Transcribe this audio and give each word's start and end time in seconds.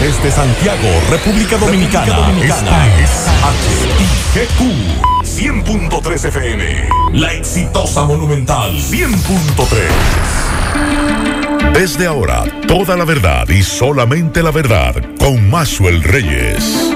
Desde 0.00 0.30
Santiago, 0.30 0.88
República 1.10 1.56
Dominicana. 1.56 2.14
Dominicana. 2.14 2.86
Esta 2.98 3.02
es 3.02 3.26
HIGQ 4.32 4.60
100.3 5.24 6.28
FM. 6.28 6.88
La 7.14 7.32
exitosa 7.32 8.04
Monumental 8.04 8.76
100.3. 8.76 11.72
Desde 11.72 12.06
ahora, 12.06 12.44
toda 12.68 12.96
la 12.96 13.04
verdad 13.04 13.48
y 13.48 13.64
solamente 13.64 14.40
la 14.40 14.52
verdad 14.52 14.94
con 15.18 15.50
Maxwell 15.50 16.00
Reyes. 16.04 16.94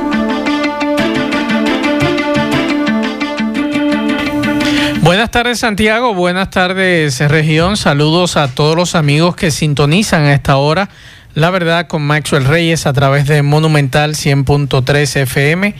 Buenas 5.02 5.32
tardes 5.32 5.58
Santiago, 5.58 6.14
buenas 6.14 6.50
tardes 6.50 7.18
región, 7.28 7.76
saludos 7.76 8.36
a 8.36 8.46
todos 8.46 8.76
los 8.76 8.94
amigos 8.94 9.34
que 9.34 9.50
sintonizan 9.50 10.22
a 10.22 10.32
esta 10.32 10.58
hora. 10.58 10.88
La 11.34 11.48
verdad 11.48 11.86
con 11.86 12.02
Maxwell 12.02 12.44
Reyes 12.44 12.84
a 12.86 12.92
través 12.92 13.26
de 13.26 13.42
Monumental 13.42 14.14
100.3 14.14 15.22
FM. 15.22 15.74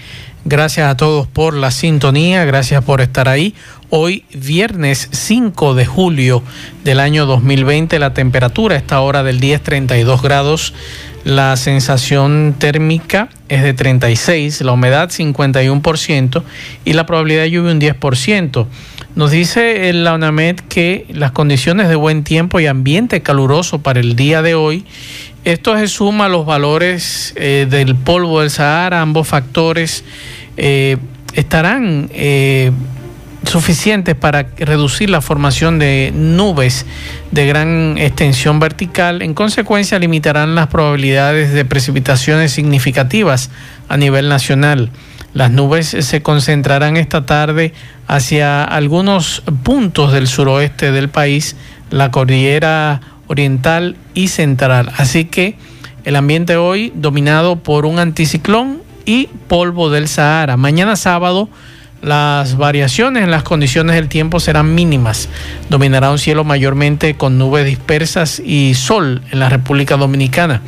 Gracias 0.47 0.89
a 0.89 0.97
todos 0.97 1.27
por 1.27 1.53
la 1.53 1.71
sintonía, 1.71 2.47
gracias 2.47 2.83
por 2.83 3.03
estar 3.03 3.29
ahí. 3.29 3.55
Hoy 3.91 4.25
viernes 4.33 5.11
5 5.13 5.75
de 5.75 5.85
julio 5.85 6.43
del 6.85 7.01
año 7.01 7.27
2020, 7.27 7.99
la 7.99 8.15
temperatura 8.15 8.77
a 8.77 8.79
esta 8.79 9.01
hora 9.03 9.23
del 9.23 9.41
día 9.41 9.57
es 9.57 9.63
32 9.63 10.23
grados, 10.23 10.73
la 11.25 11.55
sensación 11.59 12.55
térmica 12.59 13.29
es 13.51 13.63
de 13.63 13.75
36, 13.75 14.63
la 14.63 14.73
humedad 14.73 15.11
51% 15.11 16.43
y 16.87 16.95
la 16.95 17.05
probabilidad 17.05 17.43
de 17.43 17.51
lluvia 17.51 17.73
un 17.73 17.81
10%. 17.81 18.67
Nos 19.15 19.31
dice 19.31 19.93
la 19.93 20.15
UNAMED 20.15 20.61
que 20.71 21.05
las 21.11 21.33
condiciones 21.33 21.91
de 21.91 21.97
buen 21.97 22.25
tiempo 22.25 22.61
y 22.61 22.67
ambiente 22.67 23.21
caluroso 23.21 23.83
para 23.83 24.01
el 24.01 24.17
día 24.17 24.41
de 24.41 24.55
hoy, 24.55 24.87
esto 25.45 25.77
se 25.77 25.89
suma 25.89 26.27
a 26.27 26.29
los 26.29 26.47
valores 26.47 27.33
eh, 27.37 27.67
del 27.69 27.97
polvo 27.97 28.41
del 28.41 28.51
Sahara, 28.51 29.01
ambos 29.01 29.27
factores 29.27 30.05
eh, 30.57 30.99
estarán 31.35 32.11
eh, 32.13 32.71
suficientes 33.45 34.15
para 34.15 34.47
reducir 34.57 35.11
la 35.11 35.21
formación 35.21 35.79
de 35.79 36.13
nubes 36.15 36.87
de 37.33 37.47
gran 37.47 37.97
extensión 37.99 38.61
vertical. 38.61 39.23
En 39.23 39.35
consecuencia, 39.35 39.99
limitarán 39.99 40.55
las 40.55 40.69
probabilidades 40.69 41.53
de 41.53 41.65
precipitaciones 41.65 42.53
significativas 42.53 43.51
a 43.89 43.97
nivel 43.97 44.29
nacional. 44.29 44.91
Las 45.35 45.51
nubes 45.51 45.89
se 45.89 46.23
concentrarán 46.23 46.97
esta 46.97 47.27
tarde 47.27 47.73
hacia 48.07 48.63
algunos 48.63 49.43
puntos 49.63 50.13
del 50.13 50.29
suroeste 50.29 50.93
del 50.93 51.09
país, 51.09 51.57
la 51.91 52.11
cordillera 52.11 53.01
oriental 53.33 53.97
y 54.15 54.29
central. 54.29 54.93
Así 54.97 55.25
que 55.25 55.57
el 56.05 56.17
ambiente 56.17 56.57
hoy 56.57 56.93
dominado 56.95 57.57
por 57.57 57.87
un 57.87 57.99
anticiclón 57.99 58.83
y 59.05 59.29
polvo 59.49 59.91
del 59.91 60.07
Sahara. 60.07 60.57
Mañana 60.57 60.97
sábado 60.97 61.49
las 62.03 62.57
variaciones 62.57 63.23
en 63.23 63.31
las 63.31 63.45
condiciones 63.45 63.95
del 63.95 64.09
tiempo 64.09 64.41
serán 64.41 64.75
mínimas. 64.75 65.29
Dominará 65.71 66.11
un 66.11 66.19
cielo 66.19 66.43
mayormente 66.43 67.15
con 67.15 67.39
nubes 67.39 67.65
dispersas 67.65 68.43
y 68.45 68.75
sol 68.75 69.23
en 69.31 69.39
la 69.39 69.49
República 69.49 69.97
Dominicana. 69.97 70.63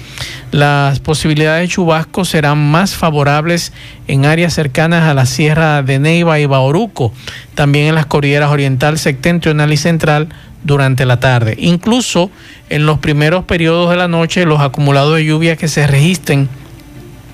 Las 0.53 1.01
posibilidades 1.01 1.63
de 1.63 1.75
chubascos 1.75 2.29
serán 2.29 2.71
más 2.71 2.95
favorables 2.95 3.73
en 4.07 4.27
áreas 4.27 4.55
cercanas 4.55 5.09
a 5.09 5.15
la 5.15 5.27
Sierra 5.27 5.83
de 5.83 5.99
Neiva 5.99 6.39
y 6.39 6.47
Bauruco, 6.47 7.13
también 7.57 7.87
en 7.87 7.97
las 7.97 8.07
cordilleras 8.07 8.53
oriental, 8.53 8.97
septentrional 8.97 9.73
y 9.73 9.77
central 9.77 10.29
durante 10.65 11.07
la 11.07 11.21
tarde. 11.21 11.55
Incluso 11.59 12.31
en 12.71 12.87
los 12.87 12.99
primeros 12.99 13.45
periodos 13.45 13.91
de 13.91 13.97
la 13.97 14.09
noche, 14.09 14.47
los 14.47 14.61
acumulados 14.61 15.15
de 15.17 15.25
lluvia 15.25 15.57
que 15.57 15.69
se 15.69 15.87
registren 15.87 16.49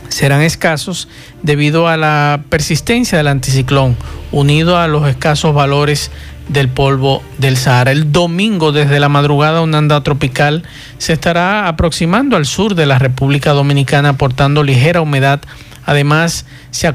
serán 0.08 0.42
escasos 0.42 1.08
debido 1.42 1.88
a 1.88 1.96
la 1.96 2.40
persistencia 2.48 3.16
del 3.16 3.28
anticiclón, 3.28 3.96
unido 4.32 4.76
a 4.76 4.88
los 4.88 5.08
escasos 5.08 5.54
valores 5.54 6.10
del 6.48 6.68
polvo 6.68 7.22
del 7.38 7.56
Sahara. 7.56 7.92
El 7.92 8.10
domingo, 8.10 8.72
desde 8.72 8.98
la 8.98 9.08
madrugada, 9.08 9.62
una 9.62 9.78
onda 9.78 10.02
tropical 10.02 10.64
se 10.98 11.12
estará 11.12 11.68
aproximando 11.68 12.36
al 12.36 12.44
sur 12.44 12.74
de 12.74 12.86
la 12.86 12.98
República 12.98 13.52
Dominicana, 13.52 14.10
aportando 14.10 14.64
ligera 14.64 15.00
humedad. 15.00 15.40
Además, 15.86 16.44
se, 16.72 16.92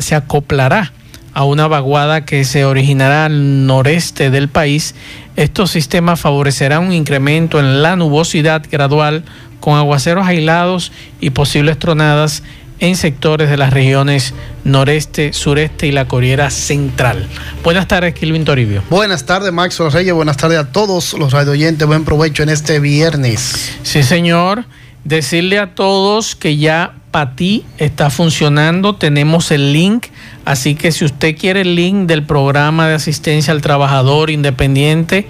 se 0.00 0.14
acoplará 0.16 0.92
a 1.36 1.44
una 1.44 1.68
vaguada 1.68 2.24
que 2.24 2.46
se 2.46 2.64
originará 2.64 3.26
al 3.26 3.66
noreste 3.66 4.30
del 4.30 4.48
país. 4.48 4.94
Estos 5.36 5.70
sistemas 5.70 6.18
favorecerán 6.18 6.84
un 6.84 6.94
incremento 6.94 7.60
en 7.60 7.82
la 7.82 7.94
nubosidad 7.94 8.64
gradual 8.72 9.22
con 9.60 9.76
aguaceros 9.76 10.26
aislados 10.26 10.92
y 11.20 11.28
posibles 11.28 11.78
tronadas 11.78 12.42
en 12.78 12.96
sectores 12.96 13.50
de 13.50 13.58
las 13.58 13.74
regiones 13.74 14.32
noreste, 14.64 15.34
sureste 15.34 15.86
y 15.86 15.92
la 15.92 16.08
Corriera 16.08 16.48
Central. 16.48 17.28
Buenas 17.62 17.86
tardes, 17.86 18.14
Kilvin 18.14 18.46
Toribio. 18.46 18.82
Buenas 18.88 19.26
tardes, 19.26 19.52
Max 19.52 19.78
Reyes. 19.92 20.14
Buenas 20.14 20.38
tardes 20.38 20.58
a 20.58 20.72
todos 20.72 21.12
los 21.12 21.34
radioyentes. 21.34 21.86
Buen 21.86 22.06
provecho 22.06 22.44
en 22.44 22.48
este 22.48 22.80
viernes. 22.80 23.76
Sí, 23.82 24.02
señor. 24.02 24.64
Decirle 25.04 25.58
a 25.58 25.74
todos 25.74 26.34
que 26.34 26.56
ya 26.56 26.94
Pati 27.16 27.64
está 27.78 28.10
funcionando. 28.10 28.96
Tenemos 28.96 29.50
el 29.50 29.72
link. 29.72 30.08
Así 30.44 30.74
que 30.74 30.92
si 30.92 31.06
usted 31.06 31.34
quiere 31.34 31.62
el 31.62 31.74
link 31.74 32.06
del 32.06 32.22
programa 32.24 32.88
de 32.88 32.92
asistencia 32.92 33.54
al 33.54 33.62
trabajador 33.62 34.28
independiente, 34.28 35.26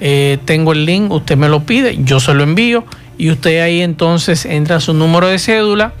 eh, 0.00 0.38
tengo 0.46 0.72
el 0.72 0.86
link. 0.86 1.12
Usted 1.12 1.36
me 1.36 1.50
lo 1.50 1.64
pide, 1.64 1.98
yo 2.02 2.18
se 2.18 2.32
lo 2.32 2.44
envío. 2.44 2.86
Y 3.18 3.30
usted 3.30 3.60
ahí 3.60 3.82
entonces 3.82 4.46
entra 4.46 4.80
su 4.80 4.94
número 4.94 5.26
de 5.26 5.38
cédula 5.38 5.92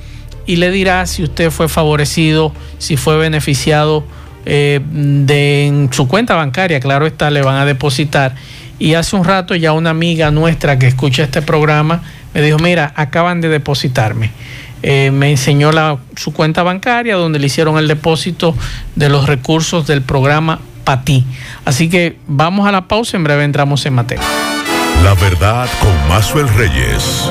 y 0.46 0.56
le 0.56 0.70
dirá 0.70 1.04
si 1.04 1.24
usted 1.24 1.50
fue 1.50 1.68
favorecido, 1.68 2.54
si 2.78 2.96
fue 2.96 3.18
beneficiado 3.18 4.06
eh, 4.46 4.80
de 4.82 5.66
en 5.66 5.92
su 5.92 6.08
cuenta 6.08 6.36
bancaria, 6.36 6.80
claro 6.80 7.06
está, 7.06 7.30
le 7.30 7.42
van 7.42 7.56
a 7.56 7.66
depositar. 7.66 8.34
Y 8.78 8.94
hace 8.94 9.14
un 9.14 9.24
rato 9.24 9.54
ya 9.54 9.74
una 9.74 9.90
amiga 9.90 10.30
nuestra 10.30 10.78
que 10.78 10.86
escucha 10.86 11.24
este 11.24 11.42
programa 11.42 12.00
me 12.32 12.40
dijo, 12.40 12.58
mira, 12.58 12.94
acaban 12.96 13.42
de 13.42 13.50
depositarme. 13.50 14.30
Eh, 14.82 15.10
me 15.12 15.30
enseñó 15.30 15.72
la, 15.72 15.98
su 16.16 16.32
cuenta 16.32 16.62
bancaria 16.62 17.16
donde 17.16 17.38
le 17.38 17.46
hicieron 17.46 17.78
el 17.78 17.88
depósito 17.88 18.54
de 18.94 19.08
los 19.08 19.26
recursos 19.26 19.86
del 19.86 20.02
programa 20.02 20.60
PATI. 20.84 21.24
Así 21.64 21.88
que 21.88 22.16
vamos 22.26 22.66
a 22.66 22.72
la 22.72 22.88
pausa, 22.88 23.16
en 23.16 23.24
breve 23.24 23.44
entramos 23.44 23.84
en 23.86 23.94
materia. 23.94 24.24
La 25.04 25.14
verdad 25.14 25.68
con 25.80 26.08
Mazuel 26.08 26.48
Reyes. 26.48 27.30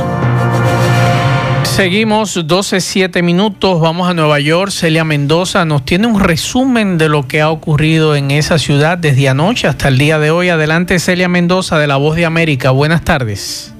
Seguimos 1.64 2.48
12, 2.48 3.22
minutos. 3.22 3.80
Vamos 3.80 4.10
a 4.10 4.14
Nueva 4.16 4.40
York. 4.40 4.72
Celia 4.72 5.04
Mendoza 5.04 5.64
nos 5.64 5.86
tiene 5.86 6.08
un 6.08 6.20
resumen 6.20 6.98
de 6.98 7.08
lo 7.08 7.28
que 7.28 7.42
ha 7.42 7.52
ocurrido 7.52 8.16
en 8.16 8.32
esa 8.32 8.58
ciudad 8.58 8.98
desde 8.98 9.30
anoche 9.30 9.68
hasta 9.68 9.90
el 9.90 10.00
día 10.00 10.18
de 10.18 10.32
hoy. 10.32 10.50
Adelante, 10.50 10.98
Celia 10.98 11.28
Mendoza 11.28 11.78
de 11.78 11.86
La 11.86 11.98
Voz 11.98 12.16
de 12.16 12.26
América. 12.26 12.72
Buenas 12.72 13.04
tardes. 13.04 13.76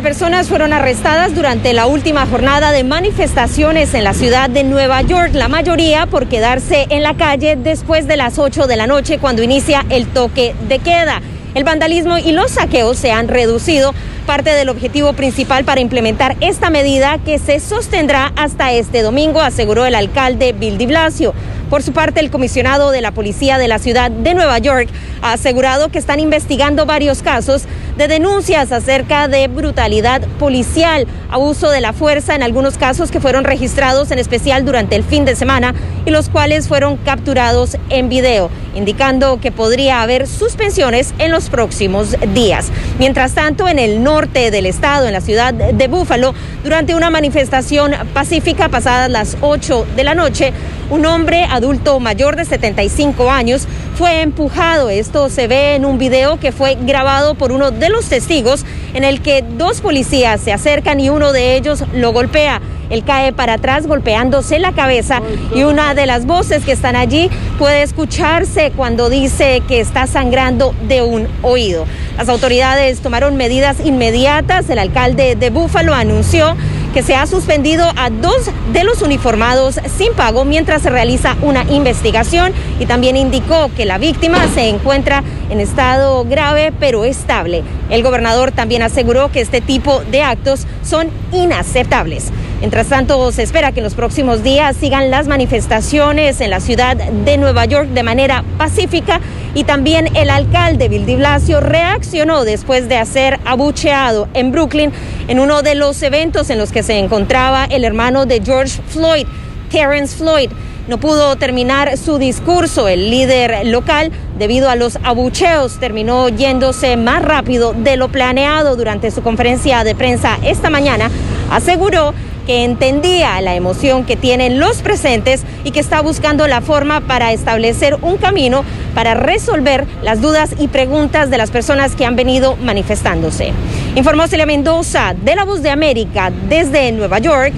Personas 0.00 0.48
fueron 0.48 0.72
arrestadas 0.72 1.34
durante 1.34 1.72
la 1.72 1.86
última 1.86 2.26
jornada 2.26 2.72
de 2.72 2.84
manifestaciones 2.84 3.94
en 3.94 4.04
la 4.04 4.14
ciudad 4.14 4.48
de 4.48 4.62
Nueva 4.62 5.02
York, 5.02 5.30
la 5.34 5.48
mayoría 5.48 6.06
por 6.06 6.26
quedarse 6.26 6.86
en 6.90 7.02
la 7.02 7.14
calle 7.14 7.56
después 7.56 8.06
de 8.06 8.16
las 8.16 8.38
8 8.38 8.66
de 8.66 8.76
la 8.76 8.86
noche 8.86 9.18
cuando 9.18 9.42
inicia 9.42 9.84
el 9.88 10.06
toque 10.06 10.54
de 10.68 10.78
queda. 10.78 11.20
El 11.54 11.64
vandalismo 11.64 12.18
y 12.18 12.32
los 12.32 12.52
saqueos 12.52 12.96
se 12.98 13.10
han 13.10 13.28
reducido, 13.28 13.94
parte 14.28 14.50
del 14.50 14.68
objetivo 14.68 15.14
principal 15.14 15.64
para 15.64 15.80
implementar 15.80 16.36
esta 16.42 16.68
medida 16.68 17.16
que 17.16 17.38
se 17.38 17.60
sostendrá 17.60 18.30
hasta 18.36 18.74
este 18.74 19.00
domingo, 19.00 19.40
aseguró 19.40 19.86
el 19.86 19.94
alcalde 19.94 20.52
Bill 20.52 20.76
de 20.76 20.86
Blasio. 20.86 21.32
Por 21.70 21.82
su 21.82 21.92
parte, 21.92 22.20
el 22.20 22.30
comisionado 22.30 22.90
de 22.90 23.00
la 23.00 23.12
policía 23.12 23.56
de 23.56 23.68
la 23.68 23.78
ciudad 23.78 24.10
de 24.10 24.34
Nueva 24.34 24.58
York 24.58 24.90
ha 25.22 25.32
asegurado 25.32 25.88
que 25.88 25.98
están 25.98 26.20
investigando 26.20 26.84
varios 26.84 27.22
casos 27.22 27.64
de 27.96 28.06
denuncias 28.06 28.70
acerca 28.70 29.28
de 29.28 29.48
brutalidad 29.48 30.22
policial, 30.38 31.06
abuso 31.30 31.70
de 31.70 31.80
la 31.80 31.92
fuerza 31.92 32.34
en 32.34 32.42
algunos 32.42 32.78
casos 32.78 33.10
que 33.10 33.20
fueron 33.20 33.44
registrados 33.44 34.10
en 34.10 34.18
especial 34.18 34.64
durante 34.64 34.94
el 34.94 35.04
fin 35.04 35.24
de 35.24 35.36
semana 35.36 35.74
y 36.06 36.10
los 36.10 36.28
cuales 36.28 36.68
fueron 36.68 36.96
capturados 36.96 37.76
en 37.90 38.08
video, 38.08 38.50
indicando 38.74 39.40
que 39.40 39.52
podría 39.52 40.00
haber 40.00 40.26
suspensiones 40.26 41.12
en 41.18 41.32
los 41.32 41.50
próximos 41.50 42.16
días. 42.32 42.70
Mientras 42.98 43.32
tanto, 43.32 43.68
en 43.68 43.78
el 43.78 44.02
norte 44.02 44.17
del 44.26 44.66
estado, 44.66 45.06
en 45.06 45.12
la 45.12 45.20
ciudad 45.20 45.54
de 45.54 45.88
Búfalo, 45.88 46.34
durante 46.64 46.96
una 46.96 47.08
manifestación 47.08 47.92
pacífica 48.12 48.68
pasadas 48.68 49.08
las 49.08 49.36
8 49.40 49.86
de 49.94 50.02
la 50.04 50.16
noche, 50.16 50.52
un 50.90 51.06
hombre 51.06 51.44
adulto 51.44 52.00
mayor 52.00 52.34
de 52.34 52.44
75 52.44 53.30
años 53.30 53.68
fue 53.98 54.22
empujado. 54.22 54.90
Esto 54.90 55.28
se 55.28 55.48
ve 55.48 55.74
en 55.74 55.84
un 55.84 55.98
video 55.98 56.38
que 56.38 56.52
fue 56.52 56.76
grabado 56.80 57.34
por 57.34 57.50
uno 57.50 57.72
de 57.72 57.88
los 57.88 58.08
testigos 58.08 58.64
en 58.94 59.02
el 59.02 59.20
que 59.20 59.42
dos 59.42 59.80
policías 59.80 60.40
se 60.40 60.52
acercan 60.52 61.00
y 61.00 61.10
uno 61.10 61.32
de 61.32 61.56
ellos 61.56 61.82
lo 61.92 62.12
golpea. 62.12 62.60
Él 62.90 63.02
cae 63.04 63.32
para 63.32 63.54
atrás 63.54 63.88
golpeándose 63.88 64.60
la 64.60 64.70
cabeza 64.70 65.20
y 65.52 65.64
una 65.64 65.94
de 65.94 66.06
las 66.06 66.26
voces 66.26 66.64
que 66.64 66.70
están 66.70 66.94
allí 66.94 67.28
puede 67.58 67.82
escucharse 67.82 68.70
cuando 68.70 69.10
dice 69.10 69.62
que 69.66 69.80
está 69.80 70.06
sangrando 70.06 70.76
de 70.86 71.02
un 71.02 71.26
oído. 71.42 71.84
Las 72.16 72.28
autoridades 72.28 73.00
tomaron 73.00 73.36
medidas 73.36 73.78
inmediatas. 73.84 74.70
El 74.70 74.78
alcalde 74.78 75.34
de 75.34 75.50
Búfalo 75.50 75.92
anunció 75.92 76.56
que 76.92 77.02
se 77.02 77.14
ha 77.14 77.26
suspendido 77.26 77.90
a 77.96 78.10
dos 78.10 78.50
de 78.72 78.84
los 78.84 79.02
uniformados 79.02 79.80
sin 79.96 80.12
pago 80.14 80.44
mientras 80.44 80.82
se 80.82 80.90
realiza 80.90 81.36
una 81.42 81.64
investigación 81.64 82.52
y 82.80 82.86
también 82.86 83.16
indicó 83.16 83.70
que 83.76 83.84
la 83.84 83.98
víctima 83.98 84.46
se 84.54 84.68
encuentra 84.68 85.22
en 85.50 85.60
estado 85.60 86.24
grave 86.24 86.72
pero 86.78 87.04
estable. 87.04 87.62
El 87.90 88.02
gobernador 88.02 88.52
también 88.52 88.82
aseguró 88.82 89.30
que 89.30 89.40
este 89.40 89.60
tipo 89.60 90.02
de 90.10 90.22
actos 90.22 90.66
son 90.82 91.08
inaceptables. 91.32 92.32
Mientras 92.60 92.88
tanto, 92.88 93.30
se 93.30 93.44
espera 93.44 93.70
que 93.70 93.78
en 93.78 93.84
los 93.84 93.94
próximos 93.94 94.42
días 94.42 94.76
sigan 94.76 95.12
las 95.12 95.28
manifestaciones 95.28 96.40
en 96.40 96.50
la 96.50 96.58
ciudad 96.58 96.96
de 96.96 97.38
Nueva 97.38 97.64
York 97.66 97.88
de 97.90 98.02
manera 98.02 98.42
pacífica 98.56 99.20
y 99.54 99.62
también 99.62 100.16
el 100.16 100.28
alcalde 100.28 100.88
Bill 100.88 101.06
de 101.06 101.16
Blasio 101.16 101.60
reaccionó 101.60 102.44
después 102.44 102.88
de 102.88 103.04
ser 103.06 103.38
abucheado 103.44 104.28
en 104.34 104.50
Brooklyn 104.50 104.92
en 105.28 105.38
uno 105.38 105.62
de 105.62 105.76
los 105.76 106.02
eventos 106.02 106.50
en 106.50 106.58
los 106.58 106.72
que 106.72 106.82
se 106.82 106.98
encontraba 106.98 107.64
el 107.64 107.84
hermano 107.84 108.26
de 108.26 108.42
George 108.44 108.80
Floyd, 108.88 109.26
Terrence 109.70 110.16
Floyd. 110.16 110.50
No 110.88 110.98
pudo 110.98 111.36
terminar 111.36 111.96
su 111.96 112.18
discurso 112.18 112.88
el 112.88 113.10
líder 113.10 113.66
local 113.66 114.10
debido 114.38 114.70
a 114.70 114.74
los 114.74 114.98
abucheos. 115.04 115.78
Terminó 115.78 116.28
yéndose 116.28 116.96
más 116.96 117.22
rápido 117.22 117.72
de 117.74 117.96
lo 117.96 118.08
planeado 118.08 118.74
durante 118.74 119.10
su 119.10 119.22
conferencia 119.22 119.84
de 119.84 119.94
prensa 119.94 120.38
esta 120.42 120.70
mañana. 120.70 121.10
Aseguró 121.50 122.14
que 122.48 122.64
entendía 122.64 123.38
la 123.42 123.54
emoción 123.54 124.06
que 124.06 124.16
tienen 124.16 124.58
los 124.58 124.80
presentes 124.80 125.42
y 125.64 125.70
que 125.70 125.80
está 125.80 126.00
buscando 126.00 126.48
la 126.48 126.62
forma 126.62 127.02
para 127.02 127.30
establecer 127.34 127.98
un 128.00 128.16
camino 128.16 128.64
para 128.94 129.12
resolver 129.12 129.84
las 130.02 130.22
dudas 130.22 130.54
y 130.58 130.68
preguntas 130.68 131.28
de 131.28 131.36
las 131.36 131.50
personas 131.50 131.94
que 131.94 132.06
han 132.06 132.16
venido 132.16 132.56
manifestándose. 132.56 133.52
Informó 133.96 134.26
Celia 134.28 134.46
Mendoza 134.46 135.14
de 135.14 135.36
La 135.36 135.44
Voz 135.44 135.62
de 135.62 135.68
América 135.68 136.32
desde 136.48 136.90
Nueva 136.90 137.18
York 137.18 137.52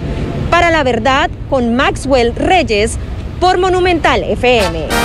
para 0.51 0.73
la 0.73 0.83
verdad 0.83 1.31
con 1.49 1.77
Maxwell 1.77 2.35
Reyes 2.35 2.99
por 3.39 3.59
Monumental 3.59 4.25
FM. 4.25 5.00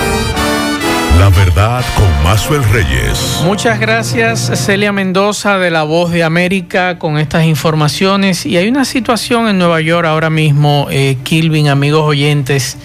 La 1.18 1.30
verdad 1.30 1.84
con 1.96 2.22
Mazuel 2.22 2.62
Reyes. 2.72 3.40
Muchas 3.44 3.80
gracias 3.80 4.52
Celia 4.54 4.92
Mendoza 4.92 5.58
de 5.58 5.70
La 5.70 5.82
Voz 5.82 6.10
de 6.10 6.22
América 6.22 6.98
con 6.98 7.18
estas 7.18 7.46
informaciones. 7.46 8.44
Y 8.44 8.58
hay 8.58 8.68
una 8.68 8.84
situación 8.84 9.48
en 9.48 9.56
Nueva 9.56 9.80
York 9.80 10.06
ahora 10.06 10.28
mismo, 10.28 10.88
eh, 10.90 11.16
Kilvin, 11.24 11.68
amigos 11.68 12.02
oyentes. 12.02 12.76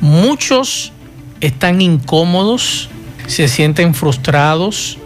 Muchos 0.00 0.92
están 1.40 1.80
incómodos, 1.80 2.90
se 3.26 3.48
sienten 3.48 3.94
frustrados 3.94 4.98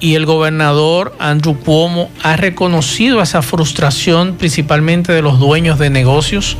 y 0.00 0.14
el 0.14 0.24
gobernador 0.24 1.14
Andrew 1.18 1.58
Cuomo 1.58 2.10
ha 2.22 2.36
reconocido 2.36 3.20
esa 3.20 3.42
frustración 3.42 4.36
principalmente 4.36 5.12
de 5.12 5.20
los 5.20 5.38
dueños 5.38 5.78
de 5.78 5.90
negocios. 5.90 6.56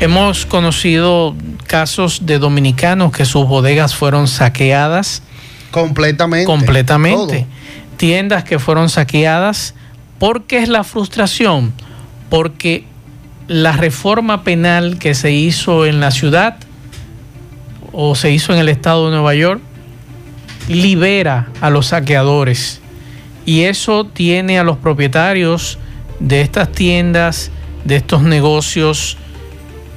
Hemos 0.00 0.46
conocido 0.46 1.34
casos 1.66 2.26
de 2.26 2.38
dominicanos 2.38 3.12
que 3.12 3.24
sus 3.24 3.46
bodegas 3.46 3.94
fueron 3.94 4.28
saqueadas. 4.28 5.22
Completamente. 5.70 6.46
Completamente. 6.46 7.46
Tiendas 7.96 8.44
que 8.44 8.58
fueron 8.58 8.88
saqueadas. 8.88 9.74
¿Por 10.18 10.44
qué 10.44 10.58
es 10.58 10.68
la 10.68 10.84
frustración? 10.84 11.72
Porque 12.30 12.84
la 13.48 13.72
reforma 13.72 14.42
penal 14.42 14.98
que 14.98 15.14
se 15.14 15.32
hizo 15.32 15.86
en 15.86 16.00
la 16.00 16.10
ciudad 16.10 16.56
o 17.92 18.14
se 18.14 18.30
hizo 18.30 18.52
en 18.52 18.58
el 18.58 18.68
estado 18.68 19.06
de 19.06 19.12
Nueva 19.12 19.34
York 19.34 19.60
libera 20.68 21.48
a 21.60 21.70
los 21.70 21.86
saqueadores 21.86 22.80
y 23.44 23.62
eso 23.62 24.04
tiene 24.04 24.58
a 24.58 24.64
los 24.64 24.76
propietarios 24.76 25.78
de 26.18 26.40
estas 26.40 26.72
tiendas, 26.72 27.50
de 27.84 27.96
estos 27.96 28.22
negocios, 28.22 29.16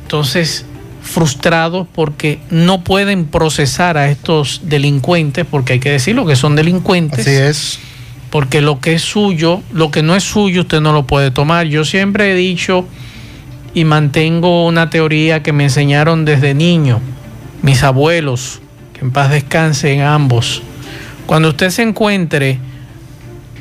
entonces 0.03 0.65
frustrados 1.09 1.87
porque 1.93 2.39
no 2.51 2.83
pueden 2.83 3.25
procesar 3.25 3.97
a 3.97 4.09
estos 4.11 4.61
delincuentes, 4.65 5.45
porque 5.49 5.73
hay 5.73 5.79
que 5.79 5.89
decirlo 5.89 6.25
que 6.25 6.35
son 6.35 6.55
delincuentes. 6.55 7.21
Así 7.21 7.35
es. 7.35 7.79
Porque 8.29 8.61
lo 8.61 8.79
que 8.79 8.93
es 8.93 9.01
suyo, 9.01 9.63
lo 9.73 9.89
que 9.89 10.03
no 10.03 10.15
es 10.15 10.23
suyo, 10.23 10.61
usted 10.61 10.81
no 10.81 10.93
lo 10.93 11.07
puede 11.07 11.31
tomar. 11.31 11.65
Yo 11.65 11.83
siempre 11.83 12.31
he 12.31 12.35
dicho 12.35 12.85
y 13.73 13.85
mantengo 13.85 14.67
una 14.67 14.91
teoría 14.91 15.41
que 15.41 15.51
me 15.51 15.63
enseñaron 15.63 16.25
desde 16.25 16.53
niño, 16.53 16.99
mis 17.63 17.81
abuelos, 17.81 18.61
que 18.93 19.01
en 19.01 19.11
paz 19.11 19.31
descansen 19.31 20.01
ambos. 20.01 20.61
Cuando 21.25 21.49
usted 21.49 21.71
se 21.71 21.81
encuentre 21.81 22.59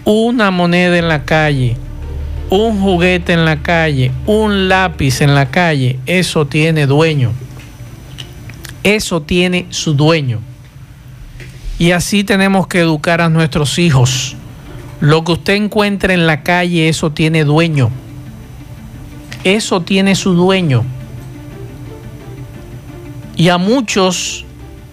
una 0.05 0.51
moneda 0.51 0.99
en 0.99 1.09
la 1.09 1.25
calle, 1.25 1.79
un 2.51 2.81
juguete 2.81 3.33
en 3.33 3.45
la 3.45 3.63
calle, 3.63 4.11
un 4.27 4.69
lápiz 4.69 5.21
en 5.21 5.35
la 5.35 5.51
calle, 5.51 5.99
eso 6.07 6.47
tiene 6.47 6.87
dueño. 6.87 7.33
Eso 8.83 9.23
tiene 9.23 9.67
su 9.71 9.95
dueño. 9.95 10.41
Y 11.79 11.91
así 11.91 12.25
tenemos 12.25 12.67
que 12.67 12.81
educar 12.81 13.21
a 13.21 13.29
nuestros 13.29 13.79
hijos. 13.79 14.37
Lo 15.01 15.25
que 15.25 15.33
usted 15.33 15.55
encuentre 15.55 16.15
en 16.15 16.27
la 16.27 16.43
calle, 16.43 16.89
eso 16.89 17.13
tiene 17.13 17.45
dueño. 17.45 17.91
Eso 19.45 19.83
tiene 19.83 20.15
su 20.15 20.33
dueño. 20.33 20.85
Y 23.37 23.51
a 23.51 23.59
muchos 23.59 24.45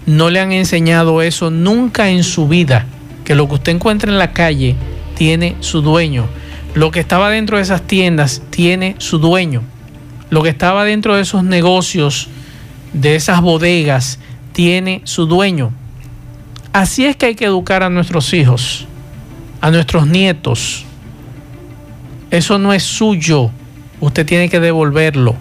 no 0.06 0.30
le 0.30 0.40
han 0.40 0.52
enseñado 0.52 1.22
eso 1.24 1.50
nunca 1.50 2.10
en 2.10 2.24
su 2.24 2.48
vida, 2.48 2.86
que 3.24 3.34
lo 3.34 3.48
que 3.48 3.56
usted 3.56 3.72
encuentra 3.72 4.12
en 4.12 4.19
la 4.19 4.34
calle 4.34 4.75
tiene 5.16 5.56
su 5.62 5.81
dueño. 5.81 6.28
Lo 6.75 6.92
que 6.92 7.00
estaba 7.00 7.30
dentro 7.30 7.56
de 7.56 7.63
esas 7.63 7.81
tiendas 7.81 8.42
tiene 8.50 8.95
su 9.00 9.18
dueño. 9.18 9.63
Lo 10.30 10.44
que 10.44 10.50
estaba 10.50 10.83
dentro 10.83 11.16
de 11.16 11.22
esos 11.22 11.44
negocios, 11.44 12.27
de 12.92 13.16
esas 13.16 13.42
bodegas, 13.42 14.19
tiene 14.51 15.01
su 15.06 15.25
dueño. 15.25 15.72
Así 16.74 17.06
es 17.06 17.16
que 17.16 17.27
hay 17.27 17.36
que 17.36 17.45
educar 17.45 17.81
a 17.81 17.89
nuestros 17.89 18.33
hijos, 18.33 18.88
a 19.62 19.72
nuestros 19.72 20.06
nietos. 20.06 20.86
Eso 22.30 22.60
no 22.60 22.74
es 22.74 22.83
suyo. 22.83 23.51
Usted 24.01 24.25
tiene 24.25 24.50
que 24.50 24.60
devolverlo. 24.60 25.38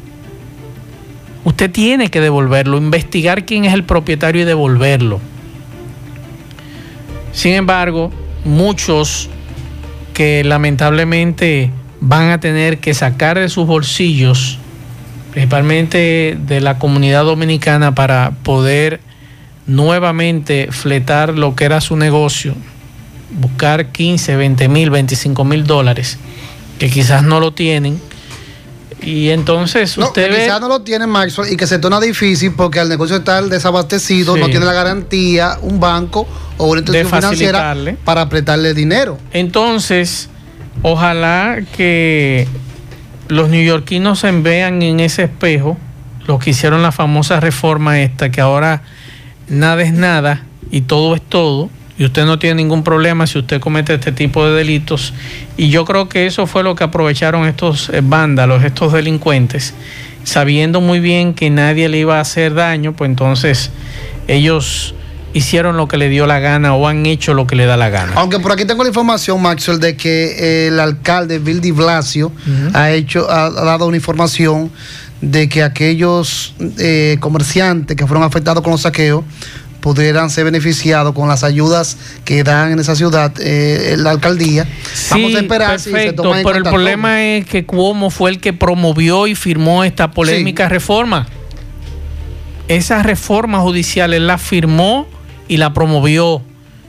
Usted 1.43 1.69
tiene 1.69 2.11
que 2.11 2.21
devolverlo, 2.21 2.77
investigar 2.77 3.45
quién 3.45 3.65
es 3.65 3.75
el 3.75 3.83
propietario 3.83 4.43
y 4.43 4.45
devolverlo. 4.45 5.21
Sin 7.33 7.55
embargo, 7.55 8.13
muchos 8.45 9.29
que 10.15 10.43
lamentablemente 10.45 11.71
van 12.01 12.31
a 12.31 12.41
tener 12.41 12.79
que 12.79 12.95
sacar 12.95 13.39
de 13.39 13.51
sus 13.51 13.67
bolsillos, 13.67 14.59
principalmente 15.33 16.39
de 16.41 16.61
la 16.61 16.79
comunidad 16.79 17.25
dominicana, 17.25 17.95
para 17.95 18.31
poder 18.43 19.01
nuevamente 19.67 20.69
fletar 20.71 21.37
lo 21.37 21.55
que 21.55 21.65
era 21.65 21.81
su 21.81 21.97
negocio, 21.97 22.55
buscar 23.39 23.87
15, 23.87 24.37
20 24.37 24.69
mil, 24.69 24.91
25 24.91 25.45
mil 25.45 25.65
dólares, 25.65 26.19
que 26.79 26.89
quizás 26.89 27.23
no 27.23 27.41
lo 27.41 27.53
tienen 27.53 28.01
y 29.05 29.31
entonces 29.31 29.97
no, 29.99 30.07
usted 30.07 30.31
Quizás 30.31 30.61
no 30.61 30.69
lo 30.69 30.83
tiene 30.83 31.07
Maxwell 31.07 31.53
y 31.53 31.57
que 31.57 31.67
se 31.67 31.79
torna 31.79 32.01
difícil 32.01 32.53
porque 32.53 32.81
el 32.81 32.89
negocio 32.89 33.17
está 33.17 33.43
desabastecido, 33.43 34.37
no 34.37 34.47
tiene 34.47 34.65
la 34.65 34.73
garantía, 34.73 35.59
un 35.63 35.81
banco 35.81 36.27
o 36.57 36.67
una 36.67 36.81
institución 36.81 37.21
financiera 37.21 37.75
para 38.05 38.23
apretarle 38.23 38.75
dinero. 38.75 39.19
Entonces, 39.33 40.29
ojalá 40.83 41.61
que 41.77 42.49
los 43.29 43.49
neoyorquinos 43.49 44.21
se 44.21 44.33
vean 44.33 44.83
en 44.83 45.01
ese 45.01 45.25
espejo, 45.25 45.77
los 46.27 46.43
que 46.43 46.51
hicieron 46.51 46.83
la 46.83 46.93
famosa 46.93 47.41
reforma 47.41 48.01
esta, 48.01 48.31
que 48.31 48.41
ahora 48.41 48.83
nada 49.49 49.83
es 49.83 49.93
nada 49.93 50.43
y 50.71 50.83
todo 50.83 51.15
es 51.15 51.23
todo 51.23 51.71
y 51.97 52.05
usted 52.05 52.25
no 52.25 52.39
tiene 52.39 52.57
ningún 52.57 52.83
problema 52.83 53.27
si 53.27 53.39
usted 53.39 53.61
comete 53.61 53.95
este 53.95 54.13
tipo 54.13 54.45
de 54.47 54.53
delitos. 54.53 55.15
Y 55.57 55.71
yo 55.71 55.85
creo 55.85 56.09
que 56.09 56.27
eso 56.27 56.47
fue 56.47 56.63
lo 56.63 56.75
que 56.75 56.85
aprovecharon 56.85 57.47
estos 57.47 57.89
eh, 57.91 58.01
vándalos, 58.03 58.65
estos 58.65 58.93
delincuentes, 58.93 59.75
sabiendo 60.25 60.81
muy 60.81 61.01
bien 61.01 61.35
que 61.35 61.51
nadie 61.51 61.89
le 61.89 61.99
iba 61.99 62.19
a 62.19 62.21
hacer 62.21 62.55
daño, 62.55 62.95
pues 62.95 63.11
entonces 63.11 63.71
ellos 64.27 64.95
hicieron 65.35 65.77
lo 65.77 65.89
que 65.89 65.97
le 65.97 66.09
dio 66.09 66.27
la 66.27 66.39
gana 66.39 66.75
o 66.75 66.87
han 66.87 67.05
hecho 67.07 67.35
lo 67.35 67.47
que 67.47 67.57
le 67.57 67.67
da 67.67 67.77
la 67.77 67.91
gana. 67.91 68.13
Aunque 68.17 68.39
por 68.39 68.53
aquí 68.53 68.65
tengo 68.65 68.83
la 68.83 68.89
información, 68.89 69.43
Maxwell, 69.43 69.81
de 69.81 69.97
que 69.97 70.69
el 70.69 70.81
alcalde 70.81 71.39
Bill 71.41 71.61
de 71.61 71.73
Blasio 71.73 72.33
ha 72.73 72.93
hecho, 72.93 73.31
ha, 73.31 73.51
dado 73.51 73.87
una 73.87 73.97
información 73.97 74.71
de 75.21 75.49
que 75.49 75.63
aquellos 75.63 76.55
eh, 76.79 77.17
comerciantes 77.21 77.97
que 77.97 78.07
fueron 78.07 78.25
afectados 78.25 78.63
con 78.63 78.73
los 78.73 78.83
saqueos 78.83 79.25
pudieran 79.85 80.31
ser 80.31 80.47
beneficiados 80.47 81.13
con 81.13 81.29
las 81.29 81.45
ayudas 81.45 81.99
que 82.25 82.43
dan 82.43 82.73
en 82.73 82.79
esa 82.79 82.97
ciudad 82.97 83.35
eh, 83.39 83.97
la 83.99 84.13
alcaldía. 84.13 84.67
Vamos 85.11 85.35
a 85.35 85.41
esperar 85.41 85.79
si 85.79 85.91
se 85.91 86.15
pero 86.15 86.55
el 86.55 86.63
problema 86.63 87.23
es 87.23 87.45
que 87.45 87.67
Cuomo 87.67 88.09
fue 88.09 88.31
el 88.31 88.41
que 88.41 88.55
promovió 88.55 89.27
y 89.27 89.35
firmó 89.35 89.85
esta 89.85 90.11
polémica 90.11 90.71
reforma. 90.71 91.27
Esa 92.67 93.03
reforma 93.03 93.59
judicial 93.59 94.15
él 94.15 94.27
la 94.27 94.39
firmó 94.39 95.07
y 95.49 95.59
la 95.59 95.75
promovió. 95.75 96.41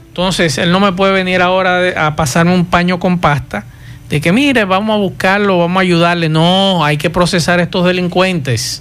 Entonces, 0.08 0.56
él 0.56 0.72
no 0.72 0.80
me 0.80 0.92
puede 0.92 1.12
venir 1.12 1.42
ahora 1.42 2.06
a 2.06 2.16
pasarme 2.16 2.54
un 2.54 2.64
paño 2.64 2.98
con 2.98 3.18
pasta 3.18 3.66
de 4.08 4.22
que 4.22 4.32
mire, 4.32 4.64
vamos 4.64 4.94
a 4.94 4.98
buscarlo, 4.98 5.58
vamos 5.58 5.76
a 5.76 5.82
ayudarle. 5.82 6.30
No, 6.30 6.82
hay 6.82 6.96
que 6.96 7.10
procesar 7.10 7.58
a 7.60 7.64
estos 7.64 7.84
delincuentes. 7.84 8.80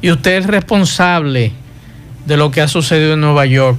Y 0.00 0.12
usted 0.12 0.36
es 0.36 0.46
responsable 0.46 1.63
de 2.26 2.36
lo 2.36 2.50
que 2.50 2.60
ha 2.60 2.68
sucedido 2.68 3.14
en 3.14 3.20
Nueva 3.20 3.46
York. 3.46 3.76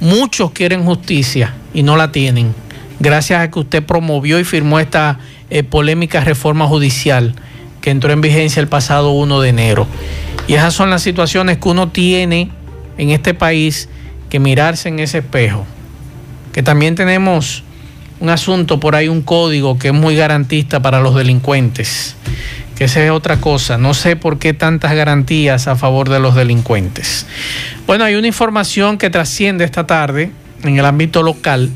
Muchos 0.00 0.52
quieren 0.52 0.84
justicia 0.84 1.54
y 1.74 1.82
no 1.82 1.96
la 1.96 2.12
tienen. 2.12 2.54
Gracias 3.00 3.40
a 3.40 3.50
que 3.50 3.58
usted 3.58 3.82
promovió 3.82 4.38
y 4.38 4.44
firmó 4.44 4.78
esta 4.78 5.18
eh, 5.50 5.62
polémica 5.62 6.20
reforma 6.20 6.66
judicial 6.66 7.34
que 7.80 7.90
entró 7.90 8.12
en 8.12 8.20
vigencia 8.20 8.60
el 8.60 8.68
pasado 8.68 9.10
1 9.10 9.40
de 9.40 9.48
enero. 9.48 9.86
Y 10.46 10.54
esas 10.54 10.74
son 10.74 10.90
las 10.90 11.02
situaciones 11.02 11.58
que 11.58 11.68
uno 11.68 11.88
tiene 11.88 12.50
en 12.98 13.10
este 13.10 13.34
país 13.34 13.88
que 14.30 14.38
mirarse 14.38 14.88
en 14.88 14.98
ese 14.98 15.18
espejo. 15.18 15.66
Que 16.52 16.62
también 16.62 16.94
tenemos 16.94 17.64
un 18.20 18.30
asunto 18.30 18.78
por 18.78 18.94
ahí, 18.94 19.08
un 19.08 19.22
código 19.22 19.78
que 19.78 19.88
es 19.88 19.94
muy 19.94 20.14
garantista 20.14 20.80
para 20.80 21.00
los 21.00 21.14
delincuentes. 21.14 22.14
Que 22.76 22.84
esa 22.84 23.04
es 23.04 23.10
otra 23.10 23.40
cosa. 23.40 23.78
No 23.78 23.94
sé 23.94 24.16
por 24.16 24.38
qué 24.38 24.54
tantas 24.54 24.94
garantías 24.94 25.68
a 25.68 25.76
favor 25.76 26.08
de 26.08 26.20
los 26.20 26.34
delincuentes. 26.34 27.26
Bueno, 27.86 28.04
hay 28.04 28.14
una 28.14 28.26
información 28.26 28.98
que 28.98 29.10
trasciende 29.10 29.64
esta 29.64 29.86
tarde 29.86 30.32
en 30.62 30.78
el 30.78 30.84
ámbito 30.84 31.22
local 31.22 31.70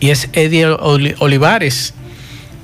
y 0.00 0.10
es 0.10 0.28
Eddie 0.32 0.66
Olivares, 0.66 1.94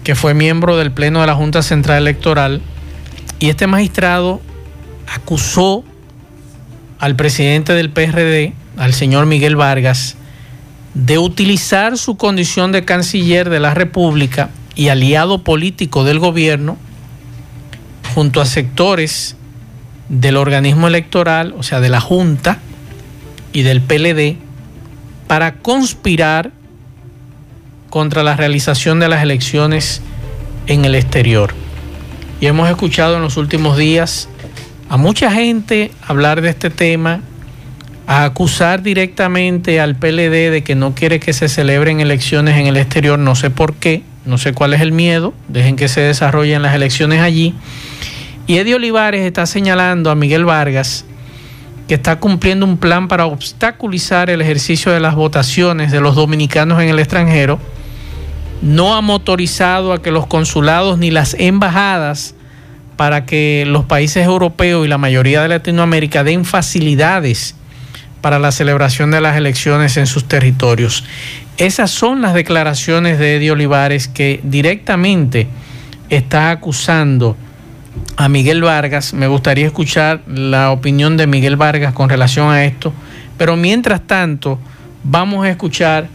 que 0.05 0.15
fue 0.15 0.35
miembro 0.35 0.77
del 0.77 0.93
Pleno 0.93 1.21
de 1.21 1.27
la 1.27 1.35
Junta 1.35 1.63
Central 1.63 1.99
Electoral 1.99 2.63
y 3.39 3.51
este 3.51 3.67
magistrado 3.67 4.41
acusó 5.07 5.85
al 6.99 7.17
presidente 7.17 7.75
del 7.75 7.91
PRD, 7.91 8.55
al 8.79 8.95
señor 8.95 9.27
Miguel 9.27 9.57
Vargas, 9.57 10.17
de 10.95 11.19
utilizar 11.19 11.99
su 11.99 12.17
condición 12.17 12.73
de 12.73 12.85
canciller 12.85 13.51
de 13.51 13.61
la 13.61 13.75
República 13.75 14.49
y 14.75 14.89
aliado 14.89 15.45
político 15.45 16.05
del 16.05 16.19
gobierno 16.19 16.79
junto 18.17 18.41
a 18.41 18.47
sectores 18.47 19.37
del 20.09 20.39
organismo 20.39 20.89
electoral, 20.89 21.55
o 21.59 21.63
sea, 21.63 21.81
de 21.81 21.91
la 21.91 22.01
Junta 22.01 22.61
y 23.53 23.61
del 23.61 23.83
PLD, 23.83 24.39
para 25.27 25.57
conspirar 25.57 26.51
contra 27.91 28.23
la 28.23 28.35
realización 28.35 29.01
de 29.01 29.09
las 29.09 29.23
elecciones 29.23 30.01
en 30.67 30.87
el 30.87 30.95
exterior. 30.95 31.53
Y 32.41 32.47
hemos 32.47 32.71
escuchado 32.71 33.17
en 33.17 33.23
los 33.23 33.37
últimos 33.37 33.77
días 33.77 34.31
a 34.89 34.97
mucha 34.97 35.31
gente 35.31 35.91
hablar 36.01 36.41
de 36.41 36.49
este 36.49 36.71
tema, 36.71 37.21
a 38.07 38.25
acusar 38.25 38.83
directamente 38.83 39.79
al 39.79 39.95
PLD 39.95 40.51
de 40.51 40.63
que 40.65 40.75
no 40.75 40.95
quiere 40.95 41.21
que 41.21 41.35
se 41.35 41.51
celebren 41.51 42.01
elecciones 42.01 42.57
en 42.57 42.67
el 42.67 42.79
exterior, 42.79 43.19
no 43.19 43.35
sé 43.35 43.51
por 43.51 43.75
qué, 43.75 44.05
no 44.25 44.39
sé 44.39 44.55
cuál 44.55 44.73
es 44.73 44.81
el 44.81 44.93
miedo, 44.93 45.35
dejen 45.49 45.77
que 45.77 45.89
se 45.89 46.01
desarrollen 46.01 46.63
las 46.63 46.75
elecciones 46.75 47.21
allí. 47.21 47.55
Y 48.47 48.59
Eddie 48.59 48.77
Olivares 48.77 49.23
está 49.23 49.45
señalando 49.47 50.11
a 50.11 50.15
Miguel 50.15 50.45
Vargas 50.45 51.05
que 51.89 51.95
está 51.95 52.19
cumpliendo 52.19 52.67
un 52.67 52.79
plan 52.79 53.09
para 53.09 53.27
obstaculizar 53.27 54.29
el 54.31 54.41
ejercicio 54.41 54.93
de 54.93 55.01
las 55.01 55.15
votaciones 55.15 55.93
de 55.93 56.01
los 56.01 56.17
dominicanos 56.17 56.83
en 56.83 56.89
el 56.89 56.99
extranjero. 56.99 57.61
No 58.63 58.97
ha 58.97 59.01
motorizado 59.01 59.93
a 59.93 60.03
que 60.03 60.11
los 60.11 60.27
consulados 60.27 60.99
ni 60.99 61.11
las 61.11 61.35
embajadas 61.39 62.35
para 62.97 63.27
que 63.27 63.65
los 63.67 63.85
países 63.85 64.27
europeos 64.27 64.85
y 64.85 64.89
la 64.89 64.99
mayoría 64.99 65.43
de 65.43 65.49
Latinoamérica 65.49 66.25
den 66.25 66.45
facilidades 66.45 67.55
para 68.21 68.39
la 68.39 68.51
celebración 68.51 69.11
de 69.11 69.21
las 69.21 69.37
elecciones 69.37 69.97
en 69.97 70.07
sus 70.07 70.27
territorios. 70.27 71.05
Esas 71.59 71.91
son 71.91 72.23
las 72.23 72.35
declaraciones 72.35 73.19
de 73.19 73.37
Eddie 73.37 73.53
Olivares 73.53 74.09
que 74.09 74.41
directamente 74.43 75.47
está 76.09 76.51
acusando 76.51 77.37
a 78.17 78.29
Miguel 78.29 78.63
Vargas. 78.63 79.13
Me 79.13 79.27
gustaría 79.27 79.67
escuchar 79.67 80.21
la 80.27 80.71
opinión 80.71 81.17
de 81.17 81.27
Miguel 81.27 81.57
Vargas 81.57 81.93
con 81.93 82.09
relación 82.09 82.51
a 82.51 82.65
esto, 82.65 82.93
pero 83.37 83.57
mientras 83.57 84.01
tanto 84.07 84.59
vamos 85.05 85.45
a 85.45 85.51
escuchar 85.51 86.09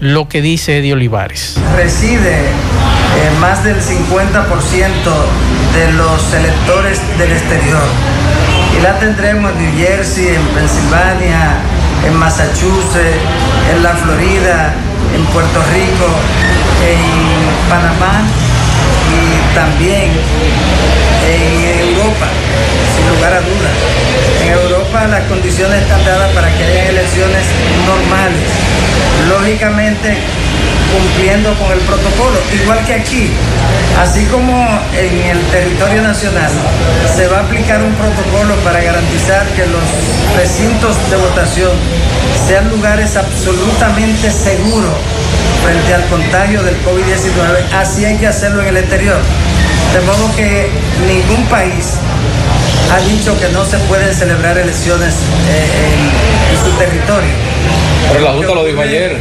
lo 0.00 0.28
que 0.28 0.42
dice 0.42 0.78
Eddie 0.78 0.92
Olivares. 0.92 1.56
Reside 1.76 2.38
en 3.26 3.40
más 3.40 3.64
del 3.64 3.76
50% 3.76 3.82
de 5.74 5.92
los 5.92 6.34
electores 6.34 7.00
del 7.18 7.32
exterior 7.32 7.82
y 8.76 8.82
la 8.82 8.98
tendremos 8.98 9.50
en 9.52 9.58
New 9.58 9.86
Jersey, 9.86 10.28
en 10.28 10.42
Pensilvania, 10.48 11.56
en 12.06 12.14
Massachusetts, 12.16 13.18
en 13.72 13.82
la 13.82 13.94
Florida, 13.94 14.74
en 15.14 15.24
Puerto 15.26 15.62
Rico, 15.72 16.06
en 16.86 17.68
Panamá 17.68 18.22
y 19.08 19.54
también 19.54 20.10
en 21.28 21.80
Europa, 21.88 22.28
sin 22.96 23.08
lugar 23.14 23.32
a 23.34 23.40
dudas. 23.40 23.76
En 24.42 24.52
Europa 24.52 25.06
las 25.08 25.22
condiciones 25.24 25.82
están 25.82 26.04
dadas 26.04 26.32
para 26.32 26.48
que 26.56 26.64
haya 26.64 26.88
elecciones 26.88 27.44
normales. 27.86 28.40
Lógicamente 29.28 30.16
cumpliendo 30.92 31.52
con 31.58 31.70
el 31.72 31.80
protocolo, 31.80 32.38
igual 32.62 32.84
que 32.84 32.94
aquí. 32.94 33.30
Así 34.00 34.24
como 34.26 34.52
en 34.96 35.20
el 35.20 35.40
territorio 35.46 36.02
nacional 36.02 36.50
se 37.14 37.26
va 37.26 37.38
a 37.38 37.40
aplicar 37.40 37.82
un 37.82 37.92
protocolo 37.94 38.54
para 38.64 38.80
garantizar 38.80 39.46
que 39.48 39.66
los 39.66 39.82
recintos 40.36 40.96
de 41.10 41.16
votación 41.16 41.72
sean 42.46 42.70
lugares 42.70 43.16
absolutamente 43.16 44.30
seguros 44.30 44.94
frente 45.64 45.94
al 45.94 46.04
contagio 46.06 46.62
del 46.62 46.76
COVID-19, 46.84 47.72
así 47.74 48.04
hay 48.04 48.16
que 48.16 48.26
hacerlo 48.26 48.62
en 48.62 48.68
el 48.68 48.76
exterior. 48.78 49.18
De 49.92 50.00
modo 50.00 50.34
que 50.36 50.68
ningún 51.06 51.44
país 51.46 51.94
ha 52.92 52.98
dicho 53.00 53.38
que 53.38 53.48
no 53.48 53.64
se 53.64 53.78
pueden 53.80 54.14
celebrar 54.14 54.56
elecciones 54.58 55.14
eh, 55.50 56.52
en, 56.52 56.58
su 56.64 56.78
territorio. 56.78 57.30
Pero 58.12 58.24
la 58.24 58.32
Junta 58.32 58.54
lo 58.54 58.64
dijo 58.64 58.80
ayer. 58.80 59.16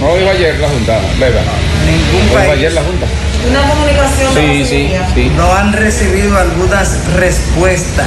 No 0.00 0.08
lo 0.08 0.16
dijo 0.16 0.30
ayer 0.30 0.58
la 0.58 0.68
Junta, 0.68 1.00
¿verdad? 1.18 1.42
Ningún 1.86 2.28
país. 2.34 2.50
ayer 2.52 2.72
la 2.72 2.82
Junta. 2.82 3.06
Una 3.48 3.68
comunicación. 3.68 4.34
Sí, 4.34 4.64
sí, 4.64 4.92
sí. 5.14 5.32
No 5.36 5.52
han 5.52 5.72
recibido 5.72 6.38
algunas 6.38 6.96
respuestas. 7.14 8.06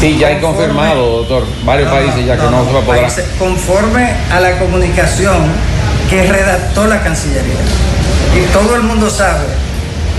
Sí, 0.00 0.16
ya 0.18 0.28
hay 0.28 0.40
confirmado, 0.40 1.18
doctor, 1.18 1.44
varios 1.64 1.90
países 1.90 2.26
ya 2.26 2.36
que 2.36 2.42
no, 2.44 2.64
se 2.66 2.72
va 2.72 2.80
a 2.80 2.82
poder. 2.82 3.06
Conforme 3.38 4.14
a 4.30 4.40
la 4.40 4.58
comunicación 4.58 5.46
que 6.08 6.26
redactó 6.26 6.86
la 6.86 7.02
Cancillería. 7.02 7.54
Y 8.36 8.52
todo 8.52 8.76
el 8.76 8.82
mundo 8.82 9.10
sabe 9.10 9.44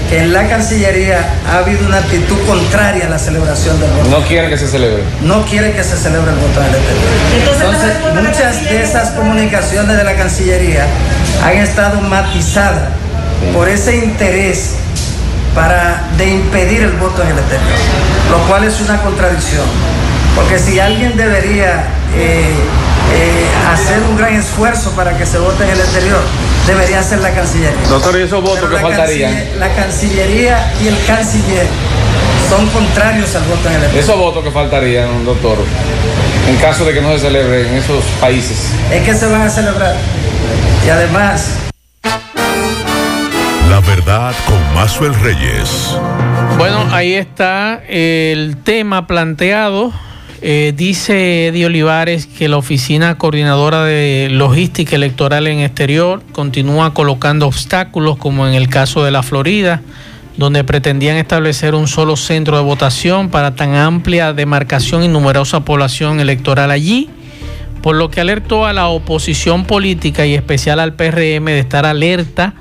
que 0.10 0.20
en 0.20 0.34
la 0.34 0.48
Cancillería 0.48 1.20
ha 1.48 1.60
habido 1.60 1.86
una 1.86 1.98
actitud 1.98 2.38
contraria 2.48 3.06
a 3.06 3.10
la 3.10 3.20
celebración 3.20 3.80
del 3.80 3.92
voto. 3.92 4.10
No 4.10 4.26
quieren 4.26 4.50
que 4.50 4.58
se 4.58 4.68
celebre. 4.68 5.04
No 5.22 5.46
quieren 5.46 5.74
que 5.74 5.84
se 5.84 5.98
celebre 5.98 6.32
el 6.32 6.38
voto 6.38 6.62
Entonces, 7.36 7.94
muchas 8.16 8.64
de 8.64 8.84
esas 8.84 9.12
comunicaciones 9.12 9.98
de 9.98 10.04
la 10.04 10.16
Cancillería 10.16 10.88
han 11.44 11.58
estado 11.58 12.02
matizadas 12.02 12.90
por 13.54 13.70
ese 13.70 13.98
interés 13.98 14.76
para 15.56 16.04
de 16.18 16.30
impedir 16.30 16.82
el 16.82 16.92
voto 16.94 17.22
en 17.22 17.30
el 17.30 17.38
exterior, 17.38 17.80
lo 18.32 18.38
cual 18.48 18.64
es 18.64 18.80
una 18.82 19.02
contradicción. 19.02 19.66
Porque 20.36 20.60
si 20.60 20.80
alguien 20.80 21.18
debería 21.18 21.84
eh, 22.16 22.54
eh, 23.14 23.46
hacer 23.72 24.02
un 24.04 24.18
gran 24.18 24.34
esfuerzo 24.36 24.92
para 24.92 25.18
que 25.18 25.26
se 25.26 25.38
vote 25.40 25.64
en 25.64 25.70
el 25.72 25.80
exterior, 25.80 26.22
debería 26.68 27.02
ser 27.02 27.20
la 27.20 27.32
Cancillería. 27.32 27.90
Doctor, 27.90 28.18
¿y 28.20 28.24
esos 28.24 28.42
votos 28.42 28.70
que 28.70 28.78
faltarían? 28.78 29.60
la 29.60 29.74
Cancillería 29.74 30.74
y 30.82 30.88
el 30.88 30.98
Canciller 31.06 31.68
son 32.50 32.68
contrarios 32.70 33.36
al 33.36 33.44
voto 33.44 33.68
en 33.68 33.76
el 33.76 33.84
exterior. 33.84 34.04
¿Esos 34.04 34.18
votos 34.18 34.44
que 34.44 34.52
faltarían, 34.52 35.26
doctor, 35.26 35.58
en 36.48 36.56
caso 36.58 36.86
de 36.86 36.94
que 36.94 37.02
no 37.02 37.12
se 37.14 37.20
celebre 37.20 37.68
en 37.68 37.76
esos 37.76 38.04
países? 38.20 38.72
Es 38.92 39.04
que 39.04 39.14
se 39.14 39.28
van 39.28 39.42
a 39.42 39.50
celebrar. 39.50 39.96
Y 40.86 40.90
además... 40.90 41.52
La 43.70 43.80
verdad 43.82 44.34
con 44.48 44.74
Mazuel 44.74 45.14
Reyes. 45.14 45.96
Bueno, 46.58 46.88
ahí 46.92 47.14
está 47.14 47.82
el 47.88 48.58
tema 48.64 49.06
planteado 49.06 49.94
eh, 50.42 50.74
dice 50.76 51.48
Eddie 51.48 51.66
Olivares 51.66 52.26
que 52.26 52.48
la 52.48 52.58
Oficina 52.58 53.18
Coordinadora 53.18 53.84
de 53.84 54.30
Logística 54.32 54.96
Electoral 54.96 55.48
en 55.48 55.60
Exterior 55.60 56.24
continúa 56.32 56.94
colocando 56.94 57.48
obstáculos, 57.48 58.18
como 58.18 58.48
en 58.48 58.54
el 58.54 58.70
caso 58.70 59.04
de 59.04 59.12
la 59.12 59.24
Florida, 59.24 59.82
donde 60.38 60.64
pretendían 60.64 61.18
establecer 61.18 61.76
un 61.76 61.88
solo 61.88 62.16
centro 62.16 62.56
de 62.56 62.64
votación 62.64 63.30
para 63.30 63.56
tan 63.56 63.76
amplia 63.76 64.32
demarcación 64.32 65.04
y 65.04 65.08
numerosa 65.10 65.66
población 65.66 66.20
electoral 66.20 66.72
allí, 66.72 67.10
por 67.82 67.96
lo 67.96 68.10
que 68.10 68.22
alertó 68.22 68.66
a 68.66 68.74
la 68.74 68.88
oposición 68.88 69.66
política 69.66 70.26
y 70.26 70.36
especial 70.36 70.80
al 70.80 70.94
PRM 70.94 71.46
de 71.46 71.60
estar 71.60 71.86
alerta 71.86 72.54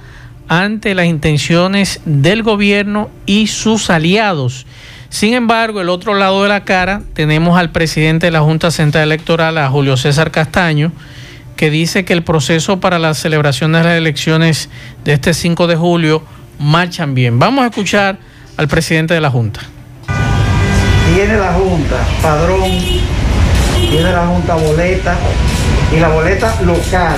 ante 0.49 0.95
las 0.95 1.07
intenciones 1.07 2.01
del 2.05 2.43
gobierno 2.43 3.11
y 3.27 3.47
sus 3.47 3.91
aliados. 3.91 4.67
Sin 5.11 5.33
embargo, 5.35 5.81
el 5.81 5.89
otro 5.89 6.15
lado 6.15 6.43
de 6.43 6.51
la 6.51 6.65
cara 6.65 7.03
tenemos 7.15 7.59
al 7.59 7.71
presidente 7.71 8.27
de 8.27 8.33
la 8.33 8.41
Junta 8.41 8.71
Central 8.71 9.05
Electoral, 9.05 9.57
a 9.57 9.69
Julio 9.71 9.97
César 9.97 10.31
Castaño, 10.31 10.93
que 11.57 11.71
dice 11.71 12.05
que 12.05 12.13
el 12.13 12.23
proceso 12.23 12.79
para 12.79 12.99
la 12.99 13.15
celebración 13.15 13.73
de 13.73 13.83
las 13.83 13.95
elecciones 13.95 14.69
de 15.05 15.15
este 15.15 15.33
5 15.33 15.67
de 15.67 15.77
julio 15.77 16.23
marchan 16.59 17.15
bien. 17.15 17.39
Vamos 17.39 17.65
a 17.65 17.69
escuchar 17.69 18.19
al 18.57 18.69
presidente 18.69 19.15
de 19.15 19.21
la 19.21 19.31
Junta. 19.31 19.61
Tiene 21.15 21.39
la 21.39 21.55
Junta 21.55 21.97
padrón, 22.23 22.71
tiene 23.91 24.13
la 24.13 24.27
Junta 24.27 24.55
boleta 24.57 25.17
y 25.97 26.01
la 26.01 26.09
boleta 26.09 26.55
local, 26.63 27.17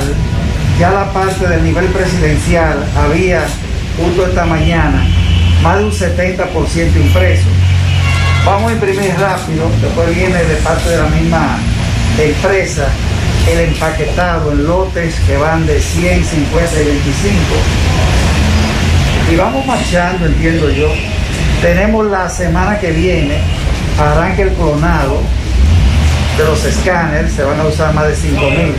ya 0.78 0.92
la 0.92 1.12
parte 1.12 1.46
del 1.48 1.64
nivel 1.64 1.86
presidencial 1.86 2.78
había 2.96 3.42
justo 3.98 4.26
esta 4.26 4.46
mañana 4.46 5.06
más 5.62 5.78
de 5.78 5.84
un 5.84 5.92
70% 5.92 6.96
impreso. 6.96 7.46
Vamos 8.44 8.70
a 8.70 8.74
imprimir 8.74 9.14
rápido, 9.18 9.70
después 9.82 10.14
viene 10.14 10.42
de 10.42 10.56
parte 10.56 10.88
de 10.88 10.96
la 10.96 11.08
misma 11.08 11.58
empresa 12.18 12.88
el 13.50 13.60
empaquetado 13.60 14.52
en 14.52 14.66
lotes 14.66 15.14
que 15.26 15.36
van 15.36 15.66
de 15.66 15.80
100, 15.80 16.24
50 16.24 16.80
y 16.80 16.84
25. 16.84 17.38
Y 19.32 19.36
vamos 19.36 19.66
marchando, 19.66 20.26
entiendo 20.26 20.70
yo. 20.70 20.88
Tenemos 21.60 22.06
la 22.06 22.28
semana 22.28 22.78
que 22.78 22.90
viene, 22.92 23.38
arranca 23.98 24.42
el 24.42 24.52
clonado 24.54 25.20
de 26.38 26.44
los 26.44 26.64
escáneres, 26.64 27.32
se 27.32 27.44
van 27.44 27.60
a 27.60 27.64
usar 27.64 27.92
más 27.94 28.08
de 28.08 28.14
5.000. 28.14 28.72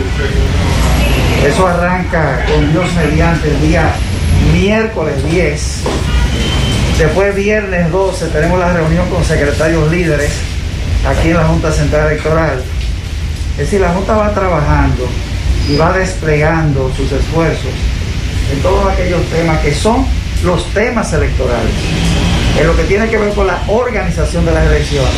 Eso 1.46 1.68
arranca 1.68 2.46
con 2.46 2.72
Dios 2.72 2.86
mediante 2.94 3.50
el 3.50 3.62
día 3.62 3.94
miércoles 4.54 5.24
10. 5.30 5.84
Después 6.98 7.36
viernes 7.36 7.92
12 7.92 8.28
tenemos 8.28 8.60
la 8.60 8.74
reunión 8.74 9.10
con 9.10 9.24
secretarios 9.24 9.90
líderes 9.90 10.32
aquí 11.08 11.30
en 11.30 11.38
la 11.38 11.46
Junta 11.46 11.72
Central 11.72 12.12
Electoral 12.12 12.62
es 13.52 13.58
decir, 13.70 13.82
la 13.82 13.90
Junta 13.94 14.16
va 14.16 14.34
trabajando 14.34 15.08
y 15.70 15.76
va 15.76 15.92
desplegando 15.94 16.92
sus 16.96 17.12
esfuerzos 17.12 17.72
en 18.52 18.60
todos 18.62 18.92
aquellos 18.92 19.24
temas 19.26 19.60
que 19.60 19.74
son 19.74 20.06
los 20.44 20.66
temas 20.74 21.12
electorales. 21.14 21.72
En 22.60 22.68
lo 22.68 22.76
que 22.76 22.84
tiene 22.84 23.10
que 23.10 23.18
ver 23.18 23.34
con 23.34 23.48
la 23.48 23.62
organización 23.68 24.46
de 24.46 24.54
las 24.54 24.66
elecciones, 24.66 25.12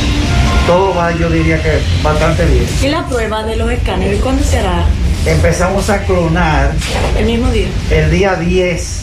todo 0.67 0.93
va, 0.95 1.11
yo 1.15 1.29
diría 1.29 1.61
que 1.61 1.79
bastante 2.01 2.45
bien. 2.45 2.65
¿Y 2.81 2.87
la 2.89 3.05
prueba 3.07 3.43
de 3.43 3.55
los 3.55 3.71
escáneres 3.71 4.19
cuándo 4.21 4.43
será? 4.43 4.85
Empezamos 5.25 5.89
a 5.89 6.03
clonar. 6.03 6.71
¿El 7.17 7.25
mismo 7.25 7.49
día? 7.49 7.67
El 7.91 8.11
día 8.11 8.35
10. 8.35 9.01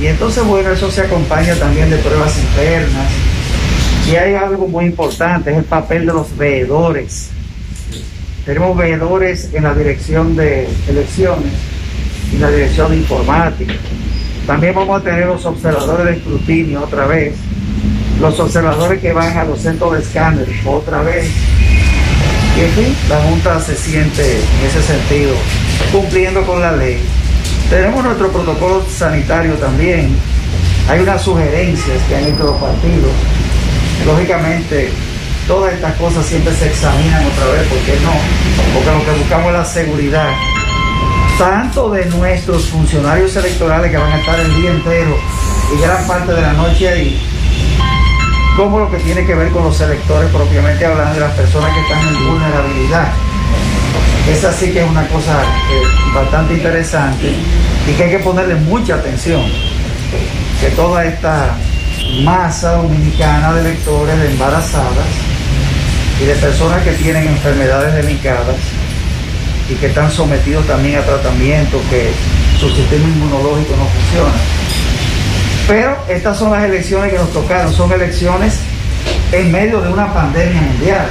Y 0.00 0.06
entonces, 0.06 0.44
bueno, 0.44 0.70
eso 0.70 0.90
se 0.90 1.02
acompaña 1.02 1.54
también 1.54 1.90
de 1.90 1.96
pruebas 1.98 2.38
internas. 2.38 3.10
Y 4.10 4.16
hay 4.16 4.34
algo 4.34 4.68
muy 4.68 4.84
importante, 4.84 5.50
es 5.50 5.58
el 5.58 5.64
papel 5.64 6.06
de 6.06 6.12
los 6.12 6.36
veedores 6.36 7.30
tenemos 8.46 8.76
veedores 8.76 9.50
en 9.54 9.64
la 9.64 9.74
dirección 9.74 10.36
de 10.36 10.68
elecciones 10.88 11.52
y 12.32 12.38
la 12.38 12.48
dirección 12.48 12.92
de 12.92 12.98
informática. 12.98 13.74
También 14.46 14.72
vamos 14.72 15.00
a 15.00 15.04
tener 15.04 15.26
los 15.26 15.44
observadores 15.44 16.06
de 16.06 16.12
escrutinio 16.12 16.84
otra 16.84 17.06
vez, 17.06 17.34
los 18.20 18.38
observadores 18.38 19.00
que 19.00 19.12
van 19.12 19.36
a 19.36 19.42
los 19.42 19.58
centros 19.58 19.94
de 19.94 19.98
escáner 19.98 20.46
otra 20.64 21.02
vez. 21.02 21.28
Y 22.56 22.60
en 22.60 22.70
fin, 22.70 22.96
la 23.08 23.20
Junta 23.22 23.58
se 23.58 23.74
siente 23.74 24.22
en 24.22 24.66
ese 24.68 24.80
sentido 24.80 25.34
cumpliendo 25.90 26.46
con 26.46 26.60
la 26.60 26.70
ley. 26.70 27.00
Tenemos 27.70 28.04
nuestro 28.04 28.30
protocolo 28.30 28.84
sanitario 28.88 29.54
también. 29.54 30.16
Hay 30.88 31.00
unas 31.00 31.20
sugerencias 31.20 32.00
que 32.08 32.16
han 32.16 32.24
hecho 32.26 32.44
los 32.44 32.56
partidos. 32.60 33.10
Lógicamente, 34.06 34.92
todas 35.48 35.74
estas 35.74 35.94
cosas 35.96 36.24
siempre 36.24 36.54
se 36.54 36.68
examinan 36.68 37.26
otra 37.26 37.46
vez, 37.46 37.66
¿por 37.66 37.78
qué 37.78 37.98
no? 38.04 38.12
Porque 38.72 38.90
lo 38.92 39.04
que 39.04 39.18
buscamos 39.18 39.46
es 39.48 39.52
la 39.52 39.64
seguridad, 39.64 40.28
tanto 41.38 41.90
de 41.90 42.06
nuestros 42.06 42.68
funcionarios 42.68 43.34
electorales 43.34 43.90
que 43.90 43.96
van 43.96 44.12
a 44.12 44.18
estar 44.18 44.38
el 44.38 44.54
día 44.54 44.70
entero 44.70 45.16
y 45.74 45.82
gran 45.82 46.06
parte 46.06 46.34
de 46.34 46.42
la 46.42 46.52
noche 46.52 46.88
ahí, 46.88 47.20
como 48.56 48.78
lo 48.78 48.90
que 48.90 48.98
tiene 48.98 49.26
que 49.26 49.34
ver 49.34 49.50
con 49.50 49.64
los 49.64 49.80
electores 49.80 50.30
propiamente 50.30 50.86
hablando 50.86 51.14
de 51.14 51.20
las 51.20 51.32
personas 51.32 51.74
que 51.74 51.80
están 51.80 52.06
en 52.06 52.28
vulnerabilidad. 52.28 53.25
Esa 54.28 54.52
sí 54.52 54.72
que 54.72 54.82
es 54.82 54.90
una 54.90 55.06
cosa 55.08 55.42
eh, 55.42 55.82
bastante 56.14 56.54
interesante 56.54 57.32
y 57.88 57.92
que 57.92 58.04
hay 58.04 58.10
que 58.10 58.18
ponerle 58.18 58.56
mucha 58.56 58.96
atención, 58.96 59.42
que 60.60 60.70
toda 60.70 61.04
esta 61.04 61.56
masa 62.22 62.72
dominicana 62.72 63.52
de 63.54 63.60
electores 63.60 64.18
de 64.18 64.30
embarazadas 64.30 65.06
y 66.20 66.24
de 66.24 66.34
personas 66.34 66.82
que 66.82 66.92
tienen 66.92 67.28
enfermedades 67.28 67.94
delicadas 67.94 68.56
y 69.68 69.74
que 69.74 69.86
están 69.86 70.10
sometidos 70.10 70.66
también 70.66 70.98
a 70.98 71.02
tratamiento, 71.02 71.80
que 71.90 72.10
su 72.58 72.68
sistema 72.70 73.06
inmunológico 73.06 73.76
no 73.76 73.86
funciona. 73.86 74.34
Pero 75.68 75.96
estas 76.08 76.38
son 76.38 76.52
las 76.52 76.64
elecciones 76.64 77.12
que 77.12 77.18
nos 77.18 77.32
tocaron, 77.32 77.72
son 77.72 77.92
elecciones 77.92 78.60
en 79.32 79.52
medio 79.52 79.80
de 79.80 79.92
una 79.92 80.12
pandemia 80.12 80.62
mundial. 80.62 81.08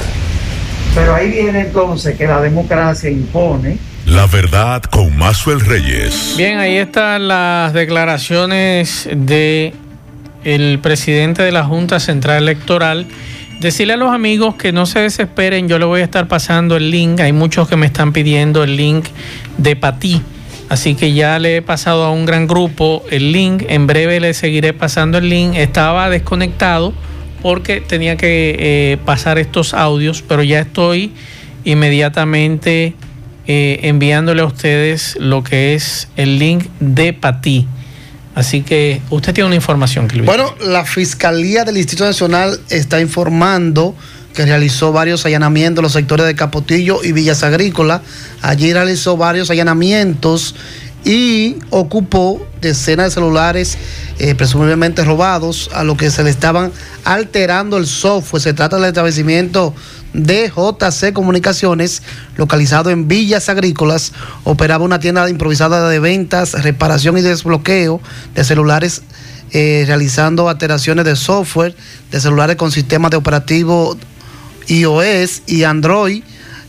Pero 0.96 1.14
ahí 1.14 1.30
viene 1.30 1.62
entonces 1.62 2.18
que 2.18 2.26
la 2.26 2.42
democracia 2.42 3.10
impone. 3.10 3.78
La 4.08 4.26
verdad 4.28 4.82
con 4.84 5.16
Mazuel 5.18 5.60
Reyes. 5.60 6.34
Bien, 6.38 6.58
ahí 6.58 6.78
están 6.78 7.28
las 7.28 7.74
declaraciones 7.74 9.08
de 9.14 9.74
el 10.44 10.80
presidente 10.80 11.44
de 11.44 11.52
la 11.52 11.64
Junta 11.64 12.00
Central 12.00 12.38
Electoral 12.44 13.08
Decirle 13.60 13.94
a 13.94 13.98
los 13.98 14.12
amigos 14.12 14.56
que 14.56 14.74
no 14.74 14.86
se 14.86 15.00
desesperen, 15.00 15.70
yo 15.70 15.80
le 15.80 15.86
voy 15.86 16.02
a 16.02 16.04
estar 16.04 16.28
pasando 16.28 16.76
el 16.76 16.92
link. 16.92 17.22
Hay 17.22 17.32
muchos 17.32 17.70
que 17.70 17.78
me 17.78 17.86
están 17.86 18.12
pidiendo 18.12 18.64
el 18.64 18.76
link 18.76 19.06
de 19.58 19.76
Patí. 19.76 20.22
Así 20.68 20.96
que 20.96 21.14
ya 21.14 21.40
le 21.40 21.58
he 21.58 21.62
pasado 21.62 22.04
a 22.04 22.12
un 22.12 22.26
gran 22.26 22.48
grupo 22.48 23.04
el 23.10 23.32
link. 23.32 23.64
En 23.70 23.88
breve 23.88 24.20
le 24.20 24.34
seguiré 24.34 24.74
pasando 24.74 25.20
el 25.20 25.30
link. 25.30 25.56
Estaba 25.56 26.10
desconectado 26.10 26.94
porque 27.46 27.80
tenía 27.80 28.18
que 28.18 28.56
eh, 28.58 28.98
pasar 29.06 29.38
estos 29.38 29.76
audios, 29.76 30.24
pero 30.28 30.42
ya 30.42 30.62
estoy 30.62 31.14
inmediatamente 31.64 32.96
eh, 33.46 33.82
enviándole 33.84 34.42
a 34.42 34.46
ustedes 34.46 35.16
lo 35.20 35.44
que 35.44 35.76
es 35.76 36.08
el 36.16 36.40
link 36.40 36.66
de 36.80 37.14
Patí. 37.14 37.68
Así 38.34 38.64
que 38.64 39.00
usted 39.12 39.32
tiene 39.36 39.46
una 39.46 39.56
información, 39.58 40.08
Bueno, 40.26 40.56
la 40.60 40.86
Fiscalía 40.86 41.64
del 41.66 41.78
Instituto 41.78 42.06
Nacional 42.06 42.60
está 42.70 43.00
informando 43.00 43.96
que 44.34 44.44
realizó 44.44 44.92
varios 44.92 45.24
allanamientos 45.28 45.82
en 45.82 45.84
los 45.84 45.94
sectores 45.94 46.26
de 46.26 46.34
Capotillo 46.34 47.04
y 47.04 47.12
Villas 47.12 47.44
Agrícolas. 47.44 48.02
Allí 48.42 48.74
realizó 48.74 49.18
varios 49.18 49.52
allanamientos 49.52 50.56
y 51.06 51.58
ocupó 51.70 52.46
decenas 52.62 53.06
de 53.06 53.12
celulares 53.12 53.78
eh, 54.18 54.34
presumiblemente 54.34 55.04
robados 55.06 55.70
a 55.74 55.84
lo 55.84 55.96
que 55.96 56.10
se 56.10 56.24
le 56.24 56.32
estaban 56.32 56.72
alterando 57.04 57.78
el 57.78 57.86
software. 57.86 58.42
Se 58.42 58.54
trata 58.54 58.78
del 58.78 58.86
establecimiento 58.86 59.74
DJC 60.14 61.14
Comunicaciones, 61.14 62.02
localizado 62.38 62.90
en 62.90 63.08
Villas 63.08 63.50
Agrícolas, 63.50 64.14
operaba 64.44 64.84
una 64.84 65.00
tienda 65.00 65.30
improvisada 65.30 65.88
de 65.88 66.00
ventas, 66.00 66.54
reparación 66.64 67.18
y 67.18 67.22
desbloqueo 67.22 68.02
de 68.34 68.44
celulares, 68.44 69.04
eh, 69.52 69.84
realizando 69.86 70.50
alteraciones 70.50 71.06
de 71.06 71.16
software 71.16 71.76
de 72.12 72.20
celulares 72.20 72.56
con 72.56 72.72
sistemas 72.72 73.12
de 73.12 73.18
operativo 73.18 73.96
iOS 74.68 75.44
y 75.46 75.64
Android, 75.64 76.24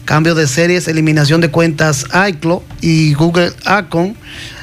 cambio 0.06 0.34
de 0.34 0.46
series, 0.46 0.88
eliminación 0.88 1.42
de 1.42 1.50
cuentas 1.50 2.06
iCloud 2.28 2.62
y 2.80 3.12
Google 3.12 3.52
Account 3.66 4.16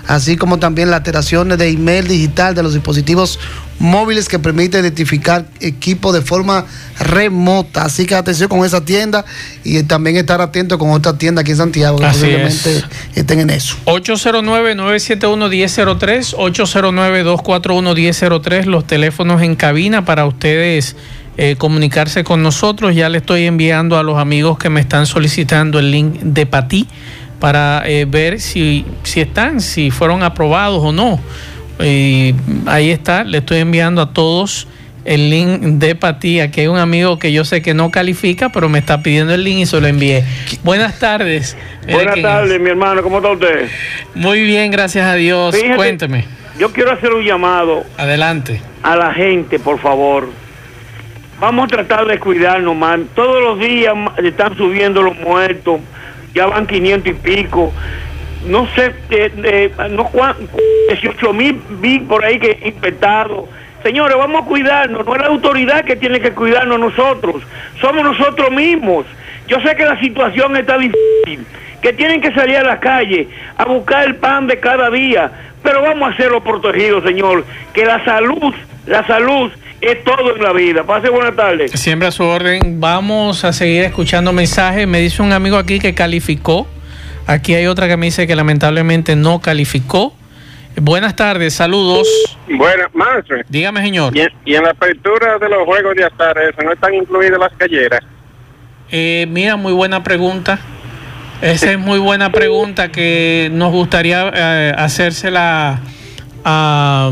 así 0.08 0.38
como 0.38 0.60
también 0.60 0.90
las 0.90 0.98
alteraciones 0.98 1.58
de 1.58 1.70
email 1.70 2.08
digital 2.08 2.54
de 2.56 2.64
los 2.64 2.74
dispositivos 2.74 3.38
móviles 3.80 4.30
que 4.30 4.38
permite 4.40 4.80
identificar 4.80 5.46
equipos 5.60 6.14
de 6.14 6.22
forma 6.22 6.66
remota. 7.00 7.84
Así 7.86 8.06
que 8.06 8.16
atención 8.16 8.48
con 8.50 8.64
esa 8.66 8.86
tienda 8.86 9.26
y 9.64 9.82
también 9.84 10.18
estar 10.18 10.42
atento 10.42 10.78
con 10.78 10.92
otra 10.92 11.18
tienda 11.18 11.42
aquí 11.42 11.52
en 11.52 11.58
Santiago 11.58 11.98
que 11.98 12.06
posiblemente 12.06 12.84
estén 13.16 13.40
en 13.40 13.50
eso. 13.50 13.76
809-971-1003, 13.86 16.36
809-241-1003, 16.36 18.66
los 18.66 18.86
teléfonos 18.88 19.42
en 19.42 19.56
cabina 19.56 20.04
para 20.06 20.26
ustedes. 20.26 20.96
Eh, 21.36 21.56
comunicarse 21.58 22.24
con 22.24 22.44
nosotros. 22.44 22.96
Ya 22.96 23.10
le 23.10 23.18
estoy 23.18 23.46
enviando 23.46 23.98
a 23.98 24.04
los 24.04 24.20
amigos 24.20 24.60
que 24.60 24.70
me 24.70 24.80
están 24.80 25.08
solicitando 25.08 25.80
el 25.80 25.90
link 25.90 26.20
de 26.20 26.46
Pati 26.46 26.88
para 27.40 27.84
eh, 27.86 28.06
ver 28.06 28.40
si, 28.40 28.86
si 29.02 29.20
están, 29.20 29.60
si 29.60 29.90
fueron 29.90 30.22
aprobados 30.22 30.82
o 30.84 30.92
no. 30.92 31.20
Y 31.84 32.36
ahí 32.68 32.92
está, 32.92 33.24
le 33.24 33.40
estoy 33.40 33.60
enviando 33.60 34.02
a 34.02 34.14
todos 34.14 34.68
el 35.06 35.30
link 35.30 35.60
de 35.80 35.96
Patía, 35.96 36.52
que 36.52 36.62
hay 36.62 36.68
un 36.68 36.78
amigo 36.78 37.20
que 37.20 37.34
yo 37.34 37.44
sé 37.44 37.62
que 37.62 37.74
no 37.74 37.92
califica, 37.92 38.50
pero 38.50 38.70
me 38.70 38.80
está 38.80 39.02
pidiendo 39.02 39.34
el 39.34 39.44
link 39.44 39.60
y 39.60 39.66
se 39.66 39.82
lo 39.82 39.88
envié. 39.88 40.24
Buenas 40.64 41.00
tardes. 41.00 41.58
Buenas 41.90 42.22
tardes, 42.22 42.54
es. 42.54 42.62
mi 42.62 42.70
hermano, 42.70 43.04
¿cómo 43.04 43.18
está 43.18 43.32
usted? 43.32 43.68
Muy 44.16 44.44
bien, 44.44 44.72
gracias 44.72 45.06
a 45.06 45.16
Dios. 45.16 45.56
Fíjate, 45.56 45.76
Cuénteme. 45.76 46.26
Yo 46.58 46.72
quiero 46.72 46.92
hacer 46.92 47.12
un 47.12 47.24
llamado 47.24 47.84
Adelante. 47.98 48.62
a 48.84 48.96
la 48.96 49.14
gente, 49.14 49.60
por 49.60 49.80
favor. 49.80 50.30
Vamos 51.44 51.66
a 51.66 51.68
tratar 51.68 52.06
de 52.06 52.20
cuidarnos 52.20 52.74
más. 52.74 53.02
Todos 53.16 53.44
los 53.44 53.60
días 53.60 53.94
están 54.24 54.56
subiendo 54.56 55.02
los 55.02 55.20
muertos, 55.20 55.82
ya 56.34 56.46
van 56.46 56.66
500 56.66 57.12
y 57.12 57.14
pico. 57.16 57.74
No 58.48 58.66
sé, 58.74 58.94
eh, 59.10 59.30
eh, 59.44 59.72
no 59.90 60.06
cuán- 60.06 60.38
18 60.88 61.34
mil 61.34 61.62
vi 61.82 62.00
por 62.00 62.24
ahí 62.24 62.40
que 62.40 62.58
infectados. 62.64 63.50
Señores, 63.84 64.16
vamos 64.16 64.44
a 64.44 64.46
cuidarnos. 64.46 65.06
No 65.06 65.16
es 65.16 65.22
la 65.22 65.28
autoridad 65.28 65.84
que 65.84 65.98
tiene 65.98 66.22
que 66.22 66.32
cuidarnos 66.32 66.80
nosotros. 66.80 67.44
Somos 67.82 68.06
nosotros 68.06 68.50
mismos. 68.50 69.06
Yo 69.50 69.60
sé 69.60 69.76
que 69.76 69.84
la 69.84 70.00
situación 70.00 70.56
está 70.56 70.78
difícil, 70.78 71.46
que 71.82 71.92
tienen 71.92 72.22
que 72.22 72.32
salir 72.32 72.56
a 72.56 72.64
la 72.64 72.80
calle 72.80 73.28
a 73.58 73.66
buscar 73.66 74.06
el 74.06 74.16
pan 74.16 74.48
de 74.48 74.62
cada 74.62 74.90
día. 74.90 75.30
Pero 75.62 75.82
vamos 75.82 76.10
a 76.10 76.14
hacerlo 76.14 76.42
protegidos, 76.42 77.04
señor. 77.04 77.44
Que 77.74 77.84
la 77.84 78.02
salud, 78.06 78.54
la 78.86 79.06
salud 79.06 79.52
es 79.84 80.04
todo 80.04 80.36
en 80.36 80.44
la 80.44 80.54
vida. 80.54 80.84
Pase 80.84 81.10
buena 81.10 81.36
tarde. 81.36 81.68
Siempre 81.70 82.08
a 82.08 82.12
su 82.12 82.24
orden. 82.24 82.80
Vamos 82.80 83.44
a 83.44 83.54
seguir 83.54 83.84
escuchando 83.84 84.34
mensajes. 84.34 84.88
Me 84.88 85.00
dice 85.00 85.22
un 85.22 85.34
amigo 85.34 85.58
aquí 85.58 85.80
que 85.80 85.94
calificó. 85.94 86.68
Aquí 87.28 87.54
hay 87.54 87.68
otra 87.68 87.88
que 87.88 87.98
me 87.98 88.08
dice 88.08 88.28
que 88.28 88.36
lamentablemente 88.36 89.16
no 89.16 89.40
calificó. 89.40 90.14
Buenas 90.76 91.16
tardes, 91.16 91.54
saludos. 91.54 92.08
Bueno, 92.50 92.86
maestro. 92.94 93.38
Dígame, 93.48 93.82
señor. 93.82 94.16
Y 94.16 94.22
en, 94.22 94.30
y 94.44 94.56
en 94.56 94.64
la 94.64 94.72
apertura 94.72 95.38
de 95.38 95.48
los 95.48 95.66
juegos 95.66 95.96
de 95.96 96.06
azar, 96.06 96.38
eso, 96.40 96.62
¿no 96.64 96.74
están 96.74 96.94
incluidas 96.96 97.40
las 97.40 97.54
calleras? 97.54 98.02
Eh, 98.92 99.26
mira, 99.30 99.56
muy 99.56 99.74
buena 99.74 100.04
pregunta. 100.04 100.60
Esa 101.42 101.72
es 101.72 101.80
muy 101.80 102.00
buena 102.00 102.32
pregunta 102.32 102.92
que 102.92 103.50
nos 103.52 103.72
gustaría 103.72 104.32
eh, 104.34 104.74
hacérsela 104.78 105.82
a, 106.46 107.12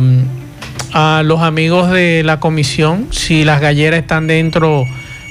a 0.94 1.22
los 1.26 1.42
amigos 1.42 1.92
de 1.92 2.24
la 2.24 2.40
comisión, 2.40 3.08
si 3.12 3.44
las 3.46 3.62
galleras 3.62 4.00
están 4.02 4.28
dentro. 4.28 4.86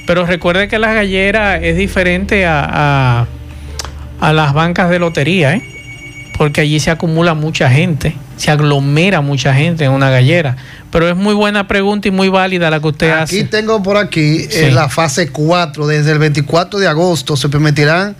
Pero 0.07 0.25
recuerde 0.25 0.67
que 0.67 0.79
las 0.79 0.93
galleras 0.95 1.59
es 1.63 1.77
diferente 1.77 2.45
a, 2.45 2.67
a, 2.71 3.27
a 4.19 4.33
las 4.33 4.53
bancas 4.53 4.89
de 4.89 4.99
lotería, 4.99 5.53
¿eh? 5.55 5.61
porque 6.37 6.61
allí 6.61 6.79
se 6.79 6.89
acumula 6.89 7.35
mucha 7.35 7.69
gente, 7.69 8.15
se 8.35 8.49
aglomera 8.49 9.21
mucha 9.21 9.53
gente 9.53 9.85
en 9.85 9.91
una 9.91 10.09
gallera. 10.09 10.55
Pero 10.91 11.07
es 11.07 11.15
muy 11.15 11.35
buena 11.35 11.67
pregunta 11.67 12.07
y 12.07 12.11
muy 12.11 12.29
válida 12.29 12.69
la 12.71 12.79
que 12.79 12.87
usted 12.87 13.11
Aquí 13.11 13.39
hace. 13.39 13.43
tengo 13.45 13.81
por 13.83 13.97
aquí 13.97 14.39
Sí. 14.49 14.65
en 14.65 14.75
la 14.75 14.89
fase 14.89 15.29
4, 15.29 15.85
desde 15.87 16.11
el 16.11 16.19
24 16.19 16.79
de 16.79 16.87
agosto 16.87 17.37
se 17.37 17.47
permitirán 17.47 18.15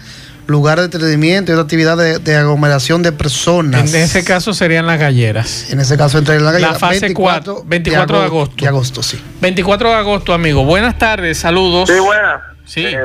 lugares 0.52 0.84
de 0.84 0.86
entretenimiento 0.86 1.52
y 1.52 1.54
otra 1.54 1.64
actividad 1.64 1.98
de, 1.98 2.20
de 2.20 2.36
aglomeración 2.36 3.02
de 3.02 3.12
personas. 3.12 3.94
En 3.94 4.02
ese 4.02 4.24
caso 4.24 4.54
serían 4.54 4.86
las 4.86 5.00
galleras. 5.00 5.72
En 5.72 5.80
ese 5.80 5.98
caso 5.98 6.18
entra 6.18 6.36
en 6.36 6.46
la 6.46 6.52
gallera. 6.52 6.74
La 6.74 6.80
fase 6.80 7.14
4, 7.14 7.64
24 7.66 8.20
de 8.20 8.26
agosto. 8.26 8.56
De 8.58 8.68
agosto, 8.68 9.02
sí. 9.02 9.20
24 9.42 9.90
de 9.90 9.96
agosto, 9.96 10.34
amigo. 10.34 10.66
Buenas 10.66 10.98
tardes, 10.98 11.38
saludos. 11.38 11.90
Sí, 11.90 12.00
buena. 12.00 12.42
Sí. 12.66 12.86
Eh, 12.86 12.98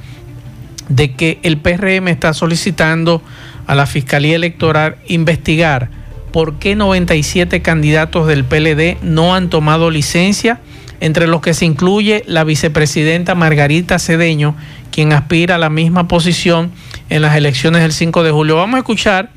de 0.89 1.13
que 1.13 1.39
el 1.43 1.57
PRM 1.57 2.07
está 2.07 2.33
solicitando 2.33 3.21
a 3.67 3.75
la 3.75 3.85
Fiscalía 3.85 4.35
Electoral 4.35 4.97
investigar 5.07 5.89
por 6.31 6.59
qué 6.59 6.75
97 6.75 7.61
candidatos 7.61 8.27
del 8.27 8.43
PLD 8.43 8.97
no 9.01 9.35
han 9.35 9.49
tomado 9.49 9.89
licencia, 9.89 10.59
entre 11.01 11.27
los 11.27 11.41
que 11.41 11.53
se 11.53 11.65
incluye 11.65 12.23
la 12.25 12.43
vicepresidenta 12.43 13.35
Margarita 13.35 13.99
Cedeño, 13.99 14.55
quien 14.91 15.13
aspira 15.13 15.55
a 15.55 15.57
la 15.57 15.69
misma 15.69 16.07
posición 16.07 16.71
en 17.09 17.21
las 17.21 17.35
elecciones 17.35 17.81
del 17.81 17.93
5 17.93 18.23
de 18.23 18.31
julio. 18.31 18.55
Vamos 18.55 18.75
a 18.75 18.79
escuchar 18.79 19.29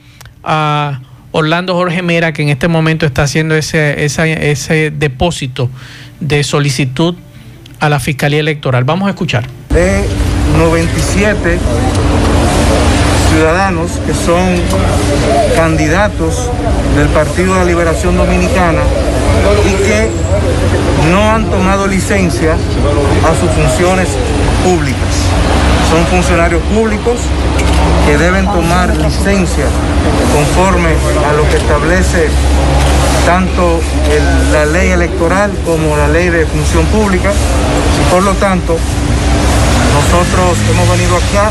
a 0.45 1.01
Orlando 1.33 1.75
Jorge 1.75 2.03
Mera, 2.03 2.33
que 2.33 2.43
en 2.43 2.49
este 2.49 2.69
momento 2.69 3.05
está 3.07 3.23
haciendo 3.25 3.55
ese, 3.55 4.05
esa- 4.05 4.27
ese 4.27 4.91
depósito 4.91 5.71
de 6.21 6.43
solicitud 6.43 7.14
a 7.81 7.88
la 7.88 8.01
Fiscalía 8.01 8.41
Electoral. 8.41 8.85
Vamos 8.85 9.07
a 9.07 9.11
escuchar. 9.11 9.47
de 9.71 10.05
97 10.59 11.59
ciudadanos 13.31 13.91
que 14.07 14.14
son 14.14 14.45
candidatos 15.55 16.51
del 16.97 17.09
Partido 17.09 17.53
de 17.55 17.61
la 17.61 17.64
Liberación 17.67 18.17
Dominicana 18.17 18.81
y 19.67 19.75
que 19.85 20.09
no 21.12 21.31
han 21.31 21.45
tomado 21.45 21.87
licencia 21.87 22.55
a 22.55 23.35
sus 23.41 23.51
funciones 23.51 24.09
públicas. 24.64 25.14
Son 25.91 26.05
funcionarios 26.07 26.62
públicos 26.75 27.19
que 28.07 28.17
deben 28.19 28.47
tomar 28.47 28.95
licencia 28.97 29.67
conforme 30.35 30.91
a 31.29 31.33
lo 31.35 31.49
que 31.49 31.57
establece 31.57 32.29
tanto 33.27 33.81
la 34.53 34.64
ley 34.64 34.91
electoral 34.91 35.51
como 35.67 35.97
la 35.97 36.09
ley 36.09 36.29
de 36.31 36.47
función 36.47 36.87
pública 36.87 37.31
y 37.31 38.11
por 38.12 38.23
lo 38.23 38.33
tanto 38.35 38.77
nosotros 39.99 40.57
hemos 40.71 40.88
venido 40.91 41.17
acá 41.17 41.51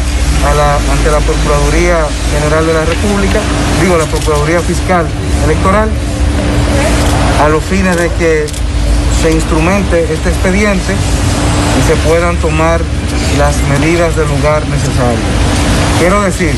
a 0.50 0.54
la- 0.56 0.76
ante 0.94 1.12
la 1.12 1.20
Procuraduría 1.20 1.98
General 2.34 2.66
de 2.66 2.74
la 2.74 2.86
República, 2.86 3.40
digo 3.82 3.98
la 3.98 4.06
Procuraduría 4.06 4.60
Fiscal 4.62 5.06
Electoral, 5.46 5.90
a 7.44 7.50
los 7.50 7.64
fines 7.64 7.96
de 7.98 8.10
que 8.18 8.46
se 9.22 9.32
instrumente 9.32 10.02
este 10.12 10.30
expediente 10.30 10.94
y 10.94 11.88
se 11.88 11.96
puedan 12.08 12.36
tomar 12.38 12.82
las 13.38 13.56
medidas 13.70 14.16
del 14.16 14.28
lugar 14.28 14.62
necesarias. 14.68 15.57
Quiero 16.00 16.22
decir. 16.22 16.52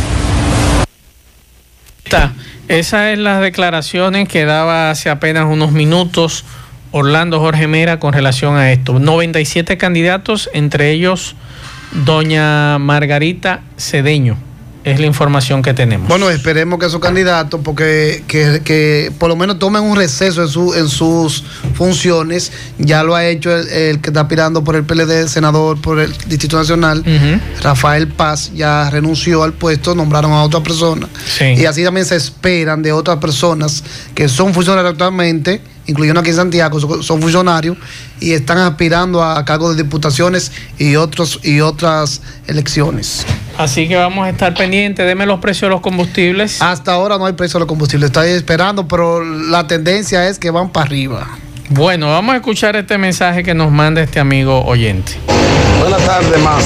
Esas 2.68 3.14
es 3.14 3.18
las 3.18 3.42
declaraciones 3.42 4.28
que 4.28 4.46
daba 4.46 4.92
hace 4.92 5.10
apenas 5.10 5.46
unos 5.46 5.72
minutos 5.72 6.46
Orlando 6.92 7.40
Jorge 7.40 7.68
Mera 7.68 8.00
con 8.00 8.14
relación 8.14 8.58
a 8.58 8.72
esto. 8.72 9.00
97 9.00 9.78
candidatos, 9.78 10.50
entre 10.54 10.92
ellos 10.92 11.36
doña 12.06 12.78
Margarita 12.80 13.62
Cedeño. 13.78 14.49
Es 14.90 15.00
la 15.00 15.06
información 15.06 15.62
que 15.62 15.74
tenemos. 15.74 16.08
Bueno, 16.08 16.30
esperemos 16.30 16.80
que 16.80 16.86
esos 16.86 17.00
candidatos, 17.00 17.62
porque 17.64 18.24
que, 18.28 18.62
que 18.64 19.12
por 19.18 19.30
lo 19.30 19.36
menos 19.36 19.60
tomen 19.60 19.84
un 19.84 19.96
receso 19.96 20.42
en, 20.42 20.48
su, 20.48 20.74
en 20.74 20.88
sus 20.88 21.44
funciones. 21.74 22.52
Ya 22.78 23.04
lo 23.04 23.16
ha 23.16 23.26
hecho 23.26 23.56
el, 23.56 23.68
el 23.70 24.02
que 24.02 24.10
está 24.10 24.22
aspirando 24.22 24.64
por 24.64 24.76
el 24.76 24.84
PLD, 24.84 25.28
senador 25.28 25.80
por 25.82 26.00
el 26.00 26.12
Distrito 26.28 26.58
Nacional, 26.58 27.04
Rafael 27.62 28.08
Paz, 28.08 28.52
ya 28.54 28.90
renunció 28.90 29.44
al 29.44 29.54
puesto, 29.54 29.96
nombraron 29.96 30.32
a 30.32 30.44
otra 30.44 30.62
persona. 30.62 31.08
Sí. 31.38 31.46
Y 31.58 31.66
así 31.66 31.84
también 31.84 32.06
se 32.06 32.16
esperan 32.16 32.82
de 32.82 32.92
otras 32.92 33.18
personas 33.18 33.84
que 34.16 34.28
son 34.28 34.54
funcionarios 34.54 34.92
actualmente, 34.92 35.62
incluyendo 35.90 36.22
aquí 36.22 36.30
en 36.30 36.36
Santiago, 36.36 36.80
son, 36.80 37.22
funcionarios 37.22 37.76
y 38.20 38.34
están 38.34 38.60
aspirando 38.60 39.24
a, 39.24 39.44
cargos 39.44 39.76
de 39.76 39.84
diputaciones 39.84 40.52
y, 40.78 40.96
otros, 40.96 41.40
y 41.44 41.62
otras 41.62 42.22
elecciones. 42.48 43.26
Así 43.58 43.88
que 43.88 43.96
vamos 43.96 44.26
a 44.26 44.30
estar 44.30 44.54
pendientes. 44.54 45.06
Deme 45.06 45.26
los 45.26 45.40
precios 45.40 45.64
de 45.64 45.70
los 45.70 45.82
combustibles. 45.82 46.62
Hasta 46.62 46.94
ahora 46.94 47.18
no 47.18 47.26
hay 47.26 47.34
precio 47.34 47.58
de 47.58 47.62
los 47.62 47.68
combustibles. 47.68 48.08
Estoy 48.08 48.30
esperando, 48.30 48.88
pero 48.88 49.24
la 49.24 49.68
tendencia 49.68 50.28
es 50.28 50.38
que 50.38 50.52
van 50.52 50.70
para 50.70 50.86
arriba. 50.86 51.28
Bueno, 51.70 52.08
vamos 52.08 52.34
a 52.34 52.38
escuchar 52.38 52.76
este 52.76 52.98
mensaje 52.98 53.44
que 53.44 53.54
nos 53.54 53.72
manda 53.72 54.02
este 54.02 54.20
amigo 54.20 54.64
oyente. 54.66 55.14
Buenas 55.80 56.06
tardes 56.06 56.40
más. 56.42 56.64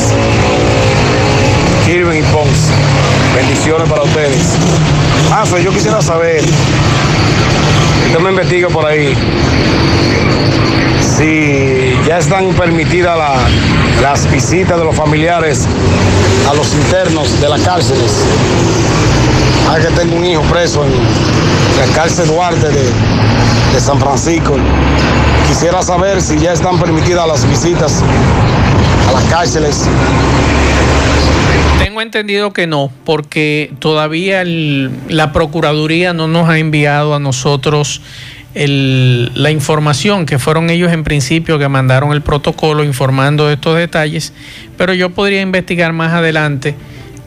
Kirby 1.86 2.20
y 2.20 2.22
Ponce. 2.24 2.72
Bendiciones 3.36 3.90
para 3.90 4.04
ustedes. 4.04 4.54
Mazo, 5.30 5.58
yo 5.58 5.72
quisiera 5.72 6.02
saber 6.02 6.44
usted 8.13 8.23
me 8.26 8.30
investigue 8.30 8.67
por 8.67 8.86
ahí 8.86 9.12
si 11.02 11.95
ya 12.06 12.19
están 12.19 12.49
permitidas 12.54 13.17
la- 13.17 13.47
las 14.04 14.30
visitas 14.30 14.78
de 14.78 14.86
los 14.86 14.95
familiares 14.95 15.65
a 16.47 16.54
los 16.54 16.71
internos 16.76 17.41
de 17.41 17.49
las 17.49 17.62
cárceles. 17.62 18.23
Ah, 19.67 19.78
que 19.80 19.88
tengo 19.99 20.15
un 20.17 20.26
hijo 20.26 20.43
preso 20.43 20.84
en 20.86 20.91
la 20.91 21.91
cárcel 21.95 22.28
Duarte 22.28 22.67
de 22.69 23.80
San 23.80 23.99
Francisco. 23.99 24.54
Quisiera 25.47 25.82
saber 25.82 26.21
si 26.21 26.38
ya 26.38 26.54
están 26.54 26.78
permitidas 26.78 27.28
las 27.28 27.49
visitas 27.49 28.04
a 29.10 29.12
las 29.13 29.23
cárceles. 29.23 29.88
Tengo 31.84 32.02
entendido 32.02 32.54
que 32.54 32.65
no, 32.65 32.91
porque 33.04 33.74
todavía 33.80 34.43
la 34.46 35.34
Procuraduría 35.34 36.13
no 36.13 36.28
nos 36.28 36.48
ha 36.50 36.58
enviado 36.58 37.13
a 37.13 37.19
nosotros 37.19 38.02
el- 38.56 39.32
la 39.36 39.52
información, 39.52 40.26
que 40.26 40.39
fueron 40.39 40.69
ellos 40.69 40.93
en 40.93 41.04
principio 41.04 41.60
que 41.60 41.67
mandaron 41.67 42.13
el 42.13 42.22
protocolo 42.22 42.84
informando 42.84 43.52
estos 43.52 43.78
detalles, 43.78 44.32
pero 44.78 44.93
yo 44.93 45.10
podría 45.10 45.41
investigar 45.41 45.91
más 45.91 46.13
adelante 46.13 46.76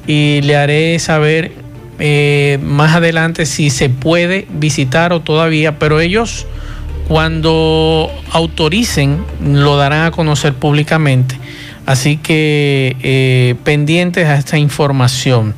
y 0.06 0.40
le 0.42 0.56
haré 0.56 0.98
saber 1.00 1.52
eh, 1.98 2.58
más 2.62 2.94
adelante 2.94 3.46
si 3.46 3.70
se 3.70 3.88
puede 3.88 4.46
visitar 4.50 5.12
o 5.14 5.20
todavía, 5.20 5.78
pero 5.78 6.00
ellos 6.00 6.46
cuando 7.08 8.10
autoricen 8.32 9.18
lo 9.42 9.76
darán 9.76 10.04
a 10.06 10.10
conocer 10.10 10.52
públicamente. 10.54 11.38
Así 11.86 12.16
que 12.16 12.96
eh, 13.02 13.54
pendientes 13.64 14.26
a 14.26 14.34
esta 14.34 14.58
información. 14.58 15.54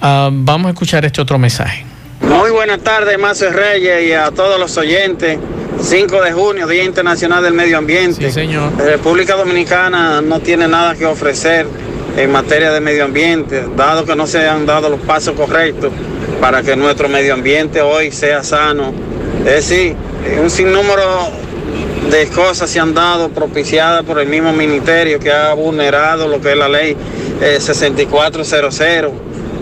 Ah, 0.00 0.30
vamos 0.32 0.68
a 0.68 0.70
escuchar 0.70 1.04
este 1.04 1.20
otro 1.20 1.38
mensaje. 1.38 1.84
Muy 2.22 2.50
buenas 2.50 2.80
tardes, 2.80 3.18
Mazo 3.18 3.50
Reyes, 3.50 4.08
y 4.08 4.12
a 4.12 4.30
todos 4.30 4.58
los 4.58 4.76
oyentes. 4.78 5.38
5 5.80 6.22
de 6.22 6.32
junio, 6.32 6.66
Día 6.66 6.84
Internacional 6.84 7.42
del 7.42 7.52
Medio 7.52 7.76
Ambiente. 7.76 8.26
Sí, 8.26 8.32
señor. 8.32 8.72
La 8.78 8.84
República 8.84 9.36
Dominicana 9.36 10.22
no 10.22 10.40
tiene 10.40 10.66
nada 10.66 10.94
que 10.94 11.04
ofrecer 11.04 11.66
en 12.16 12.30
materia 12.30 12.72
de 12.72 12.80
medio 12.80 13.04
ambiente, 13.04 13.64
dado 13.76 14.04
que 14.04 14.14
no 14.14 14.26
se 14.26 14.48
han 14.48 14.66
dado 14.66 14.88
los 14.88 15.00
pasos 15.00 15.34
correctos 15.34 15.92
para 16.40 16.62
que 16.62 16.76
nuestro 16.76 17.08
medio 17.08 17.34
ambiente 17.34 17.80
hoy 17.80 18.12
sea 18.12 18.42
sano. 18.42 18.92
Es 19.40 19.68
decir, 19.68 19.96
un 20.40 20.48
sinnúmero 20.48 21.28
de 22.10 22.26
cosas 22.28 22.70
se 22.70 22.80
han 22.80 22.94
dado 22.94 23.30
propiciadas 23.30 24.04
por 24.04 24.20
el 24.20 24.28
mismo 24.28 24.52
ministerio 24.52 25.18
que 25.18 25.32
ha 25.32 25.52
vulnerado 25.54 26.28
lo 26.28 26.40
que 26.40 26.52
es 26.52 26.58
la 26.58 26.68
ley 26.68 26.96
eh, 27.40 27.58
6400. 27.60 29.12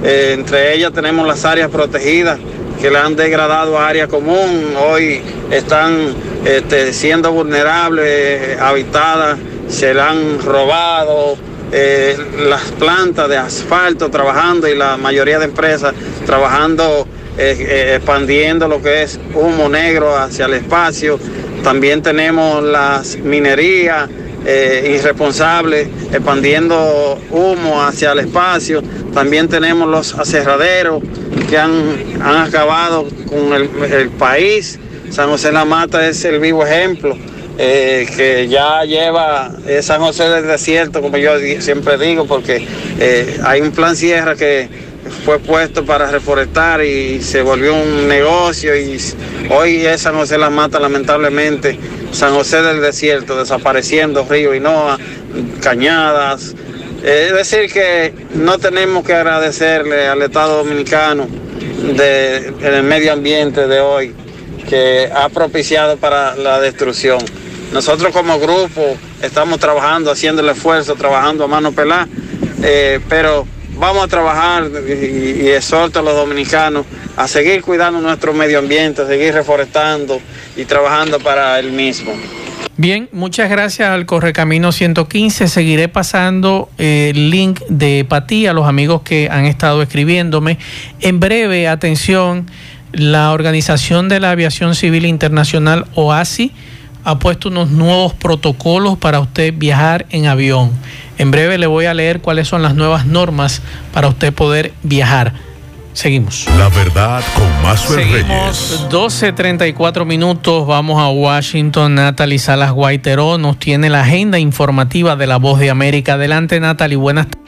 Eh, 0.04 0.34
entre 0.34 0.74
ellas 0.74 0.92
tenemos 0.92 1.26
las 1.26 1.44
áreas 1.44 1.70
protegidas 1.70 2.38
que 2.80 2.90
le 2.90 2.98
han 2.98 3.14
degradado 3.14 3.78
a 3.78 3.88
área 3.88 4.08
común, 4.08 4.74
hoy 4.76 5.20
están 5.50 6.14
este, 6.44 6.92
siendo 6.92 7.30
vulnerables, 7.30 8.04
eh, 8.06 8.56
habitadas, 8.60 9.38
se 9.68 9.94
la 9.94 10.10
han 10.10 10.40
robado, 10.40 11.36
eh, 11.74 12.18
las 12.48 12.60
plantas 12.72 13.30
de 13.30 13.38
asfalto 13.38 14.10
trabajando 14.10 14.68
y 14.68 14.76
la 14.76 14.98
mayoría 14.98 15.38
de 15.38 15.46
empresas 15.46 15.94
trabajando, 16.26 17.08
eh, 17.38 17.56
eh, 17.58 17.94
expandiendo 17.96 18.68
lo 18.68 18.82
que 18.82 19.04
es 19.04 19.18
humo 19.32 19.70
negro 19.70 20.14
hacia 20.14 20.44
el 20.44 20.52
espacio. 20.52 21.18
También 21.62 22.02
tenemos 22.02 22.62
las 22.62 23.16
minerías 23.18 24.08
eh, 24.44 24.96
irresponsables 24.98 25.88
expandiendo 26.12 27.18
humo 27.30 27.82
hacia 27.82 28.12
el 28.12 28.20
espacio. 28.20 28.82
También 29.14 29.48
tenemos 29.48 29.88
los 29.88 30.14
aserraderos 30.18 31.02
que 31.48 31.56
han, 31.58 31.72
han 32.20 32.36
acabado 32.48 33.06
con 33.28 33.52
el, 33.52 33.70
el 33.92 34.08
país. 34.10 34.78
San 35.10 35.28
José 35.28 35.52
la 35.52 35.64
Mata 35.64 36.08
es 36.08 36.24
el 36.24 36.40
vivo 36.40 36.64
ejemplo. 36.66 37.16
eh, 37.58 38.06
que 38.16 38.48
ya 38.48 38.82
lleva 38.84 39.52
eh, 39.66 39.82
San 39.82 40.00
José 40.00 40.24
del 40.28 40.46
Desierto, 40.46 41.02
como 41.02 41.18
yo 41.18 41.32
siempre 41.60 41.98
digo, 41.98 42.26
porque 42.26 42.66
hay 43.44 43.60
un 43.60 43.72
plan 43.72 43.94
sierra 43.94 44.34
que 44.34 44.68
fue 45.24 45.38
puesto 45.38 45.84
para 45.84 46.10
reforestar 46.10 46.84
y 46.84 47.22
se 47.22 47.42
volvió 47.42 47.74
un 47.74 48.08
negocio 48.08 48.76
y 48.76 48.98
hoy 49.50 49.86
es 49.86 50.02
San 50.02 50.14
José 50.14 50.34
de 50.34 50.40
la 50.40 50.50
Mata, 50.50 50.80
lamentablemente, 50.80 51.78
San 52.12 52.34
José 52.34 52.62
del 52.62 52.80
Desierto, 52.80 53.36
desapareciendo 53.36 54.26
Río 54.28 54.54
Hinoa, 54.54 54.98
Cañadas. 55.60 56.54
Es 57.04 57.32
decir, 57.32 57.72
que 57.72 58.14
no 58.34 58.58
tenemos 58.58 59.04
que 59.04 59.14
agradecerle 59.14 60.06
al 60.06 60.22
Estado 60.22 60.58
Dominicano 60.58 61.26
de, 61.96 62.52
del 62.60 62.82
medio 62.82 63.12
ambiente 63.12 63.66
de 63.66 63.80
hoy 63.80 64.14
que 64.68 65.10
ha 65.14 65.28
propiciado 65.28 65.96
para 65.96 66.36
la 66.36 66.60
destrucción. 66.60 67.18
Nosotros 67.72 68.12
como 68.12 68.38
grupo 68.38 68.96
estamos 69.22 69.58
trabajando, 69.58 70.10
haciendo 70.10 70.42
el 70.42 70.48
esfuerzo, 70.50 70.94
trabajando 70.94 71.44
a 71.44 71.48
mano 71.48 71.72
pelada, 71.72 72.06
eh, 72.62 73.00
pero 73.08 73.46
vamos 73.82 74.04
a 74.04 74.06
trabajar 74.06 74.70
y, 74.86 75.48
exhorto 75.48 75.98
a 75.98 76.02
los 76.02 76.14
dominicanos 76.14 76.86
a 77.16 77.26
seguir 77.26 77.62
cuidando 77.62 78.00
nuestro 78.00 78.32
medio 78.32 78.60
ambiente, 78.60 79.02
a 79.02 79.06
seguir 79.08 79.34
reforestando 79.34 80.20
y 80.56 80.64
trabajando 80.64 81.18
para 81.18 81.58
el 81.58 81.72
mismo. 81.72 82.12
Bien, 82.76 83.08
muchas 83.10 83.50
gracias 83.50 83.88
al 83.88 84.06
Correcamino 84.06 84.70
115. 84.70 85.48
Seguiré 85.48 85.88
pasando 85.88 86.70
eh, 86.78 87.10
el 87.12 87.30
link 87.30 87.60
de 87.68 88.06
Patí 88.08 88.46
a 88.46 88.52
los 88.52 88.68
amigos 88.68 89.02
que 89.02 89.28
han 89.28 89.46
estado 89.46 89.82
escribiéndome. 89.82 90.58
En 91.00 91.18
breve, 91.18 91.66
atención, 91.66 92.46
la 92.92 93.32
Organización 93.32 94.08
de 94.08 94.20
la 94.20 94.30
Aviación 94.30 94.76
Civil 94.76 95.06
Internacional, 95.06 95.86
OASI, 95.96 96.52
ha 97.04 97.18
puesto 97.18 97.48
unos 97.48 97.70
nuevos 97.70 98.14
protocolos 98.14 98.98
para 98.98 99.20
usted 99.20 99.54
viajar 99.56 100.06
en 100.10 100.26
avión. 100.26 100.70
En 101.18 101.30
breve 101.30 101.58
le 101.58 101.66
voy 101.66 101.86
a 101.86 101.94
leer 101.94 102.20
cuáles 102.20 102.48
son 102.48 102.62
las 102.62 102.74
nuevas 102.74 103.06
normas 103.06 103.62
para 103.92 104.08
usted 104.08 104.32
poder 104.32 104.72
viajar. 104.82 105.32
Seguimos. 105.92 106.46
La 106.58 106.68
verdad 106.70 107.22
con 107.34 107.96
Reyes. 107.96 108.10
Seguimos 108.10 108.88
12.34 108.90 110.06
minutos, 110.06 110.66
vamos 110.66 111.00
a 111.00 111.08
Washington. 111.08 111.96
Natalie 111.96 112.38
Salas 112.38 112.72
Guaiteró 112.72 113.36
nos 113.36 113.58
tiene 113.58 113.90
la 113.90 114.00
agenda 114.00 114.38
informativa 114.38 115.16
de 115.16 115.26
la 115.26 115.36
Voz 115.36 115.58
de 115.58 115.70
América. 115.70 116.14
Adelante 116.14 116.60
Natalie, 116.60 116.96
buenas 116.96 117.26
tardes. 117.26 117.41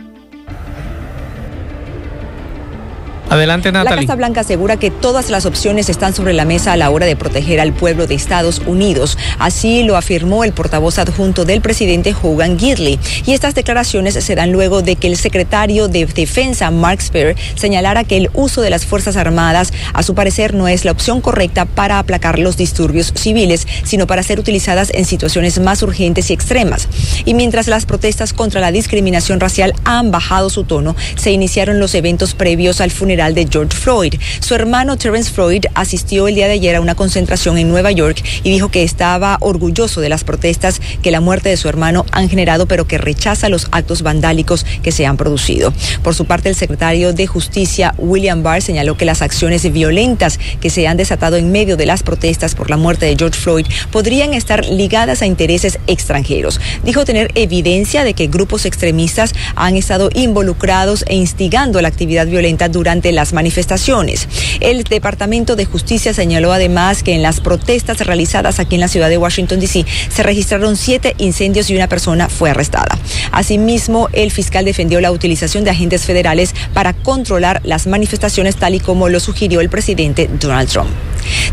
Adelante 3.34 3.72
La 3.72 3.82
Natalie. 3.82 4.06
Casa 4.06 4.14
Blanca 4.14 4.40
asegura 4.42 4.76
que 4.76 4.92
todas 4.92 5.28
las 5.28 5.44
opciones 5.44 5.88
están 5.88 6.14
sobre 6.14 6.34
la 6.34 6.44
mesa 6.44 6.72
a 6.72 6.76
la 6.76 6.90
hora 6.90 7.04
de 7.04 7.16
proteger 7.16 7.58
al 7.58 7.72
pueblo 7.72 8.06
de 8.06 8.14
Estados 8.14 8.62
Unidos. 8.64 9.18
Así 9.40 9.82
lo 9.82 9.96
afirmó 9.96 10.44
el 10.44 10.52
portavoz 10.52 11.00
adjunto 11.00 11.44
del 11.44 11.60
presidente 11.60 12.14
Hogan 12.22 12.56
Gidley. 12.56 13.00
Y 13.26 13.32
estas 13.32 13.56
declaraciones 13.56 14.14
se 14.14 14.34
dan 14.36 14.52
luego 14.52 14.82
de 14.82 14.94
que 14.94 15.08
el 15.08 15.16
secretario 15.16 15.88
de 15.88 16.06
Defensa, 16.06 16.70
Mark 16.70 17.02
Spear, 17.02 17.34
señalara 17.56 18.04
que 18.04 18.16
el 18.16 18.30
uso 18.34 18.60
de 18.60 18.70
las 18.70 18.86
Fuerzas 18.86 19.16
Armadas, 19.16 19.72
a 19.92 20.04
su 20.04 20.14
parecer, 20.14 20.54
no 20.54 20.68
es 20.68 20.84
la 20.84 20.92
opción 20.92 21.20
correcta 21.20 21.64
para 21.64 21.98
aplacar 21.98 22.38
los 22.38 22.56
disturbios 22.56 23.12
civiles, 23.16 23.66
sino 23.82 24.06
para 24.06 24.22
ser 24.22 24.38
utilizadas 24.38 24.90
en 24.94 25.04
situaciones 25.04 25.58
más 25.58 25.82
urgentes 25.82 26.30
y 26.30 26.34
extremas. 26.34 26.88
Y 27.24 27.34
mientras 27.34 27.66
las 27.66 27.84
protestas 27.84 28.32
contra 28.32 28.60
la 28.60 28.70
discriminación 28.70 29.40
racial 29.40 29.74
han 29.84 30.12
bajado 30.12 30.50
su 30.50 30.62
tono, 30.62 30.94
se 31.16 31.32
iniciaron 31.32 31.80
los 31.80 31.96
eventos 31.96 32.34
previos 32.34 32.80
al 32.80 32.92
funeral 32.92 33.23
de 33.32 33.48
George 33.50 33.74
Floyd. 33.74 34.14
Su 34.40 34.54
hermano 34.54 34.98
Terence 34.98 35.30
Floyd 35.30 35.64
asistió 35.74 36.28
el 36.28 36.34
día 36.34 36.46
de 36.46 36.54
ayer 36.54 36.76
a 36.76 36.82
una 36.82 36.94
concentración 36.94 37.56
en 37.56 37.70
Nueva 37.70 37.92
York 37.92 38.22
y 38.42 38.50
dijo 38.50 38.68
que 38.68 38.82
estaba 38.82 39.38
orgulloso 39.40 40.02
de 40.02 40.10
las 40.10 40.24
protestas 40.24 40.82
que 41.00 41.10
la 41.10 41.22
muerte 41.22 41.48
de 41.48 41.56
su 41.56 41.68
hermano 41.68 42.04
han 42.12 42.28
generado, 42.28 42.66
pero 42.66 42.86
que 42.86 42.98
rechaza 42.98 43.48
los 43.48 43.68
actos 43.70 44.02
vandálicos 44.02 44.66
que 44.82 44.92
se 44.92 45.06
han 45.06 45.16
producido. 45.16 45.72
Por 46.02 46.14
su 46.14 46.26
parte, 46.26 46.50
el 46.50 46.54
secretario 46.54 47.14
de 47.14 47.26
Justicia, 47.26 47.94
William 47.96 48.42
Barr, 48.42 48.60
señaló 48.60 48.96
que 48.98 49.06
las 49.06 49.22
acciones 49.22 49.70
violentas 49.72 50.38
que 50.60 50.70
se 50.70 50.86
han 50.86 50.96
desatado 50.96 51.36
en 51.36 51.52
medio 51.52 51.76
de 51.76 51.86
las 51.86 52.02
protestas 52.02 52.54
por 52.54 52.68
la 52.68 52.76
muerte 52.76 53.06
de 53.06 53.16
George 53.16 53.40
Floyd 53.40 53.66
podrían 53.90 54.34
estar 54.34 54.66
ligadas 54.66 55.22
a 55.22 55.26
intereses 55.26 55.78
extranjeros. 55.86 56.60
Dijo 56.84 57.04
tener 57.04 57.30
evidencia 57.34 58.04
de 58.04 58.14
que 58.14 58.26
grupos 58.26 58.66
extremistas 58.66 59.34
han 59.54 59.76
estado 59.76 60.10
involucrados 60.14 61.04
e 61.06 61.14
instigando 61.14 61.80
la 61.80 61.88
actividad 61.88 62.26
violenta 62.26 62.68
durante 62.68 63.12
las 63.14 63.32
manifestaciones. 63.32 64.28
El 64.60 64.84
Departamento 64.84 65.56
de 65.56 65.64
Justicia 65.64 66.14
señaló 66.14 66.52
además 66.52 67.02
que 67.02 67.14
en 67.14 67.22
las 67.22 67.40
protestas 67.40 67.98
realizadas 68.00 68.58
aquí 68.58 68.74
en 68.74 68.80
la 68.80 68.88
ciudad 68.88 69.08
de 69.08 69.18
Washington, 69.18 69.60
D.C., 69.60 69.84
se 70.08 70.22
registraron 70.22 70.76
siete 70.76 71.14
incendios 71.18 71.70
y 71.70 71.76
una 71.76 71.88
persona 71.88 72.28
fue 72.28 72.50
arrestada. 72.50 72.98
Asimismo, 73.32 74.08
el 74.12 74.30
fiscal 74.30 74.64
defendió 74.64 75.00
la 75.00 75.12
utilización 75.12 75.64
de 75.64 75.70
agentes 75.70 76.04
federales 76.04 76.54
para 76.72 76.92
controlar 76.92 77.60
las 77.64 77.86
manifestaciones 77.86 78.56
tal 78.56 78.74
y 78.74 78.80
como 78.80 79.08
lo 79.08 79.20
sugirió 79.20 79.60
el 79.60 79.68
presidente 79.68 80.28
Donald 80.40 80.68
Trump. 80.68 80.90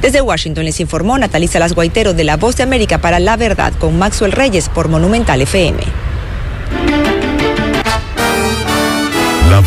Desde 0.01 0.21
Washington 0.21 0.65
les 0.65 0.79
informó 0.79 1.17
Natalie 1.17 1.47
Salas 1.47 1.73
Guaitero 1.73 2.13
de 2.13 2.23
La 2.23 2.37
Voz 2.37 2.57
de 2.57 2.63
América 2.63 2.99
para 2.99 3.19
La 3.19 3.37
Verdad 3.37 3.73
con 3.79 3.97
Maxwell 3.97 4.31
Reyes 4.31 4.69
por 4.69 4.89
Monumental 4.89 5.41
FM. 5.41 5.79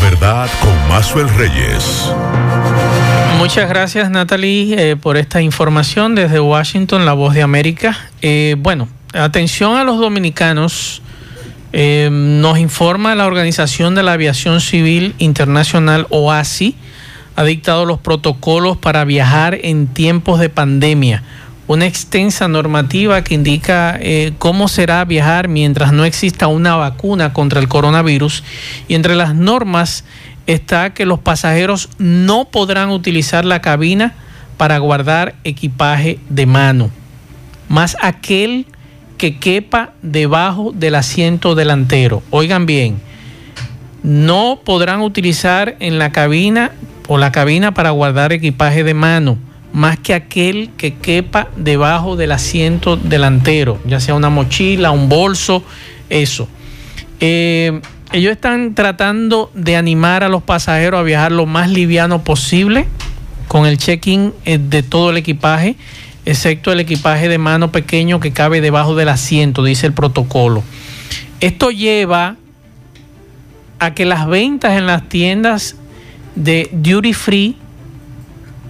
Verdad 0.01 0.49
con 0.61 0.89
Mazuel 0.89 1.29
Reyes. 1.29 2.11
Muchas 3.37 3.69
gracias 3.69 4.09
Natalie 4.09 4.91
eh, 4.91 4.95
por 4.95 5.17
esta 5.17 5.41
información 5.41 6.15
desde 6.15 6.39
Washington, 6.39 7.05
la 7.05 7.13
voz 7.13 7.33
de 7.33 7.41
América. 7.41 7.97
Eh, 8.21 8.55
bueno, 8.57 8.87
atención 9.13 9.77
a 9.77 9.83
los 9.83 9.99
dominicanos. 9.99 11.01
Eh, 11.73 12.09
nos 12.11 12.57
informa 12.57 13.15
la 13.15 13.25
Organización 13.25 13.95
de 13.95 14.03
la 14.03 14.13
Aviación 14.13 14.61
Civil 14.61 15.13
Internacional, 15.17 16.07
OASI, 16.09 16.75
ha 17.35 17.43
dictado 17.43 17.85
los 17.85 17.99
protocolos 17.99 18.77
para 18.77 19.03
viajar 19.03 19.59
en 19.61 19.87
tiempos 19.87 20.39
de 20.39 20.49
pandemia. 20.49 21.23
Una 21.67 21.87
extensa 21.87 22.47
normativa 22.47 23.23
que 23.23 23.33
indica 23.33 23.99
cómo 24.37 24.67
será 24.67 25.03
viajar 25.05 25.47
mientras 25.47 25.93
no 25.93 26.05
exista 26.05 26.47
una 26.47 26.75
vacuna 26.75 27.33
contra 27.33 27.59
el 27.59 27.67
coronavirus. 27.67 28.43
Y 28.87 28.93
entre 28.93 29.15
las 29.15 29.33
normas 29.33 30.03
está 30.45 30.93
que 30.93 31.07
los 31.07 31.19
pasajeros 31.19 31.89
no 31.97 32.45
podrán 32.45 32.91
utilizar 32.91 33.45
la 33.45 33.61
cabina 33.61 34.13
para 34.57 34.77
guardar 34.77 35.35
equipaje 35.43 36.19
de 36.29 36.45
mano, 36.45 36.91
más 37.67 37.97
aquel 37.99 38.67
que 39.17 39.39
quepa 39.39 39.93
debajo 40.01 40.71
del 40.73 40.95
asiento 40.95 41.55
delantero. 41.55 42.21
Oigan 42.29 42.65
bien, 42.65 43.01
no 44.03 44.59
podrán 44.63 45.01
utilizar 45.01 45.75
en 45.79 45.97
la 45.97 46.11
cabina 46.11 46.73
o 47.07 47.17
la 47.17 47.31
cabina 47.31 47.73
para 47.73 47.89
guardar 47.89 48.33
equipaje 48.33 48.83
de 48.83 48.93
mano, 48.93 49.37
más 49.75 49.99
que 49.99 50.13
aquel 50.13 50.69
que 50.77 50.93
quepa 50.93 51.49
debajo 51.57 52.15
del 52.15 52.31
asiento 52.31 52.95
delantero, 52.95 53.77
ya 53.85 53.99
sea 53.99 54.15
una 54.15 54.29
mochila, 54.29 54.91
un 54.91 55.09
bolso, 55.09 55.65
eso. 56.09 56.47
Eh, 57.19 57.81
ellos 58.13 58.31
están 58.31 58.73
tratando 58.73 59.51
de 59.53 59.75
animar 59.75 60.23
a 60.23 60.29
los 60.29 60.43
pasajeros 60.43 61.01
a 61.01 61.03
viajar 61.03 61.33
lo 61.33 61.45
más 61.45 61.69
liviano 61.69 62.23
posible 62.23 62.87
con 63.49 63.65
el 63.65 63.77
check-in 63.77 64.33
eh, 64.45 64.59
de 64.59 64.81
todo 64.81 65.09
el 65.09 65.17
equipaje, 65.17 65.75
excepto 66.23 66.71
el 66.71 66.79
equipaje 66.79 67.27
de 67.27 67.37
mano 67.37 67.73
pequeño 67.73 68.21
que 68.21 68.31
cabe 68.31 68.61
debajo 68.61 68.95
del 68.95 69.09
asiento, 69.09 69.61
dice 69.61 69.87
el 69.87 69.93
protocolo. 69.93 70.63
Esto 71.41 71.69
lleva 71.69 72.37
a 73.79 73.93
que 73.93 74.05
las 74.05 74.25
ventas 74.25 74.77
en 74.77 74.85
las 74.85 75.09
tiendas 75.09 75.75
de 76.35 76.69
duty 76.71 77.11
free 77.11 77.57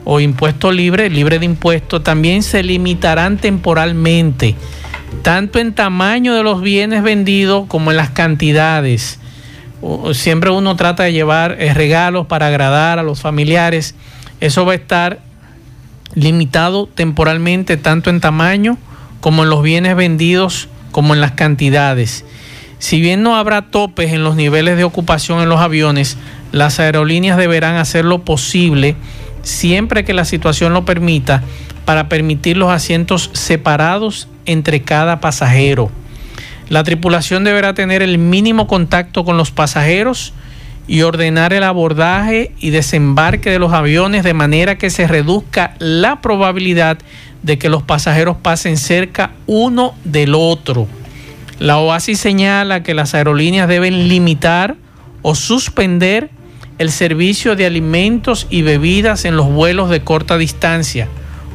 o 0.06 0.22
impuesto 0.22 0.72
libre, 0.72 1.10
libre 1.10 1.40
de 1.40 1.46
impuestos, 1.46 2.04
también 2.04 2.42
se 2.44 2.64
limitarán 2.64 3.38
temporalmente, 3.38 4.56
tanto 5.22 5.60
en 5.60 5.74
tamaño 5.74 6.34
de 6.34 6.44
los 6.44 6.62
bienes 6.62 7.04
vendidos 7.04 7.68
como 7.68 7.92
en 7.92 7.98
las 7.98 8.12
cantidades 8.12 9.20
siempre 10.14 10.50
uno 10.50 10.76
trata 10.76 11.04
de 11.04 11.14
llevar 11.14 11.58
eh, 11.60 11.74
regalos 11.74 12.28
para 12.28 12.48
agradar 12.48 13.00
a 13.00 13.04
los 13.04 13.22
familiares. 13.22 13.96
Eso 14.40 14.66
va 14.66 14.74
a 14.74 14.76
estar 14.76 15.20
limitado 16.14 16.88
temporalmente 16.88 17.78
tanto 17.78 18.10
en 18.10 18.22
tamaño 18.22 18.78
como 19.22 19.44
en 19.44 19.50
los 19.50 19.62
bienes 19.62 19.96
vendidos 19.96 20.70
como 20.92 21.14
en 21.14 21.22
las 21.22 21.32
cantidades. 21.32 22.26
Si 22.80 23.02
bien 23.02 23.24
no 23.24 23.36
habrá 23.36 23.64
topes 23.64 24.14
en 24.14 24.24
los 24.24 24.36
niveles 24.36 24.78
de 24.78 24.84
ocupación 24.84 25.42
en 25.42 25.50
los 25.50 25.60
aviones, 25.60 26.18
las 26.52 26.80
aerolíneas 26.80 27.38
deberán 27.38 27.76
hacer 27.76 28.06
lo 28.06 28.20
posible 28.24 28.96
siempre 29.46 30.04
que 30.04 30.14
la 30.14 30.26
situación 30.26 30.74
lo 30.74 30.84
permita 30.84 31.44
para 31.86 32.10
permitir 32.10 32.58
los 32.58 32.72
asientos 32.72 33.30
separados 33.34 34.28
entre 34.46 34.82
cada 34.82 35.22
pasajero. 35.22 35.90
La 36.68 36.84
tripulación 36.84 37.44
deberá 37.44 37.74
tener 37.74 38.02
el 38.02 38.18
mínimo 38.18 38.68
contacto 38.68 39.24
con 39.24 39.38
los 39.38 39.52
pasajeros 39.52 40.34
y 40.88 41.02
ordenar 41.02 41.54
el 41.54 41.64
abordaje 41.64 42.52
y 42.60 42.72
desembarque 42.72 43.52
de 43.52 43.60
los 43.60 43.72
aviones 43.72 44.24
de 44.24 44.34
manera 44.34 44.78
que 44.78 44.90
se 44.90 45.08
reduzca 45.08 45.76
la 45.80 46.22
probabilidad 46.22 46.98
de 47.44 47.58
que 47.58 47.70
los 47.70 47.84
pasajeros 47.84 48.38
pasen 48.42 48.78
cerca 48.78 49.32
uno 49.46 49.94
del 50.04 50.34
otro. 50.36 50.88
La 51.60 51.78
OASI 51.78 52.16
señala 52.16 52.84
que 52.84 52.94
las 52.94 53.14
aerolíneas 53.14 53.68
deben 53.68 54.08
limitar 54.08 54.76
o 55.22 55.36
suspender 55.36 56.30
el 56.78 56.92
servicio 56.92 57.56
de 57.56 57.66
alimentos 57.66 58.48
y 58.50 58.62
bebidas 58.62 59.26
en 59.26 59.38
los 59.38 59.48
vuelos 59.48 59.90
de 59.90 60.02
corta 60.02 60.38
distancia 60.38 61.08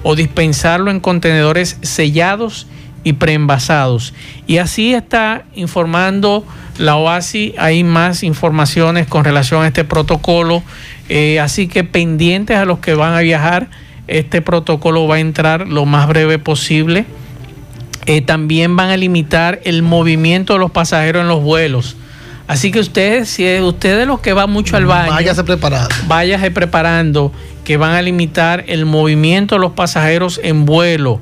o 0.02 0.14
dispensarlo 0.14 0.90
en 0.90 1.00
contenedores 1.00 1.78
sellados 1.82 2.66
y 3.04 3.14
preenvasados. 3.14 4.14
Y 4.46 4.58
así 4.58 4.94
está 4.94 5.44
informando 5.54 6.44
la 6.78 6.96
OASI. 6.96 7.54
Hay 7.58 7.84
más 7.84 8.22
informaciones 8.22 9.06
con 9.06 9.24
relación 9.24 9.62
a 9.62 9.68
este 9.68 9.84
protocolo. 9.84 10.62
Eh, 11.08 11.40
así 11.40 11.66
que 11.66 11.84
pendientes 11.84 12.56
a 12.56 12.64
los 12.64 12.78
que 12.78 12.94
van 12.94 13.14
a 13.14 13.20
viajar, 13.20 13.68
este 14.06 14.42
protocolo 14.42 15.06
va 15.06 15.16
a 15.16 15.20
entrar 15.20 15.68
lo 15.68 15.86
más 15.86 16.08
breve 16.08 16.38
posible. 16.38 17.04
Eh, 18.06 18.22
también 18.22 18.76
van 18.76 18.90
a 18.90 18.96
limitar 18.96 19.60
el 19.64 19.82
movimiento 19.82 20.54
de 20.54 20.58
los 20.58 20.70
pasajeros 20.70 21.22
en 21.22 21.28
los 21.28 21.42
vuelos. 21.42 21.96
Así 22.50 22.72
que 22.72 22.80
ustedes, 22.80 23.28
si 23.28 23.44
es 23.44 23.62
usted 23.62 24.04
los 24.08 24.18
que 24.18 24.32
va 24.32 24.48
mucho 24.48 24.76
al 24.76 24.84
baño, 24.84 25.12
váyase 25.12 25.44
preparando. 25.44 25.94
Váyase 26.08 26.50
preparando 26.50 27.30
que 27.62 27.76
van 27.76 27.92
a 27.92 28.02
limitar 28.02 28.64
el 28.66 28.86
movimiento 28.86 29.54
de 29.54 29.60
los 29.60 29.70
pasajeros 29.74 30.40
en 30.42 30.66
vuelo 30.66 31.20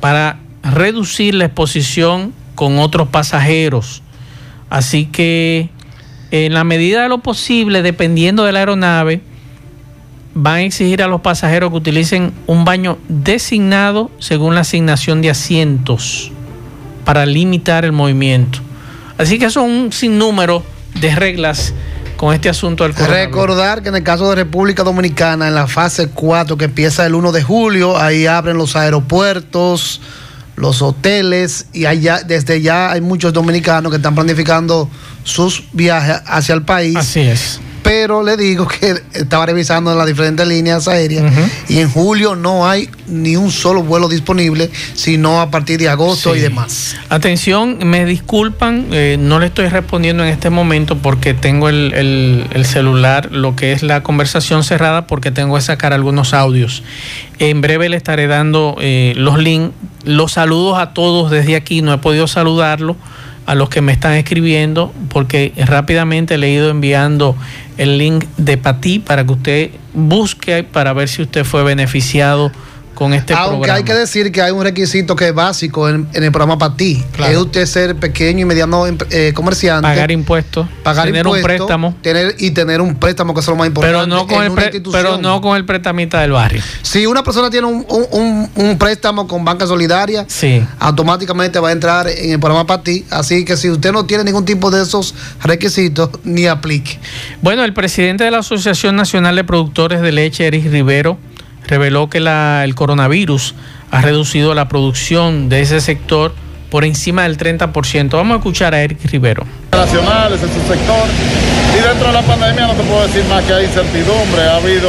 para 0.00 0.40
reducir 0.62 1.34
la 1.34 1.46
exposición 1.46 2.34
con 2.54 2.78
otros 2.78 3.08
pasajeros. 3.08 4.02
Así 4.68 5.06
que 5.06 5.70
en 6.30 6.52
la 6.52 6.64
medida 6.64 7.04
de 7.04 7.08
lo 7.08 7.20
posible, 7.20 7.80
dependiendo 7.80 8.44
de 8.44 8.52
la 8.52 8.58
aeronave, 8.58 9.22
van 10.34 10.56
a 10.56 10.62
exigir 10.64 11.02
a 11.02 11.06
los 11.06 11.22
pasajeros 11.22 11.70
que 11.70 11.78
utilicen 11.78 12.34
un 12.46 12.66
baño 12.66 12.98
designado 13.08 14.10
según 14.18 14.54
la 14.54 14.60
asignación 14.60 15.22
de 15.22 15.30
asientos 15.30 16.30
para 17.06 17.24
limitar 17.24 17.86
el 17.86 17.92
movimiento. 17.92 18.60
Así 19.22 19.38
que 19.38 19.50
son 19.50 19.70
un 19.70 19.92
sinnúmero 19.92 20.64
de 21.00 21.14
reglas 21.14 21.72
con 22.16 22.34
este 22.34 22.48
asunto 22.48 22.82
del. 22.82 22.92
Recordar 22.94 23.80
que 23.80 23.90
en 23.90 23.94
el 23.94 24.02
caso 24.02 24.28
de 24.28 24.34
República 24.34 24.82
Dominicana, 24.82 25.46
en 25.46 25.54
la 25.54 25.68
fase 25.68 26.08
4 26.08 26.56
que 26.56 26.64
empieza 26.64 27.06
el 27.06 27.14
1 27.14 27.30
de 27.30 27.40
julio, 27.40 27.96
ahí 27.96 28.26
abren 28.26 28.56
los 28.56 28.74
aeropuertos, 28.74 30.00
los 30.56 30.82
hoteles 30.82 31.66
y 31.72 31.84
allá, 31.84 32.22
desde 32.24 32.62
ya 32.62 32.90
hay 32.90 33.00
muchos 33.00 33.32
dominicanos 33.32 33.92
que 33.92 33.96
están 33.98 34.16
planificando 34.16 34.90
sus 35.22 35.68
viajes 35.72 36.20
hacia 36.26 36.56
el 36.56 36.62
país. 36.62 36.96
Así 36.96 37.20
es 37.20 37.60
pero 37.82 38.22
le 38.22 38.36
digo 38.36 38.66
que 38.66 39.02
estaba 39.14 39.46
revisando 39.46 39.92
en 39.92 39.98
las 39.98 40.06
diferentes 40.06 40.46
líneas 40.46 40.88
aéreas 40.88 41.32
y 41.68 41.78
en 41.78 41.90
julio 41.90 42.36
no 42.36 42.66
hay 42.66 42.88
ni 43.06 43.36
un 43.36 43.50
solo 43.50 43.82
vuelo 43.82 44.08
disponible, 44.08 44.70
sino 44.94 45.40
a 45.40 45.50
partir 45.50 45.78
de 45.78 45.88
agosto 45.88 46.34
y 46.34 46.40
demás. 46.40 46.96
Atención, 47.08 47.78
me 47.84 48.04
disculpan, 48.04 48.86
eh, 48.92 49.16
no 49.18 49.38
le 49.38 49.46
estoy 49.46 49.68
respondiendo 49.68 50.24
en 50.24 50.30
este 50.30 50.50
momento 50.50 50.98
porque 50.98 51.34
tengo 51.34 51.68
el, 51.68 52.46
celular, 52.64 53.30
lo 53.32 53.56
que 53.56 53.72
es 53.72 53.82
la 53.82 54.02
conversación 54.02 54.64
cerrada, 54.64 55.06
porque 55.06 55.30
tengo 55.30 55.56
que 55.56 55.62
sacar 55.62 55.92
algunos 55.92 56.34
audios. 56.34 56.82
En 57.38 57.60
breve 57.60 57.88
le 57.88 57.96
estaré 57.96 58.26
dando 58.26 58.76
eh, 58.80 59.12
los 59.16 59.38
links. 59.38 59.74
Los 60.04 60.32
saludos 60.32 60.78
a 60.78 60.94
todos 60.94 61.30
desde 61.30 61.54
aquí, 61.54 61.82
no 61.82 61.92
he 61.92 61.98
podido 61.98 62.26
saludarlo 62.26 62.96
a 63.46 63.54
los 63.54 63.68
que 63.68 63.80
me 63.80 63.92
están 63.92 64.14
escribiendo, 64.14 64.92
porque 65.08 65.52
rápidamente 65.56 66.38
le 66.38 66.48
he 66.48 66.52
ido 66.52 66.70
enviando 66.70 67.36
el 67.78 67.98
link 67.98 68.24
de 68.36 68.56
Pati 68.56 68.98
para 68.98 69.24
que 69.24 69.32
usted 69.32 69.70
busque 69.94 70.62
para 70.62 70.92
ver 70.92 71.08
si 71.08 71.22
usted 71.22 71.44
fue 71.44 71.62
beneficiado 71.64 72.52
con 72.94 73.14
este 73.14 73.34
Aunque 73.34 73.70
hay 73.70 73.84
que 73.84 73.94
decir 73.94 74.30
que 74.32 74.42
hay 74.42 74.52
un 74.52 74.62
requisito 74.62 75.16
que 75.16 75.28
es 75.28 75.34
básico 75.34 75.88
en, 75.88 76.08
el 76.12 76.30
programa 76.30 76.58
para 76.58 76.76
ti. 76.76 77.02
Es 77.28 77.36
usted 77.36 77.66
ser 77.66 77.96
pequeño 77.96 78.40
y 78.40 78.44
mediano 78.44 78.84
eh, 78.86 79.32
comerciante. 79.34 79.88
Pagar 79.88 80.10
impuestos. 80.10 80.66
Pagar 80.82 81.06
tener 81.06 81.26
un 81.26 81.40
préstamo. 81.42 81.94
Tener, 82.02 82.34
y 82.38 82.50
tener 82.50 82.80
un 82.80 82.96
préstamo, 82.96 83.34
que 83.34 83.40
es 83.40 83.46
lo 83.46 83.56
más 83.56 83.66
importante. 83.66 83.98
Pero 83.98 84.06
no 84.06 84.26
con, 84.26 84.44
el, 84.44 84.82
pero 84.90 85.18
no 85.18 85.40
con 85.40 85.56
el 85.56 85.64
prestamita 85.64 86.20
del 86.20 86.32
barrio. 86.32 86.62
Si 86.82 87.06
una 87.06 87.22
persona 87.22 87.50
tiene 87.50 87.66
un, 87.66 88.76
préstamo 88.78 89.26
con 89.26 89.44
Banca 89.44 89.66
Solidaria, 89.66 90.24
sí. 90.28 90.64
automáticamente 90.78 91.58
va 91.58 91.70
a 91.70 91.72
entrar 91.72 92.08
en 92.08 92.32
el 92.32 92.40
programa 92.40 92.66
para 92.66 92.82
ti. 92.82 93.04
Así 93.10 93.44
que 93.44 93.56
si 93.56 93.70
usted 93.70 93.92
no 93.92 94.06
tiene 94.06 94.24
ningún 94.24 94.44
tipo 94.44 94.70
de 94.70 94.82
esos 94.82 95.14
requisitos, 95.42 96.10
ni 96.24 96.46
aplique. 96.46 96.98
Bueno, 97.40 97.64
el 97.64 97.72
presidente 97.72 98.24
de 98.24 98.30
la 98.30 98.38
Asociación 98.38 98.96
Nacional 98.96 99.36
de 99.36 99.44
Productores 99.44 100.00
de 100.00 100.12
Leche, 100.12 100.46
Eric 100.46 100.70
Rivero, 100.70 101.18
reveló 101.66 102.08
que 102.08 102.20
la, 102.20 102.64
el 102.64 102.74
coronavirus 102.74 103.54
ha 103.90 104.00
reducido 104.00 104.54
la 104.54 104.68
producción 104.68 105.48
de 105.48 105.60
ese 105.60 105.80
sector 105.80 106.34
por 106.70 106.84
encima 106.84 107.24
del 107.24 107.36
30%. 107.36 108.10
Vamos 108.10 108.34
a 108.34 108.38
escuchar 108.38 108.74
a 108.74 108.80
Eric 108.82 109.04
Rivero. 109.04 109.44
Nacionales 109.72 110.42
en 110.42 110.48
su 110.48 110.66
sector 110.66 111.04
y 111.76 111.80
dentro 111.86 112.06
de 112.06 112.12
la 112.14 112.22
pandemia 112.22 112.66
no 112.66 112.72
te 112.72 112.82
puedo 112.84 113.06
decir 113.06 113.24
más 113.26 113.44
que 113.44 113.52
hay 113.52 113.64
incertidumbre, 113.66 114.42
ha 114.42 114.56
habido 114.56 114.88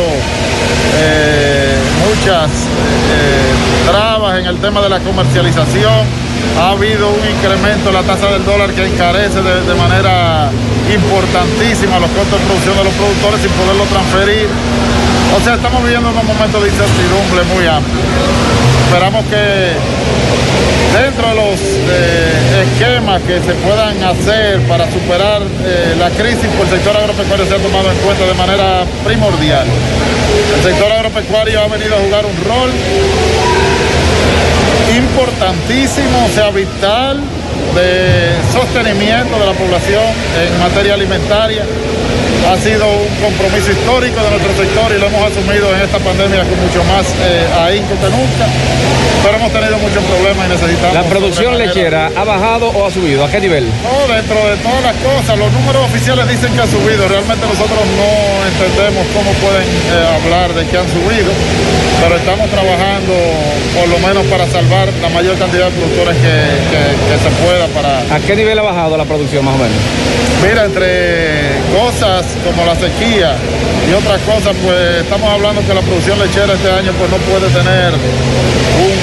eh, 0.95 1.77
muchas 2.07 2.49
eh, 2.49 3.89
trabas 3.89 4.39
en 4.39 4.45
el 4.45 4.57
tema 4.59 4.81
de 4.81 4.89
la 4.89 4.99
comercialización, 4.99 6.07
ha 6.59 6.69
habido 6.71 7.09
un 7.09 7.23
incremento 7.35 7.89
en 7.89 7.95
la 7.95 8.03
tasa 8.03 8.31
del 8.31 8.45
dólar 8.45 8.71
que 8.71 8.85
encarece 8.85 9.41
de, 9.41 9.61
de 9.61 9.75
manera 9.75 10.49
importantísima 10.93 11.99
los 11.99 12.09
costos 12.11 12.39
de 12.39 12.45
producción 12.45 12.77
de 12.77 12.83
los 12.83 12.93
productores 12.93 13.41
sin 13.41 13.51
poderlo 13.51 13.83
transferir 13.85 14.47
O 15.35 15.39
sea, 15.43 15.55
estamos 15.55 15.83
viviendo 15.83 16.09
unos 16.09 16.23
momentos 16.23 16.61
de 16.61 16.69
incertidumbre 16.69 17.43
muy 17.53 17.65
amplios. 17.65 18.05
Esperamos 18.85 19.25
que 19.25 19.73
dentro 20.93 21.27
de 21.29 21.35
los 21.35 21.59
eh, 21.89 22.65
esquemas 22.69 23.21
que 23.23 23.41
se 23.41 23.53
puedan 23.65 24.03
hacer 24.03 24.61
para 24.67 24.85
superar 24.91 25.41
eh, 25.41 25.95
la 25.97 26.11
crisis 26.11 26.47
por 26.55 26.67
el 26.67 26.73
sector 26.73 26.95
agropecuario 26.95 27.47
se 27.47 27.55
ha 27.55 27.57
tomado 27.57 27.91
en 27.91 27.97
cuenta 27.97 28.25
de 28.25 28.33
manera 28.35 28.85
primordial. 29.03 29.65
El 30.55 30.63
sector 30.63 30.91
agropecuario 30.91 31.61
ha 31.61 31.67
venido 31.67 31.95
a 31.95 31.99
jugar 31.99 32.25
un 32.25 32.37
rol 32.45 32.71
importantísimo, 34.95 36.25
o 36.25 36.29
sea, 36.29 36.51
vital 36.51 37.19
de 37.73 38.31
sostenimiento 38.53 39.39
de 39.39 39.45
la 39.47 39.53
población 39.53 40.03
en 40.37 40.59
materia 40.59 40.93
alimentaria 40.93 41.65
ha 42.49 42.57
sido 42.57 42.85
un 42.85 43.15
compromiso 43.23 43.71
histórico 43.71 44.19
de 44.21 44.29
nuestro 44.31 44.53
sector 44.57 44.91
y 44.91 44.99
lo 44.99 45.07
hemos 45.07 45.31
asumido 45.31 45.73
en 45.75 45.81
esta 45.81 45.99
pandemia 45.99 46.43
con 46.43 46.59
mucho 46.59 46.83
más 46.83 47.07
eh, 47.23 47.47
ahínco 47.55 47.95
que 47.95 48.09
nunca. 48.09 48.45
Pero 49.23 49.37
hemos 49.37 49.51
tenido 49.53 49.77
muchos 49.79 50.03
problemas 50.03 50.47
y 50.47 50.49
necesitamos. 50.51 50.93
¿La 50.93 51.03
producción 51.03 51.57
lechera 51.57 52.11
ha 52.13 52.23
bajado 52.25 52.67
o 52.69 52.85
ha 52.85 52.91
subido? 52.91 53.23
¿A 53.23 53.29
qué 53.31 53.39
nivel? 53.39 53.63
No, 53.81 54.13
dentro 54.13 54.35
de 54.35 54.57
todas 54.57 54.83
las 54.83 54.95
cosas, 54.99 55.37
los 55.39 55.51
números 55.53 55.85
oficiales 55.85 56.27
dicen 56.27 56.53
que 56.53 56.61
ha 56.61 56.67
subido. 56.67 57.07
Realmente 57.07 57.47
nosotros 57.47 57.79
no 57.95 58.11
entendemos 58.43 59.07
cómo 59.15 59.31
pueden 59.39 59.63
eh, 59.63 60.19
hablar 60.19 60.53
de 60.53 60.67
que 60.67 60.77
han 60.77 60.89
subido, 60.91 61.31
pero 62.03 62.17
estamos 62.17 62.49
trabajando 62.49 63.13
por 63.79 63.87
lo 63.87 63.99
menos 64.05 64.25
para 64.27 64.45
salvar 64.47 64.91
la 65.01 65.09
mayor 65.09 65.37
cantidad 65.37 65.65
de 65.67 65.71
productores 65.71 66.17
que, 66.17 66.35
que 67.07 67.15
se 67.23 67.31
pueda 67.39 67.67
para. 67.67 67.99
¿A 68.13 68.19
qué 68.19 68.35
nivel 68.35 68.59
ha 68.59 68.63
bajado 68.63 68.97
la 68.97 69.05
producción 69.05 69.45
más 69.45 69.55
o 69.55 69.57
menos? 69.57 69.77
Mira, 70.43 70.65
entre 70.65 71.55
cosas 71.71 72.25
como 72.43 72.65
la 72.65 72.75
sequía 72.75 73.35
y 73.89 73.93
otras 73.93 74.21
cosas, 74.21 74.55
pues 74.63 75.01
estamos 75.03 75.29
hablando 75.29 75.65
que 75.65 75.73
la 75.73 75.81
producción 75.81 76.17
lechera 76.19 76.53
este 76.53 76.71
año 76.71 76.91
pues 76.97 77.09
no 77.11 77.17
puede 77.29 77.49
tener 77.49 77.93
un, 77.93 78.93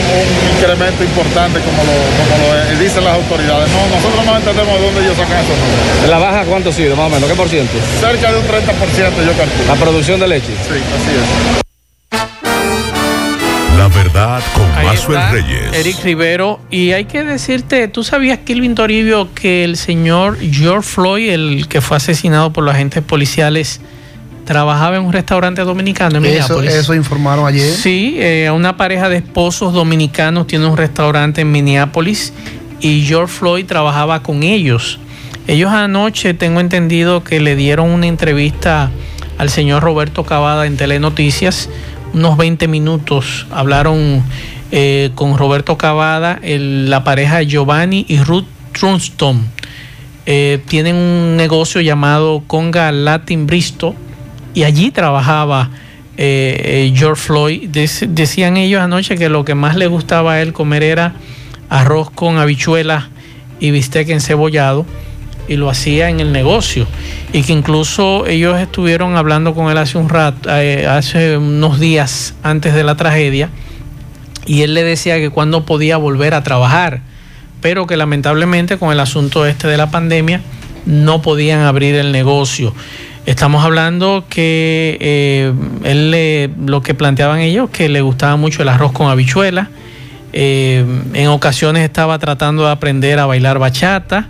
incremento 0.57 1.05
importante 1.05 1.61
como 1.61 1.83
lo, 1.85 1.95
como 2.29 2.81
dicen 2.81 3.05
las 3.05 3.15
autoridades. 3.15 3.71
No, 3.71 3.97
nosotros 3.97 4.25
no 4.25 4.37
entendemos 4.37 4.75
de 4.79 4.87
dónde 4.87 5.01
ellos 5.03 5.17
sacan 5.17 5.45
esos 5.45 5.57
números. 5.57 6.09
¿La 6.09 6.19
baja 6.19 6.45
cuánto 6.45 6.71
ha 6.71 6.73
sido 6.73 6.97
más 6.97 7.07
o 7.07 7.11
menos? 7.11 7.29
¿Qué 7.29 7.37
por 7.37 7.49
ciento? 7.49 7.73
Cerca 8.01 8.33
de 8.33 8.39
un 8.39 8.47
30% 8.47 9.27
yo 9.27 9.33
calculo. 9.33 9.67
¿La 9.69 9.75
producción 9.75 10.21
de 10.21 10.29
leche? 10.29 10.53
Sí, 10.69 10.75
así 10.75 11.11
es. 11.17 11.70
Verdad 13.95 14.43
con 14.55 14.69
Mazuel 14.85 15.21
Reyes. 15.31 15.73
Eric 15.73 16.03
Rivero. 16.03 16.61
Y 16.71 16.93
hay 16.93 17.05
que 17.05 17.25
decirte, 17.25 17.89
¿tú 17.89 18.05
sabías, 18.05 18.39
Kilvin 18.39 18.75
Toribio, 18.75 19.33
que 19.35 19.65
el 19.65 19.77
señor 19.77 20.39
George 20.41 20.89
Floyd, 20.89 21.31
el 21.31 21.69
que 21.69 21.81
fue 21.81 21.97
asesinado 21.97 22.53
por 22.53 22.65
los 22.65 22.75
agentes 22.75 23.03
policiales, 23.03 23.81
trabajaba 24.45 24.97
en 24.97 25.05
un 25.05 25.13
restaurante 25.13 25.63
dominicano 25.63 26.17
en 26.17 26.23
Minneapolis? 26.23 26.71
Eso, 26.71 26.81
eso 26.81 26.95
informaron 26.95 27.47
ayer. 27.47 27.73
Sí, 27.73 28.17
eh, 28.19 28.51
una 28.53 28.77
pareja 28.77 29.09
de 29.09 29.19
esposos 29.19 29.73
dominicanos 29.73 30.47
tiene 30.47 30.67
un 30.67 30.77
restaurante 30.77 31.43
en 31.43 31.53
Minneapolis 31.53 32.33
y 32.81 33.05
George 33.07 33.33
Floyd 33.33 33.67
trabajaba 33.67 34.23
con 34.23 34.43
ellos. 34.43 34.99
Ellos 35.47 35.71
anoche, 35.71 36.35
tengo 36.35 36.61
entendido 36.61 37.25
que 37.25 37.41
le 37.41 37.57
dieron 37.57 37.91
una 37.91 38.07
entrevista 38.07 38.91
al 39.39 39.51
señor 39.51 39.83
Roberto 39.83 40.25
Cavada 40.25 40.67
en 40.67 40.77
Telenoticias 40.77 41.69
unos 42.13 42.37
20 42.37 42.69
minutos 42.69 43.47
hablaron 43.51 44.23
eh, 44.71 45.11
con 45.15 45.37
Roberto 45.37 45.77
Cavada, 45.77 46.41
la 46.43 47.05
pareja 47.05 47.43
Giovanni 47.43 48.05
y 48.09 48.19
Ruth 48.19 48.47
Trunston. 48.79 49.49
Eh, 50.27 50.61
tienen 50.69 50.97
un 50.97 51.37
negocio 51.37 51.81
llamado 51.81 52.43
Conga 52.47 52.93
Latin 52.93 53.47
Bristo 53.47 53.95
y 54.55 54.65
allí 54.65 54.91
trabajaba 54.91 55.71
eh, 56.17 56.93
George 56.95 57.21
Floyd. 57.21 57.69
decían 58.09 58.57
ellos 58.57 58.81
anoche 58.81 59.17
que 59.17 59.29
lo 59.29 59.45
que 59.45 59.55
más 59.55 59.77
le 59.77 59.87
gustaba 59.87 60.35
a 60.35 60.43
él 60.43 60.53
comer 60.53 60.83
era 60.83 61.15
arroz 61.69 62.11
con 62.11 62.39
habichuelas 62.39 63.05
y 63.61 63.71
bistec 63.71 64.09
encebollado 64.11 64.87
y 65.49 65.57
lo 65.57 65.69
hacía 65.69 66.09
en 66.09 66.21
el 66.21 66.33
negocio 66.33 66.87
y 67.33 67.43
que 67.43 67.53
incluso 67.53 68.27
ellos 68.27 68.59
estuvieron 68.59 69.17
hablando 69.17 69.55
con 69.55 69.71
él 69.71 69.79
hace 69.79 69.99
un 69.99 70.09
rato, 70.09 70.49
eh, 70.51 70.87
hace 70.87 71.37
unos 71.37 71.81
días 71.81 72.35
antes 72.43 72.75
de 72.75 72.85
la 72.85 72.97
tragedia 72.97 73.51
y 74.47 74.63
él 74.63 74.75
le 74.75 74.83
decía 74.83 75.17
que 75.19 75.31
cuando 75.31 75.65
podía 75.65 75.97
volver 75.97 76.35
a 76.35 76.43
trabajar, 76.43 77.03
pero 77.61 77.87
que 77.87 77.97
lamentablemente 77.97 78.79
con 78.79 78.93
el 78.93 79.01
asunto 79.01 79.47
este 79.47 79.69
de 79.69 79.77
la 79.77 79.91
pandemia 79.91 80.41
no 80.87 81.23
podían 81.23 81.61
abrir 81.61 81.95
el 81.95 82.11
negocio. 82.11 82.75
Estamos 83.27 83.65
hablando 83.65 84.25
que 84.29 84.97
eh, 85.01 85.53
él 85.85 86.11
le, 86.11 86.51
lo 86.67 86.83
que 86.83 86.95
planteaban 86.95 87.41
ellos, 87.41 87.71
que 87.71 87.89
le 87.89 88.01
gustaba 88.01 88.37
mucho 88.37 88.63
el 88.63 88.69
arroz 88.69 88.93
con 88.93 89.09
habichuela. 89.09 89.69
Eh, 90.33 90.85
en 91.13 91.29
ocasiones 91.29 91.85
estaba 91.85 92.19
tratando 92.19 92.65
de 92.65 92.71
aprender 92.71 93.19
a 93.19 93.27
bailar 93.27 93.59
bachata 93.59 94.29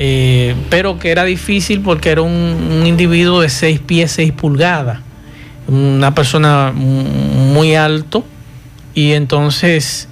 eh, 0.00 0.54
pero 0.70 1.00
que 1.00 1.10
era 1.10 1.24
difícil 1.24 1.80
porque 1.80 2.10
era 2.10 2.22
un, 2.22 2.84
individuo 2.86 3.40
de 3.40 3.48
6 3.48 3.80
pies, 3.80 4.12
6 4.12 4.30
pulgadas, 4.30 5.00
una 5.66 6.14
persona 6.14 6.72
muy 6.72 7.74
alto, 7.74 8.24
y 8.94 9.14
entonces 9.14 10.08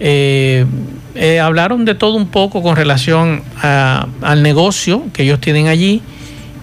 eh, 0.00 0.66
eh, 1.14 1.38
hablaron 1.38 1.84
de 1.84 1.94
todo 1.94 2.16
un 2.16 2.26
poco 2.26 2.60
con 2.60 2.74
relación 2.74 3.44
al 3.62 4.42
negocio 4.42 5.04
que 5.12 5.22
ellos 5.22 5.40
tienen 5.40 5.68
allí 5.68 6.02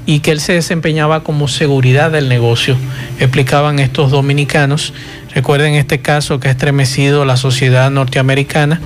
y 0.06 0.20
que 0.20 0.32
él 0.32 0.42
se 0.42 0.52
desempeñaba 0.52 1.24
como 1.24 1.48
seguridad 1.48 2.12
del 2.12 2.28
negocio, 2.28 2.76
explicaban 3.18 3.80
estos 3.80 4.12
dominicanos. 4.12 4.94
Recuerden 5.34 5.76
este 5.76 6.02
caso 6.02 6.42
que 6.42 6.50
ha 6.50 6.52
estremecido 6.52 7.24
la 7.24 7.38
sociedad 7.38 7.90
norteamericana 7.92 8.82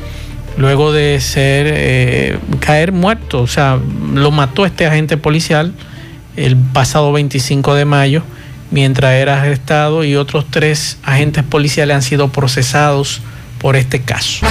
luego 0.57 0.91
de 0.91 1.19
ser 1.19 1.67
eh, 1.69 2.39
caer 2.59 2.91
muerto, 2.91 3.41
o 3.41 3.47
sea, 3.47 3.79
lo 4.13 4.31
mató 4.31 4.65
este 4.65 4.85
agente 4.85 5.17
policial 5.17 5.73
el 6.35 6.55
pasado 6.55 7.11
25 7.11 7.75
de 7.75 7.85
mayo 7.85 8.23
mientras 8.71 9.13
era 9.13 9.41
arrestado 9.41 10.03
y 10.03 10.15
otros 10.15 10.45
tres 10.49 10.97
agentes 11.03 11.43
policiales 11.43 11.95
han 11.95 12.01
sido 12.01 12.29
procesados 12.29 13.21
por 13.59 13.75
este 13.75 14.01
caso. 14.01 14.45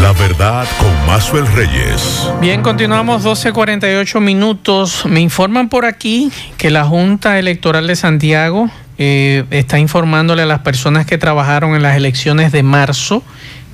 La 0.00 0.12
verdad 0.12 0.66
con 0.78 1.06
Mazuel 1.06 1.46
Reyes. 1.46 2.28
Bien, 2.40 2.62
continuamos 2.62 3.24
12.48 3.24 4.20
minutos. 4.20 5.06
Me 5.06 5.20
informan 5.20 5.68
por 5.68 5.84
aquí 5.84 6.30
que 6.58 6.70
la 6.70 6.84
Junta 6.84 7.38
Electoral 7.38 7.86
de 7.86 7.96
Santiago 7.96 8.68
eh, 8.98 9.44
está 9.50 9.78
informándole 9.78 10.42
a 10.42 10.46
las 10.46 10.60
personas 10.60 11.06
que 11.06 11.16
trabajaron 11.16 11.74
en 11.74 11.82
las 11.82 11.96
elecciones 11.96 12.52
de 12.52 12.62
marzo 12.62 13.22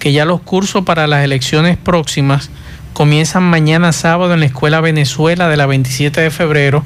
que 0.01 0.13
ya 0.13 0.25
los 0.25 0.41
cursos 0.41 0.85
para 0.85 1.07
las 1.07 1.23
elecciones 1.23 1.77
próximas 1.77 2.51
comienzan 2.93 3.45
mañana 3.45 3.93
sábado 3.93 4.35
en 4.35 4.41
la 4.41 4.47
Escuela 4.47 4.81
Venezuela 4.81 5.49
de 5.49 5.57
la 5.57 5.67
27 5.67 6.21
de 6.23 6.31
febrero 6.31 6.83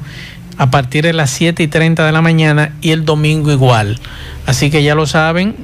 a 0.57 0.69
partir 0.69 1.05
de 1.05 1.13
las 1.13 1.31
7 1.31 1.63
y 1.63 1.67
30 1.67 2.05
de 2.05 2.11
la 2.11 2.21
mañana 2.21 2.73
y 2.81 2.91
el 2.91 3.05
domingo 3.05 3.51
igual. 3.51 3.99
Así 4.45 4.69
que 4.69 4.83
ya 4.83 4.95
lo 4.95 5.07
saben, 5.07 5.55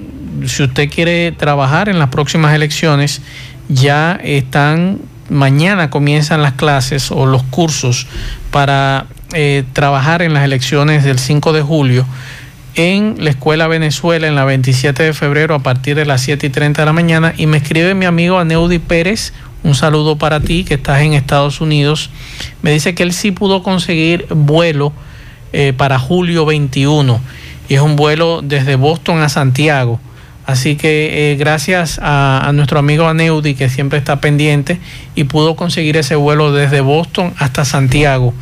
si 0.48 0.64
usted 0.64 0.90
quiere 0.90 1.32
trabajar 1.32 1.90
en 1.90 2.00
las 2.00 2.10
próximas 2.10 2.56
elecciones, 2.56 3.22
ya 3.70 4.20
están, 4.24 5.00
mañana 5.30 5.90
comienzan 5.90 6.42
las 6.42 6.54
clases 6.54 7.12
o 7.12 7.26
los 7.26 7.44
cursos 7.44 8.08
para 8.50 9.06
eh, 9.34 9.64
trabajar 9.74 10.22
en 10.22 10.34
las 10.34 10.44
elecciones 10.44 11.04
del 11.04 11.20
5 11.20 11.54
de 11.54 11.62
julio 11.62 12.06
en 12.76 13.16
la 13.20 13.32
Escuela 13.32 13.68
Venezuela 13.68 14.28
en 14.28 14.36
la 14.36 14.46
27 14.46 15.04
de 15.04 15.14
febrero 15.14 15.56
a 15.56 15.60
partir 15.60 15.96
de 15.96 16.06
las 16.06 16.22
7 16.22 16.48
y 16.48 16.50
30 16.50 16.82
de 16.82 16.86
la 16.86 16.94
mañana. 16.94 17.34
Y 17.38 17.46
me 17.46 17.58
escribe 17.58 17.94
mi 17.96 18.06
amigo 18.06 18.40
Aneudi 18.40 18.80
Pérez, 18.80 19.34
un 19.64 19.76
saludo 19.76 20.18
para 20.18 20.40
ti 20.40 20.64
que 20.64 20.76
estás 20.76 21.02
en 21.02 21.14
Estados 21.14 21.62
Unidos. 21.62 22.10
Me 22.62 22.72
dice 22.72 22.96
que 22.96 23.04
él 23.04 23.14
sí 23.14 23.32
pudo 23.32 23.64
conseguir 23.64 24.26
vuelo 24.30 24.94
eh, 25.54 25.74
para 25.76 26.00
julio 26.00 26.46
21 26.46 27.20
y 27.68 27.76
es 27.76 27.82
un 27.82 27.96
vuelo 27.96 28.42
desde 28.42 28.76
Boston 28.76 29.22
a 29.22 29.30
Santiago. 29.30 30.00
Así 30.46 30.76
que 30.76 31.32
eh, 31.32 31.36
gracias 31.36 32.00
a, 32.02 32.52
nuestro 32.54 32.80
amigo 32.80 33.08
Aneudi 33.08 33.54
que 33.54 33.70
siempre 33.70 34.00
está 34.00 34.20
pendiente 34.20 34.80
y 35.16 35.26
pudo 35.26 35.56
conseguir 35.56 35.98
ese 35.98 36.16
vuelo 36.16 36.52
desde 36.52 36.82
Boston 36.82 37.34
hasta 37.38 37.64
Santiago. 37.64 38.34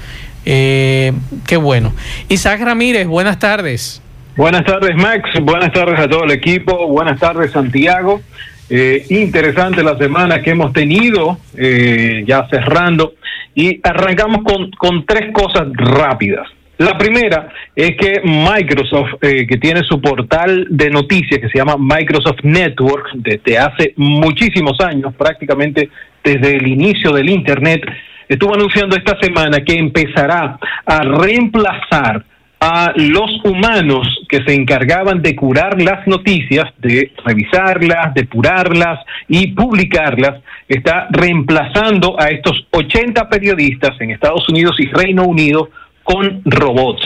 Eh, 0.45 1.13
qué 1.45 1.57
bueno. 1.57 1.93
Isaac 2.29 2.61
Ramírez, 2.61 3.05
buenas 3.05 3.37
tardes. 3.37 4.01
Buenas 4.35 4.63
tardes, 4.63 4.95
Max. 4.95 5.29
Buenas 5.41 5.71
tardes 5.73 5.99
a 5.99 6.07
todo 6.07 6.23
el 6.23 6.31
equipo. 6.31 6.87
Buenas 6.87 7.19
tardes, 7.19 7.51
Santiago. 7.51 8.21
Eh, 8.69 9.05
interesante 9.09 9.83
la 9.83 9.97
semana 9.97 10.41
que 10.41 10.51
hemos 10.51 10.71
tenido, 10.71 11.39
eh, 11.57 12.23
ya 12.25 12.47
cerrando, 12.49 13.15
y 13.55 13.79
arrancamos 13.83 14.43
con, 14.77 15.05
tres 15.05 15.33
cosas 15.33 15.67
rápidas. 15.75 16.47
La 16.77 16.97
primera 16.97 17.49
es 17.75 17.97
que 17.97 18.21
Microsoft, 18.23 19.15
eh, 19.21 19.45
que 19.45 19.57
tiene 19.57 19.83
su 19.83 19.99
portal 19.99 20.67
de 20.69 20.89
noticias 20.89 21.41
que 21.41 21.49
se 21.49 21.57
llama 21.57 21.75
Microsoft 21.77 22.39
Network 22.43 23.07
desde 23.15 23.57
hace 23.57 23.93
muchísimos 23.97 24.79
años, 24.79 25.13
prácticamente 25.15 25.89
desde 26.23 26.55
el 26.55 26.67
inicio 26.67 27.11
del 27.11 27.29
Internet, 27.29 27.81
estuvo 28.29 28.53
anunciando 28.53 28.95
esta 28.95 29.19
semana 29.19 29.57
que 29.65 29.73
empezará 29.73 30.57
a 30.85 30.99
reemplazar 30.99 32.23
a 32.59 32.91
los 32.95 33.31
humanos 33.45 34.07
que 34.27 34.43
se 34.43 34.53
encargaban 34.53 35.21
de 35.21 35.35
curar 35.35 35.81
las 35.81 36.05
noticias, 36.07 36.65
de 36.77 37.11
revisarlas, 37.25 38.13
depurarlas 38.13 38.99
y 39.27 39.47
publicarlas, 39.53 40.41
está 40.67 41.07
reemplazando 41.09 42.19
a 42.19 42.27
estos 42.27 42.67
80 42.71 43.29
periodistas 43.29 43.99
en 44.01 44.11
Estados 44.11 44.47
Unidos 44.49 44.75
y 44.79 44.87
Reino 44.87 45.23
Unido 45.23 45.69
con 46.03 46.41
robots, 46.43 47.03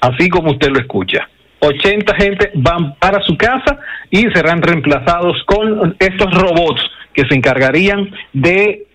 así 0.00 0.28
como 0.28 0.52
usted 0.52 0.70
lo 0.70 0.80
escucha. 0.80 1.28
80 1.60 2.14
gente 2.14 2.50
van 2.54 2.94
para 2.96 3.22
su 3.22 3.36
casa 3.36 3.78
y 4.10 4.22
serán 4.34 4.62
reemplazados 4.62 5.42
con 5.46 5.96
estos 5.98 6.32
robots 6.32 6.82
que 7.12 7.26
se 7.28 7.34
encargarían 7.34 8.10
de 8.32 8.86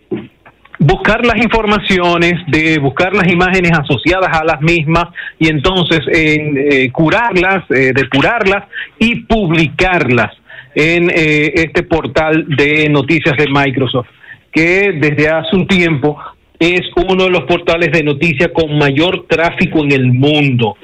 buscar 0.82 1.24
las 1.24 1.38
informaciones, 1.38 2.34
de 2.48 2.80
buscar 2.80 3.14
las 3.14 3.32
imágenes 3.32 3.72
asociadas 3.72 4.36
a 4.36 4.44
las 4.44 4.62
mismas 4.62 5.06
y 5.38 5.48
entonces 5.48 6.00
eh, 6.12 6.90
curarlas, 6.92 7.70
eh, 7.70 7.94
depurarlas 7.94 8.64
y 8.98 9.18
publicarlas 9.26 10.32
en 10.74 11.12
eh, 11.12 11.52
este 11.54 11.84
portal 11.84 12.46
de 12.48 12.90
noticias 12.90 13.38
de 13.38 13.46
Microsoft, 13.48 14.08
que 14.52 14.94
desde 15.00 15.30
hace 15.30 15.56
un 15.56 15.68
tiempo 15.68 16.18
es 16.58 16.82
uno 16.96 17.26
de 17.26 17.30
los 17.30 17.44
portales 17.44 17.92
de 17.92 18.02
noticias 18.02 18.50
con 18.52 18.76
mayor 18.78 19.28
tráfico 19.28 19.84
en 19.84 19.92
el 19.92 20.08
mundo, 20.12 20.78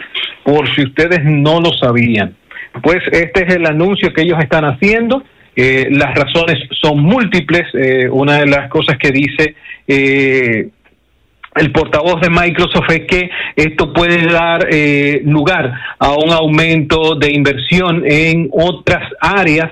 por 0.44 0.68
si 0.76 0.84
ustedes 0.84 1.22
no 1.24 1.60
lo 1.60 1.72
sabían. 1.74 2.36
Pues 2.84 3.00
este 3.12 3.48
es 3.48 3.56
el 3.56 3.66
anuncio 3.66 4.14
que 4.14 4.22
ellos 4.22 4.38
están 4.40 4.64
haciendo. 4.64 5.24
Las 5.58 6.14
razones 6.14 6.58
son 6.80 7.02
múltiples. 7.02 7.64
una 8.12 8.40
de 8.40 8.48
las 8.48 8.70
cosas 8.70 8.98
que 8.98 9.12
dice 9.12 9.56
eh, 9.88 10.70
el 11.56 11.72
portavoz 11.72 12.22
de 12.22 12.30
Microsoft 12.30 12.90
es 12.90 13.08
que 13.08 13.30
esto 13.56 13.92
puede 13.94 14.28
dar 14.28 14.68
eh, 14.70 15.22
lugar 15.26 15.74
a 15.98 16.12
un 16.14 16.32
aumento 16.32 17.16
de 17.16 17.34
inversión 17.34 18.04
en 18.06 18.50
otras 18.52 19.10
áreas 19.20 19.72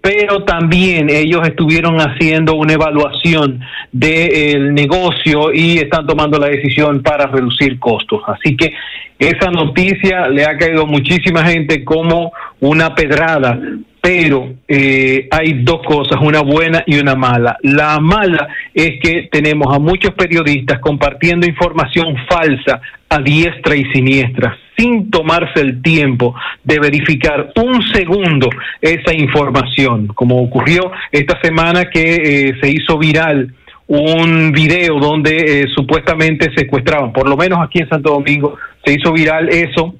pero 0.00 0.44
también 0.44 1.10
ellos 1.10 1.40
estuvieron 1.48 1.96
haciendo 1.96 2.54
una 2.54 2.74
evaluación 2.74 3.58
del 3.90 4.72
negocio 4.72 5.52
y 5.52 5.78
están 5.78 6.06
tomando 6.06 6.38
la 6.38 6.46
decisión 6.46 7.02
para 7.02 7.26
reducir 7.26 7.76
costos. 7.80 8.22
Así 8.28 8.56
que 8.56 8.72
esa 9.18 9.50
noticia 9.50 10.28
le 10.28 10.44
ha 10.44 10.56
caído 10.56 10.82
a 10.82 10.86
muchísima 10.86 11.44
gente 11.44 11.82
como 11.82 12.30
una 12.60 12.94
pedrada, 12.94 13.58
pero 14.06 14.54
eh, 14.68 15.26
hay 15.32 15.64
dos 15.64 15.82
cosas, 15.84 16.20
una 16.22 16.40
buena 16.40 16.84
y 16.86 16.96
una 16.96 17.16
mala. 17.16 17.58
La 17.62 17.98
mala 17.98 18.46
es 18.72 19.00
que 19.02 19.28
tenemos 19.32 19.74
a 19.74 19.80
muchos 19.80 20.14
periodistas 20.14 20.78
compartiendo 20.78 21.44
información 21.44 22.14
falsa 22.28 22.80
a 23.08 23.18
diestra 23.18 23.74
y 23.74 23.84
siniestra, 23.86 24.56
sin 24.78 25.10
tomarse 25.10 25.60
el 25.60 25.82
tiempo 25.82 26.36
de 26.62 26.78
verificar 26.78 27.52
un 27.56 27.82
segundo 27.92 28.48
esa 28.80 29.12
información, 29.12 30.06
como 30.14 30.40
ocurrió 30.40 30.92
esta 31.10 31.40
semana 31.40 31.90
que 31.90 32.14
eh, 32.14 32.54
se 32.60 32.70
hizo 32.70 32.98
viral 32.98 33.52
un 33.88 34.52
video 34.52 35.00
donde 35.00 35.62
eh, 35.62 35.66
supuestamente 35.74 36.52
secuestraban, 36.56 37.12
por 37.12 37.28
lo 37.28 37.36
menos 37.36 37.58
aquí 37.60 37.80
en 37.80 37.88
Santo 37.88 38.10
Domingo 38.10 38.56
se 38.84 38.92
hizo 38.92 39.12
viral 39.12 39.48
eso 39.48 39.96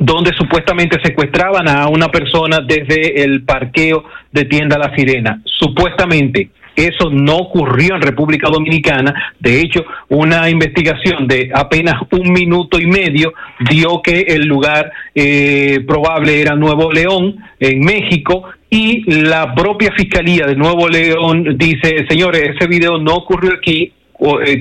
donde 0.00 0.32
supuestamente 0.32 0.98
secuestraban 1.04 1.68
a 1.68 1.86
una 1.88 2.08
persona 2.08 2.60
desde 2.66 3.22
el 3.22 3.42
parqueo 3.44 4.02
de 4.32 4.46
Tienda 4.46 4.78
La 4.78 4.96
Sirena. 4.96 5.40
Supuestamente. 5.44 6.50
Eso 6.74 7.10
no 7.10 7.36
ocurrió 7.36 7.96
en 7.96 8.00
República 8.00 8.48
Dominicana. 8.48 9.34
De 9.38 9.60
hecho, 9.60 9.84
una 10.08 10.48
investigación 10.48 11.26
de 11.26 11.50
apenas 11.52 11.96
un 12.12 12.32
minuto 12.32 12.80
y 12.80 12.86
medio 12.86 13.34
dio 13.68 14.00
que 14.02 14.20
el 14.20 14.46
lugar 14.46 14.90
eh, 15.14 15.80
probable 15.86 16.40
era 16.40 16.54
Nuevo 16.54 16.90
León, 16.90 17.36
en 17.58 17.80
México, 17.80 18.44
y 18.70 19.02
la 19.24 19.54
propia 19.54 19.92
Fiscalía 19.94 20.46
de 20.46 20.56
Nuevo 20.56 20.88
León 20.88 21.58
dice, 21.58 22.06
señores, 22.08 22.54
ese 22.56 22.68
video 22.68 22.98
no 22.98 23.16
ocurrió 23.16 23.52
aquí, 23.58 23.92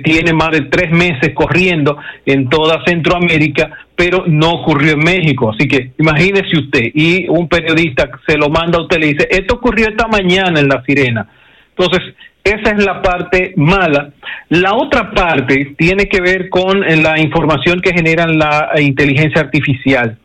tiene 0.04 0.34
más 0.34 0.52
de 0.52 0.62
tres 0.62 0.92
meses 0.92 1.34
corriendo 1.34 1.98
en 2.26 2.48
toda 2.50 2.84
Centroamérica, 2.86 3.70
pero 3.96 4.24
no 4.28 4.52
ocurrió 4.52 4.94
en 4.94 5.00
México. 5.00 5.52
Así 5.52 5.68
que 5.68 5.92
imagínese 5.98 6.58
usted, 6.58 6.92
y 6.94 7.28
un 7.28 7.48
periodista 7.48 8.10
se 8.28 8.38
lo 8.38 8.50
manda 8.50 8.78
a 8.78 8.84
usted 8.84 9.00
le 9.00 9.08
dice, 9.08 9.28
esto 9.30 9.56
ocurrió 9.56 9.90
esta 9.90 10.08
mañana 10.08 10.60
en 10.60 10.68
La 10.68 10.84
Sirena. 10.84 11.28
Entonces, 11.78 12.14
esa 12.44 12.72
es 12.72 12.84
la 12.84 13.02
parte 13.02 13.54
mala. 13.58 14.12
La 14.50 14.74
otra 14.74 15.12
parte 15.12 15.76
tiene 15.78 16.08
que 16.08 16.22
ver 16.22 16.50
con 16.50 16.80
la 16.82 17.20
información 17.20 17.82
que 17.82 17.94
genera 17.94 18.26
la 18.28 18.72
inteligencia 18.80 19.42
artificial 19.42 20.18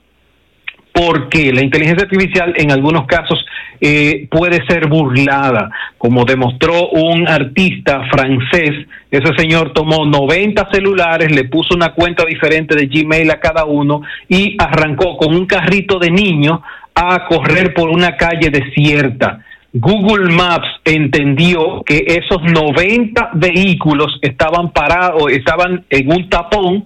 porque 0.95 1.53
la 1.53 1.61
inteligencia 1.61 2.05
artificial 2.05 2.55
en 2.57 2.71
algunos 2.71 3.07
casos 3.07 3.45
eh, 3.81 4.29
puede 4.31 4.65
ser 4.67 4.87
burlada, 4.87 5.69
como 5.99 6.25
demostró 6.25 6.89
un 6.91 7.27
artista 7.27 8.05
francés. 8.13 8.87
Ese 9.11 9.35
señor 9.37 9.73
tomó 9.73 10.07
90 10.07 10.71
celulares, 10.73 11.35
le 11.35 11.45
puso 11.45 11.75
una 11.75 11.95
cuenta 11.95 12.25
diferente 12.25 12.77
de 12.77 12.87
Gmail 12.87 13.29
a 13.33 13.41
cada 13.41 13.65
uno 13.65 14.03
y 14.29 14.57
arrancó 14.57 15.17
con 15.17 15.35
un 15.35 15.47
carrito 15.47 15.99
de 15.99 16.13
niño 16.13 16.63
a 16.95 17.27
correr 17.27 17.75
por 17.75 17.91
una 17.91 18.17
calle 18.17 18.51
desierta. 18.51 19.41
Google 19.73 20.33
Maps 20.33 20.69
entendió 20.85 21.83
que 21.85 22.05
esos 22.07 22.41
90 22.45 23.31
vehículos 23.35 24.17
estaban 24.23 24.71
parados, 24.71 25.33
estaban 25.33 25.85
en 25.91 26.13
un 26.13 26.29
tapón 26.29 26.85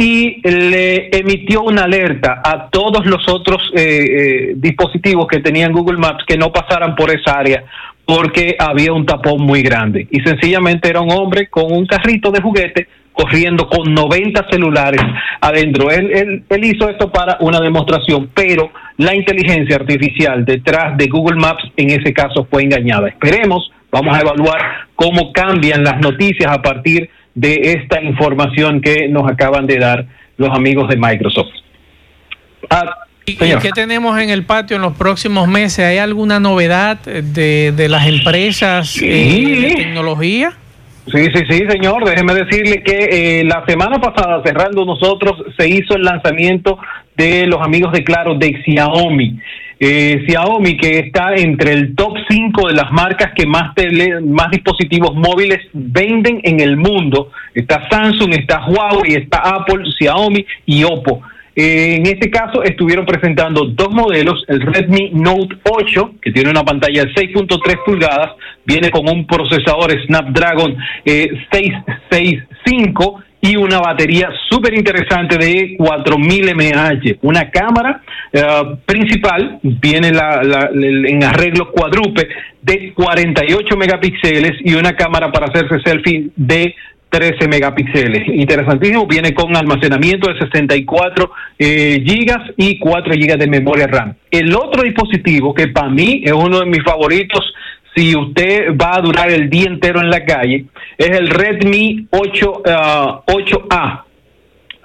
y 0.00 0.40
le 0.48 1.14
emitió 1.14 1.60
una 1.60 1.82
alerta 1.82 2.40
a 2.42 2.70
todos 2.70 3.04
los 3.04 3.22
otros 3.28 3.58
eh, 3.74 3.82
eh, 3.82 4.52
dispositivos 4.56 5.26
que 5.26 5.40
tenían 5.40 5.72
Google 5.72 5.98
Maps 5.98 6.24
que 6.26 6.38
no 6.38 6.50
pasaran 6.50 6.96
por 6.96 7.10
esa 7.10 7.38
área 7.38 7.62
porque 8.06 8.56
había 8.58 8.94
un 8.94 9.04
tapón 9.04 9.42
muy 9.42 9.60
grande. 9.60 10.08
Y 10.10 10.20
sencillamente 10.20 10.88
era 10.88 11.02
un 11.02 11.12
hombre 11.12 11.48
con 11.48 11.70
un 11.70 11.84
carrito 11.84 12.30
de 12.30 12.40
juguete 12.40 12.88
corriendo 13.12 13.68
con 13.68 13.92
90 13.92 14.46
celulares 14.50 15.02
adentro. 15.38 15.90
Él, 15.90 16.10
él, 16.14 16.44
él 16.48 16.64
hizo 16.64 16.88
esto 16.88 17.12
para 17.12 17.36
una 17.40 17.60
demostración, 17.60 18.30
pero 18.32 18.70
la 18.96 19.14
inteligencia 19.14 19.76
artificial 19.76 20.46
detrás 20.46 20.96
de 20.96 21.08
Google 21.08 21.38
Maps 21.38 21.64
en 21.76 21.90
ese 21.90 22.14
caso 22.14 22.46
fue 22.50 22.62
engañada. 22.62 23.08
Esperemos, 23.08 23.70
vamos 23.92 24.16
a 24.16 24.22
evaluar 24.22 24.60
cómo 24.94 25.30
cambian 25.30 25.84
las 25.84 26.00
noticias 26.00 26.50
a 26.50 26.62
partir 26.62 27.02
de 27.02 27.19
de 27.34 27.72
esta 27.72 28.02
información 28.02 28.80
que 28.80 29.08
nos 29.08 29.30
acaban 29.30 29.66
de 29.66 29.78
dar 29.78 30.06
los 30.36 30.50
amigos 30.50 30.88
de 30.88 30.96
Microsoft. 30.96 31.52
Ah, 32.68 32.94
¿Y 33.26 33.36
qué 33.36 33.70
tenemos 33.74 34.18
en 34.18 34.30
el 34.30 34.44
patio 34.44 34.76
en 34.76 34.82
los 34.82 34.96
próximos 34.96 35.46
meses? 35.46 35.84
¿Hay 35.84 35.98
alguna 35.98 36.40
novedad 36.40 36.98
de, 36.98 37.72
de 37.72 37.88
las 37.88 38.06
empresas 38.06 39.00
eh, 39.00 39.06
de 39.06 39.74
tecnología? 39.76 40.52
Sí, 41.06 41.26
sí, 41.34 41.42
sí, 41.48 41.62
señor. 41.68 42.04
Déjeme 42.04 42.34
decirle 42.34 42.82
que 42.82 43.40
eh, 43.40 43.44
la 43.44 43.64
semana 43.66 44.00
pasada, 44.00 44.42
cerrando 44.44 44.84
nosotros, 44.84 45.42
se 45.56 45.68
hizo 45.68 45.94
el 45.94 46.02
lanzamiento 46.02 46.78
de 47.16 47.46
los 47.46 47.60
amigos 47.62 47.92
de 47.92 48.04
Claro 48.04 48.34
de 48.34 48.62
Xiaomi. 48.64 49.38
Eh, 49.82 50.26
Xiaomi, 50.26 50.76
que 50.76 50.98
está 50.98 51.34
entre 51.36 51.72
el 51.72 51.94
top 51.94 52.12
5 52.28 52.68
de 52.68 52.74
las 52.74 52.92
marcas 52.92 53.32
que 53.34 53.46
más, 53.46 53.72
más 54.26 54.50
dispositivos 54.50 55.14
móviles 55.14 55.58
venden 55.72 56.38
en 56.44 56.60
el 56.60 56.76
mundo. 56.76 57.30
Está 57.54 57.88
Samsung, 57.88 58.34
está 58.34 58.66
Huawei, 58.66 59.14
está 59.14 59.38
Apple, 59.38 59.84
Xiaomi 59.98 60.44
y 60.66 60.84
Oppo. 60.84 61.22
Eh, 61.56 61.96
en 61.96 62.06
este 62.06 62.30
caso 62.30 62.62
estuvieron 62.62 63.06
presentando 63.06 63.64
dos 63.64 63.90
modelos, 63.90 64.44
el 64.48 64.60
Redmi 64.60 65.12
Note 65.14 65.56
8, 65.64 66.14
que 66.20 66.30
tiene 66.30 66.50
una 66.50 66.62
pantalla 66.62 67.04
de 67.04 67.14
6.3 67.14 67.84
pulgadas, 67.84 68.32
viene 68.66 68.90
con 68.90 69.08
un 69.08 69.26
procesador 69.26 69.90
Snapdragon 70.06 70.76
eh, 71.06 71.28
665 71.50 73.22
y 73.42 73.56
una 73.56 73.78
batería 73.78 74.30
súper 74.48 74.74
interesante 74.74 75.38
de 75.38 75.76
4000 75.78 76.54
mAh. 76.54 77.16
Una 77.22 77.50
cámara 77.50 78.02
eh, 78.32 78.42
principal, 78.84 79.58
viene 79.62 80.12
la, 80.12 80.70
en 80.72 81.24
arreglo 81.24 81.70
cuadrupe 81.70 82.28
de 82.60 82.92
48 82.92 83.76
megapíxeles 83.76 84.52
y 84.64 84.74
una 84.74 84.94
cámara 84.94 85.32
para 85.32 85.46
hacerse 85.46 85.80
selfie 85.84 86.30
de 86.36 86.74
13 87.08 87.48
megapíxeles. 87.48 88.28
Interesantísimo, 88.28 89.06
viene 89.06 89.34
con 89.34 89.56
almacenamiento 89.56 90.32
de 90.32 90.38
64 90.38 91.30
eh, 91.58 92.04
gigas 92.06 92.52
y 92.56 92.78
4 92.78 93.12
gigas 93.14 93.38
de 93.38 93.48
memoria 93.48 93.86
RAM. 93.86 94.14
El 94.30 94.54
otro 94.54 94.82
dispositivo 94.82 95.52
que 95.52 95.68
para 95.68 95.88
mí 95.88 96.22
es 96.24 96.32
uno 96.32 96.60
de 96.60 96.66
mis 96.66 96.84
favoritos 96.84 97.52
si 97.94 98.16
usted 98.16 98.76
va 98.76 98.96
a 98.96 99.00
durar 99.00 99.30
el 99.30 99.50
día 99.50 99.66
entero 99.66 100.00
en 100.00 100.10
la 100.10 100.24
calle, 100.24 100.66
es 100.96 101.10
el 101.10 101.28
Redmi 101.28 102.06
8, 102.10 102.62
8A. 102.64 103.66
Ah, 103.70 104.04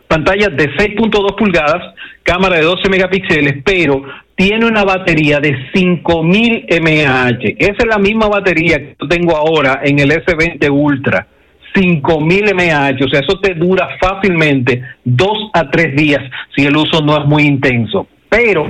Pantalla 0.07 0.49
de 0.49 0.69
6.2 0.75 1.35
pulgadas, 1.35 1.95
cámara 2.23 2.57
de 2.57 2.63
12 2.63 2.89
megapíxeles, 2.89 3.63
pero 3.65 4.03
tiene 4.35 4.65
una 4.65 4.83
batería 4.83 5.39
de 5.39 5.57
5000 5.73 6.67
mAh. 6.81 7.39
Esa 7.57 7.77
es 7.79 7.85
la 7.87 7.97
misma 7.97 8.27
batería 8.27 8.77
que 8.77 8.95
tengo 9.09 9.35
ahora 9.35 9.81
en 9.83 9.99
el 9.99 10.11
S20 10.11 10.69
Ultra. 10.69 11.27
5000 11.73 12.55
mAh, 12.55 12.95
o 13.03 13.09
sea, 13.09 13.19
eso 13.19 13.39
te 13.41 13.55
dura 13.55 13.97
fácilmente 13.99 14.81
dos 15.03 15.49
a 15.53 15.69
tres 15.69 15.95
días 15.95 16.21
si 16.55 16.65
el 16.65 16.77
uso 16.77 17.01
no 17.01 17.17
es 17.17 17.25
muy 17.25 17.43
intenso. 17.43 18.07
Pero 18.29 18.65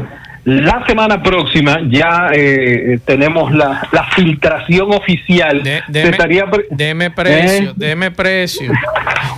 la 0.46 0.86
semana 0.86 1.22
próxima 1.24 1.80
ya 1.90 2.30
eh, 2.32 3.00
tenemos 3.04 3.52
la, 3.52 3.88
la, 3.92 4.04
filtración 4.12 4.94
oficial. 4.94 5.64
De, 5.64 5.82
deme, 5.88 6.10
estaría, 6.10 6.46
deme 6.70 7.10
precio, 7.10 7.72
¿eh? 7.72 7.74
deme 7.76 8.12
precio. 8.12 8.72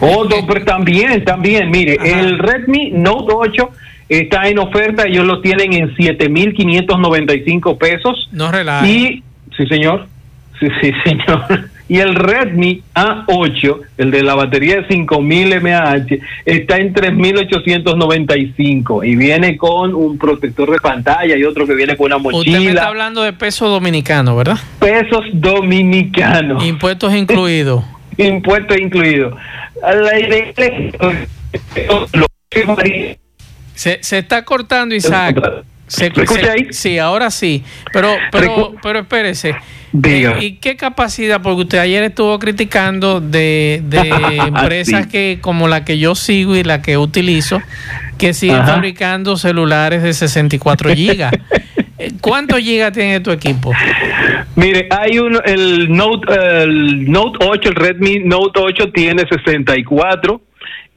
Otro, 0.02 0.46
pero 0.46 0.66
también, 0.66 1.24
también, 1.24 1.72
mire, 1.72 1.98
Ajá. 1.98 2.20
el 2.20 2.38
Redmi 2.38 2.92
Note 2.92 3.34
8 3.34 3.70
está 4.10 4.50
en 4.50 4.60
oferta, 4.60 5.06
ellos 5.06 5.26
lo 5.26 5.40
tienen 5.40 5.72
en 5.72 5.96
7.595 5.96 7.78
pesos. 7.78 8.28
No 8.34 8.52
relaja. 8.52 8.86
Y, 8.86 9.24
sí, 9.56 9.66
señor. 9.68 10.08
Sí, 10.60 10.68
sí, 10.82 10.92
señor. 11.06 11.70
Y 11.90 12.00
el 12.00 12.16
Redmi 12.16 12.82
A8, 12.94 13.80
el 13.98 14.12
de 14.12 14.24
la 14.24 14.36
batería 14.36 14.82
de 14.82 14.88
5000 14.88 15.62
mAh, 15.62 16.06
está 16.46 16.78
en 16.78 16.94
3895 16.94 19.04
y 19.04 19.16
viene 19.16 19.58
con 19.58 19.96
un 19.96 20.18
protector 20.18 20.72
de 20.72 20.80
pantalla 20.80 21.38
y 21.38 21.44
otro 21.44 21.66
que 21.66 21.76
viene 21.76 21.96
con 21.96 22.08
una 22.08 22.18
mochila. 22.18 22.58
Usted 22.58 22.60
me 22.60 22.70
está 22.72 22.88
hablando 22.88 23.24
de 23.24 23.34
peso 23.34 23.70
dominicano, 23.70 24.36
¿verdad? 24.36 24.58
Pesos 24.80 25.24
dominicanos. 25.34 26.66
Impuestos 26.66 27.14
incluidos. 27.14 27.84
Impuestos 28.18 28.78
incluidos. 28.78 29.36
Se, 33.76 34.00
se 34.02 34.18
está 34.18 34.44
cortando, 34.44 34.96
Isaac. 34.96 35.40
Se, 35.88 36.08
escucha 36.08 36.52
ahí? 36.52 36.68
Sí, 36.72 37.00
ahora 37.00 37.32
sí. 37.32 37.64
Pero, 37.94 38.14
pero, 38.32 38.76
pero 38.84 39.00
espérese. 39.00 39.56
Diga. 39.94 40.38
¿Y 40.44 40.54
qué 40.58 40.76
capacidad? 40.76 41.42
Porque 41.42 41.62
usted 41.62 41.78
ayer 41.78 42.04
estuvo 42.04 42.38
criticando 42.40 43.22
de, 43.22 43.82
de 43.86 43.98
empresas 44.48 45.06
Sí. 45.06 45.10
que 45.10 45.38
como 45.42 45.68
la 45.68 45.86
que 45.86 45.98
yo 45.98 46.14
sigo 46.14 46.56
y 46.56 46.64
la 46.64 46.82
que 46.82 46.98
utilizo, 46.98 47.62
que 48.18 48.34
siguen 48.34 48.58
Ajá. 48.58 48.74
fabricando 48.76 49.38
celulares 49.38 50.04
de 50.04 50.14
64 50.14 50.94
gigas. 50.94 51.32
Eh, 52.00 52.12
¿Cuántos 52.22 52.60
gigas 52.60 52.92
tiene 52.94 53.20
tu 53.22 53.32
equipo? 53.32 53.74
Mire, 54.56 54.88
hay 54.92 55.18
un 55.18 55.40
el 55.44 55.92
Note 55.92 56.28
el 56.62 57.12
Note 57.12 57.44
8, 57.44 57.70
el 57.70 57.76
Redmi 57.76 58.20
Note 58.20 58.60
8 58.60 58.92
tiene 58.94 59.24
64 59.28 60.40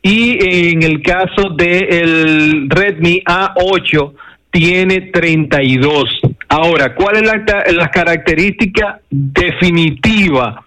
y 0.03 0.73
en 0.73 0.83
el 0.83 1.01
caso 1.01 1.49
del 1.57 2.69
Redmi 2.69 3.23
A8 3.25 4.13
tiene 4.51 5.01
32. 5.13 6.05
Ahora, 6.49 6.95
¿cuál 6.95 7.17
es 7.17 7.23
la, 7.23 7.45
ca- 7.45 7.65
la 7.73 7.89
característica 7.91 9.01
definitiva 9.09 10.65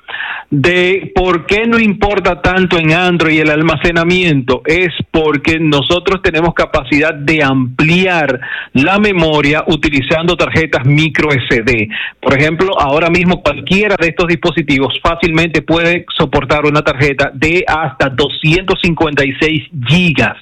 de 0.50 1.12
por 1.16 1.46
qué 1.46 1.66
no 1.66 1.80
importa 1.80 2.42
tanto 2.42 2.78
en 2.78 2.94
Android 2.94 3.42
el 3.42 3.50
almacenamiento? 3.50 4.62
Es 4.66 4.92
porque 5.12 5.60
nosotros 5.60 6.22
tenemos 6.22 6.54
capacidad 6.54 7.14
de 7.14 7.44
ampliar 7.44 8.40
la 8.74 8.98
memoria 9.00 9.64
utilizando 9.68 10.38
tarjetas 10.38 10.86
micro 10.86 11.30
SD. 11.32 11.90
Por 12.22 12.38
ejemplo, 12.40 12.80
ahora 12.80 13.10
mismo 13.10 13.42
cualquiera 13.42 13.96
de 14.00 14.08
estos 14.08 14.28
dispositivos 14.28 14.94
fácilmente 15.04 15.62
puede 15.64 16.06
soportar 16.16 16.66
una 16.66 16.82
tarjeta 16.82 17.30
de 17.34 17.66
hasta 17.68 18.10
256 18.10 19.64
gigas. 19.88 20.38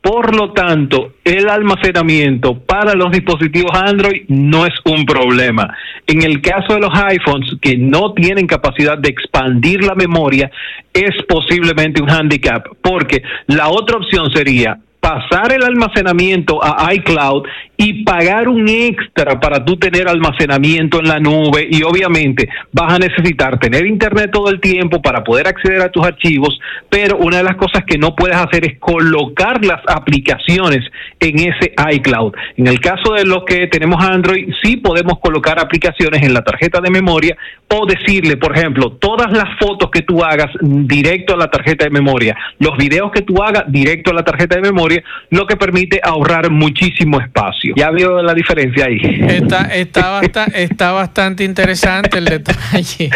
Por 0.00 0.34
lo 0.34 0.52
tanto, 0.52 1.14
el 1.24 1.48
almacenamiento 1.48 2.58
para 2.60 2.94
los 2.94 3.10
dispositivos 3.10 3.72
Android 3.74 4.22
no 4.28 4.64
es 4.64 4.74
un 4.84 5.04
problema. 5.04 5.76
En 6.06 6.22
el 6.22 6.40
caso 6.40 6.74
de 6.74 6.80
los 6.80 6.90
iPhones 6.94 7.56
que 7.60 7.76
no 7.76 8.14
tienen 8.14 8.46
capacidad 8.46 8.96
de 8.96 9.10
expandir 9.10 9.84
la 9.84 9.94
memoria, 9.94 10.50
es 10.92 11.10
posiblemente 11.28 12.00
un 12.00 12.10
handicap, 12.10 12.66
porque 12.80 13.22
la 13.48 13.68
otra 13.68 13.98
opción 13.98 14.30
sería 14.32 14.78
pasar 15.00 15.52
el 15.52 15.64
almacenamiento 15.64 16.60
a 16.62 16.92
iCloud 16.94 17.44
y 17.80 18.02
pagar 18.02 18.48
un 18.48 18.68
extra 18.68 19.38
para 19.38 19.64
tú 19.64 19.76
tener 19.76 20.08
almacenamiento 20.08 20.98
en 20.98 21.06
la 21.06 21.20
nube 21.20 21.68
y 21.70 21.84
obviamente 21.84 22.48
vas 22.72 22.94
a 22.94 22.98
necesitar 22.98 23.60
tener 23.60 23.86
internet 23.86 24.30
todo 24.32 24.50
el 24.50 24.60
tiempo 24.60 25.00
para 25.00 25.22
poder 25.22 25.46
acceder 25.46 25.80
a 25.82 25.92
tus 25.92 26.04
archivos, 26.04 26.58
pero 26.90 27.18
una 27.18 27.36
de 27.36 27.44
las 27.44 27.54
cosas 27.54 27.84
que 27.86 27.96
no 27.96 28.16
puedes 28.16 28.36
hacer 28.36 28.66
es 28.66 28.80
colocar 28.80 29.64
las 29.64 29.80
aplicaciones 29.86 30.80
en 31.20 31.38
ese 31.38 31.72
iCloud. 31.92 32.34
En 32.56 32.66
el 32.66 32.80
caso 32.80 33.14
de 33.14 33.24
los 33.24 33.44
que 33.44 33.68
tenemos 33.68 34.04
Android, 34.04 34.52
sí 34.60 34.78
podemos 34.78 35.20
colocar 35.20 35.60
aplicaciones 35.60 36.22
en 36.22 36.34
la 36.34 36.42
tarjeta 36.42 36.80
de 36.80 36.90
memoria 36.90 37.36
o 37.68 37.86
decirle, 37.86 38.36
por 38.38 38.56
ejemplo, 38.56 38.92
todas 38.92 39.30
las 39.30 39.56
fotos 39.60 39.88
que 39.92 40.02
tú 40.02 40.24
hagas 40.24 40.50
directo 40.60 41.34
a 41.34 41.36
la 41.36 41.48
tarjeta 41.48 41.84
de 41.84 41.90
memoria, 41.90 42.36
los 42.58 42.76
videos 42.76 43.12
que 43.12 43.22
tú 43.22 43.40
hagas 43.40 43.64
directo 43.68 44.10
a 44.10 44.14
la 44.14 44.24
tarjeta 44.24 44.56
de 44.56 44.62
memoria, 44.62 45.00
lo 45.30 45.46
que 45.46 45.56
permite 45.56 46.00
ahorrar 46.02 46.50
muchísimo 46.50 47.20
espacio. 47.20 47.67
¿Ya 47.76 47.90
vio 47.90 48.22
la 48.22 48.34
diferencia 48.34 48.86
ahí? 48.86 48.98
Está, 49.28 49.64
está, 49.74 50.10
basta- 50.20 50.44
está 50.54 50.92
bastante 50.92 51.44
interesante 51.44 52.18
el 52.18 52.24
detalle. 52.26 53.10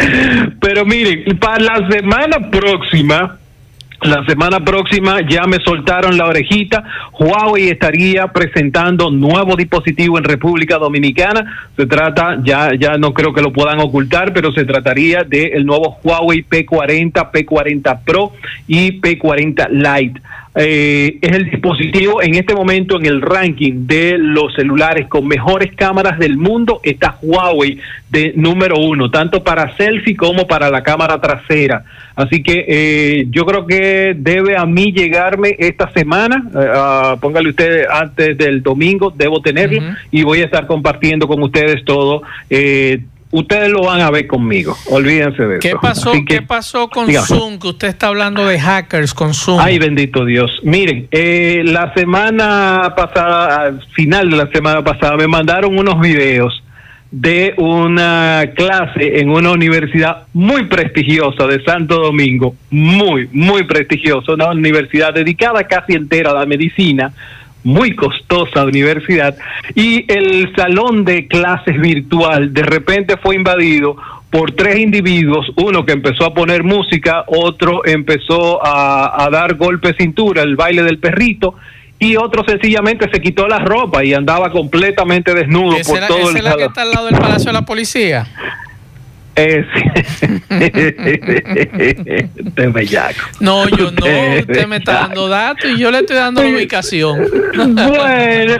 Pero 0.60 0.84
miren, 0.84 1.38
para 1.38 1.58
la 1.62 1.88
semana 1.90 2.50
próxima, 2.50 3.38
la 4.02 4.24
semana 4.26 4.58
próxima 4.64 5.20
ya 5.28 5.42
me 5.44 5.58
soltaron 5.64 6.16
la 6.18 6.26
orejita. 6.26 6.82
Huawei 7.20 7.68
estaría 7.68 8.26
presentando 8.28 9.10
nuevo 9.12 9.54
dispositivo 9.54 10.18
en 10.18 10.24
República 10.24 10.76
Dominicana. 10.78 11.68
Se 11.76 11.86
trata, 11.86 12.38
ya, 12.42 12.70
ya 12.76 12.96
no 12.98 13.14
creo 13.14 13.32
que 13.32 13.40
lo 13.42 13.52
puedan 13.52 13.78
ocultar, 13.80 14.32
pero 14.32 14.50
se 14.52 14.64
trataría 14.64 15.22
del 15.22 15.64
nuevo 15.64 15.98
Huawei 16.02 16.44
P40, 16.44 17.30
P40 17.30 18.00
Pro 18.04 18.32
y 18.66 19.00
P40 19.00 19.68
Lite. 19.70 20.20
Eh, 20.54 21.18
es 21.22 21.32
el 21.32 21.50
dispositivo 21.50 22.20
en 22.20 22.34
este 22.34 22.54
momento 22.54 22.98
en 22.98 23.06
el 23.06 23.22
ranking 23.22 23.86
de 23.86 24.18
los 24.18 24.54
celulares 24.54 25.08
con 25.08 25.26
mejores 25.26 25.72
cámaras 25.74 26.18
del 26.18 26.36
mundo. 26.36 26.80
Está 26.82 27.16
Huawei 27.22 27.78
de 28.10 28.34
número 28.36 28.76
uno, 28.76 29.10
tanto 29.10 29.42
para 29.42 29.74
selfie 29.76 30.14
como 30.14 30.46
para 30.46 30.68
la 30.68 30.82
cámara 30.82 31.18
trasera. 31.20 31.84
Así 32.14 32.42
que 32.42 32.66
eh, 32.68 33.26
yo 33.30 33.46
creo 33.46 33.66
que 33.66 34.14
debe 34.14 34.54
a 34.56 34.66
mí 34.66 34.92
llegarme 34.92 35.56
esta 35.58 35.90
semana. 35.92 36.44
eh, 36.54 36.68
ah, 36.74 37.16
póngale 37.18 37.48
usted 37.48 37.86
antes 37.90 38.36
del 38.36 38.62
domingo, 38.62 39.10
debo 39.16 39.40
tenerlo 39.40 39.80
y 40.10 40.22
voy 40.22 40.42
a 40.42 40.44
estar 40.44 40.66
compartiendo 40.66 41.26
con 41.26 41.42
ustedes 41.42 41.82
todo. 41.84 42.22
Ustedes 43.32 43.70
lo 43.70 43.82
van 43.84 44.00
a 44.02 44.10
ver 44.10 44.26
conmigo. 44.26 44.76
Olvídense 44.90 45.42
de 45.42 45.58
¿Qué 45.58 45.68
eso. 45.68 45.80
pasó, 45.80 46.12
que- 46.12 46.24
¿Qué 46.26 46.42
pasó 46.42 46.88
con. 46.88 47.10
Zoom? 47.10 47.58
Que 47.58 47.68
usted 47.68 47.88
está 47.88 48.08
hablando 48.08 48.46
de 48.46 48.60
hackers 48.60 49.14
con 49.14 49.32
Zoom. 49.32 49.58
Ay, 49.58 49.78
bendito 49.78 50.24
Dios. 50.26 50.50
Miren, 50.62 51.08
eh, 51.10 51.62
la 51.64 51.92
semana 51.94 52.92
pasada, 52.94 53.62
al 53.62 53.82
final 53.94 54.30
de 54.30 54.36
la 54.36 54.48
semana 54.52 54.84
pasada, 54.84 55.16
me 55.16 55.26
mandaron 55.26 55.76
unos 55.78 55.98
videos 56.00 56.62
de 57.10 57.54
una 57.58 58.42
clase 58.54 59.20
en 59.20 59.28
una 59.30 59.50
universidad 59.50 60.22
muy 60.32 60.64
prestigiosa 60.66 61.46
de 61.46 61.62
Santo 61.64 61.96
Domingo, 62.00 62.54
muy, 62.70 63.28
muy 63.32 63.64
prestigiosa, 63.64 64.32
una 64.32 64.50
universidad 64.50 65.12
dedicada 65.12 65.64
casi 65.64 65.92
entera 65.94 66.30
a 66.30 66.34
la 66.34 66.46
medicina, 66.46 67.12
muy 67.64 67.94
costosa 67.94 68.64
universidad, 68.64 69.36
y 69.74 70.04
el 70.12 70.54
salón 70.56 71.04
de 71.04 71.26
clases 71.26 71.80
virtual 71.80 72.52
de 72.52 72.62
repente 72.62 73.16
fue 73.16 73.36
invadido 73.36 73.96
por 74.30 74.52
tres 74.52 74.78
individuos, 74.78 75.46
uno 75.56 75.84
que 75.84 75.92
empezó 75.92 76.24
a 76.24 76.34
poner 76.34 76.64
música, 76.64 77.24
otro 77.26 77.84
empezó 77.84 78.64
a, 78.64 79.24
a 79.24 79.30
dar 79.30 79.54
golpe 79.56 79.88
de 79.88 79.94
cintura, 79.94 80.42
el 80.42 80.56
baile 80.56 80.82
del 80.82 80.98
perrito, 80.98 81.54
y 82.02 82.16
otro 82.16 82.44
sencillamente 82.44 83.08
se 83.12 83.20
quitó 83.20 83.46
la 83.46 83.60
ropa 83.60 84.04
y 84.04 84.12
andaba 84.12 84.50
completamente 84.50 85.32
desnudo 85.34 85.76
¿Esa 85.76 85.92
por 85.92 86.00
todo 86.08 86.18
esa 86.18 86.30
el 86.30 86.36
es 86.38 86.44
la 86.44 86.56
que 86.56 86.64
está 86.64 86.82
al 86.82 86.90
lado 86.90 87.06
del 87.06 87.16
Palacio 87.16 87.46
de 87.46 87.52
la 87.52 87.64
Policía? 87.64 88.26
Es... 89.34 89.66
Este 91.82 92.66
bellaco. 92.68 93.20
No, 93.40 93.68
yo 93.68 93.90
no. 93.90 94.06
Usted 94.40 94.66
me 94.66 94.76
está 94.76 94.92
dando 94.92 95.28
datos 95.28 95.70
y 95.70 95.78
yo 95.78 95.90
le 95.90 95.98
estoy 95.98 96.16
dando 96.16 96.42
la 96.42 96.48
ubicación. 96.50 97.26
Bueno. 97.54 97.92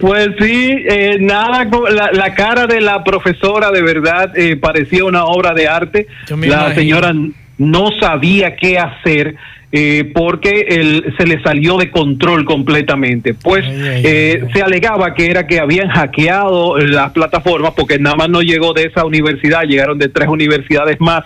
pues 0.00 0.28
sí, 0.40 0.76
eh, 0.88 1.18
nada, 1.20 1.68
la, 1.90 2.10
la 2.12 2.34
cara 2.34 2.66
de 2.66 2.80
la 2.80 3.04
profesora 3.04 3.70
de 3.70 3.82
verdad 3.82 4.36
eh, 4.36 4.56
parecía 4.56 5.04
una 5.04 5.24
obra 5.24 5.54
de 5.54 5.68
arte. 5.68 6.06
La 6.28 6.34
imagino. 6.34 6.74
señora 6.74 7.12
no 7.58 7.88
sabía 8.00 8.56
qué 8.56 8.78
hacer. 8.78 9.36
Eh, 9.72 10.10
porque 10.14 10.66
el- 10.68 11.14
se 11.16 11.26
le 11.26 11.40
salió 11.42 11.76
de 11.76 11.90
control 11.90 12.44
completamente. 12.44 13.34
Pues 13.34 13.64
eh, 13.68 14.44
se 14.52 14.62
alegaba 14.62 15.14
que 15.14 15.26
era 15.30 15.46
que 15.46 15.60
habían 15.60 15.88
hackeado 15.88 16.76
las 16.78 17.12
plataformas 17.12 17.72
porque 17.76 17.98
nada 17.98 18.16
más 18.16 18.28
no 18.28 18.42
llegó 18.42 18.72
de 18.72 18.84
esa 18.84 19.04
universidad, 19.04 19.62
llegaron 19.62 19.98
de 19.98 20.08
tres 20.08 20.28
universidades 20.28 21.00
más 21.00 21.22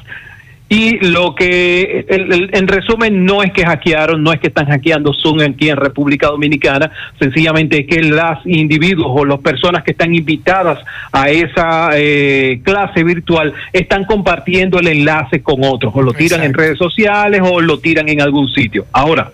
Y 0.75 0.99
lo 1.07 1.37
que, 1.37 2.05
el- 2.09 2.33
el- 2.33 2.51
en 2.53 2.67
resumen, 2.67 3.25
no 3.25 3.45
es 3.45 3.53
que 3.53 3.65
hackearon, 3.65 4.21
no 4.25 4.33
es 4.33 4.41
que 4.41 4.49
están 4.49 4.67
hackeando 4.67 5.13
Zoom 5.15 5.39
aquí 5.41 5.69
en 5.69 5.77
República 5.77 6.27
Dominicana, 6.27 6.91
sencillamente 7.17 7.81
es 7.83 7.87
que 7.87 8.03
las 8.03 8.45
individuos 8.45 9.07
o 9.09 9.25
las 9.25 9.39
personas 9.39 9.85
que 9.85 9.93
están 9.93 10.13
invitadas 10.13 10.81
a 11.13 11.31
esa 11.31 11.91
eh, 11.95 12.61
clase 12.65 13.05
virtual 13.05 13.53
están 13.73 14.05
compartiendo 14.05 14.81
el 14.81 14.89
enlace 14.89 15.43
con 15.45 15.63
otros, 15.63 15.93
o 15.95 16.03
lo 16.03 16.13
tiran 16.13 16.43
en 16.43 16.53
redes 16.55 16.77
sociales 16.77 17.41
o 17.45 17.61
lo 17.61 17.79
tiran 17.79 18.09
en 18.09 18.21
algún 18.21 18.49
sitio. 18.49 18.87
Ahora, 18.93 19.31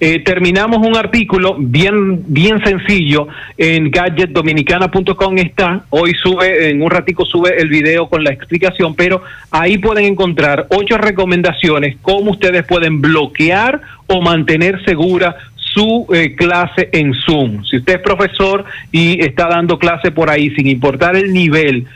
eh, 0.00 0.20
terminamos 0.20 0.78
un 0.86 0.96
artículo 0.96 1.56
bien 1.58 2.22
bien 2.26 2.62
sencillo 2.64 3.28
en 3.56 3.90
gadgetdominicana.com 3.90 5.38
está 5.38 5.84
hoy 5.90 6.14
sube 6.22 6.70
en 6.70 6.82
un 6.82 6.90
ratico 6.90 7.24
sube 7.24 7.60
el 7.60 7.68
video 7.68 8.08
con 8.08 8.22
la 8.22 8.30
explicación 8.30 8.94
pero 8.94 9.22
ahí 9.50 9.78
pueden 9.78 10.04
encontrar 10.04 10.66
ocho 10.70 10.98
recomendaciones 10.98 11.96
cómo 12.02 12.30
ustedes 12.30 12.64
pueden 12.64 13.00
bloquear 13.00 13.80
o 14.06 14.20
mantener 14.22 14.84
segura 14.84 15.36
su 15.56 16.06
eh, 16.12 16.34
clase 16.34 16.88
en 16.92 17.14
Zoom. 17.14 17.64
Si 17.64 17.76
usted 17.76 17.96
es 17.96 18.00
profesor 18.00 18.64
y 18.90 19.22
está 19.22 19.48
dando 19.48 19.78
clase 19.78 20.10
por 20.10 20.30
ahí 20.30 20.50
sin 20.50 20.66
importar 20.66 21.14
el 21.14 21.32
nivel, 21.32 21.86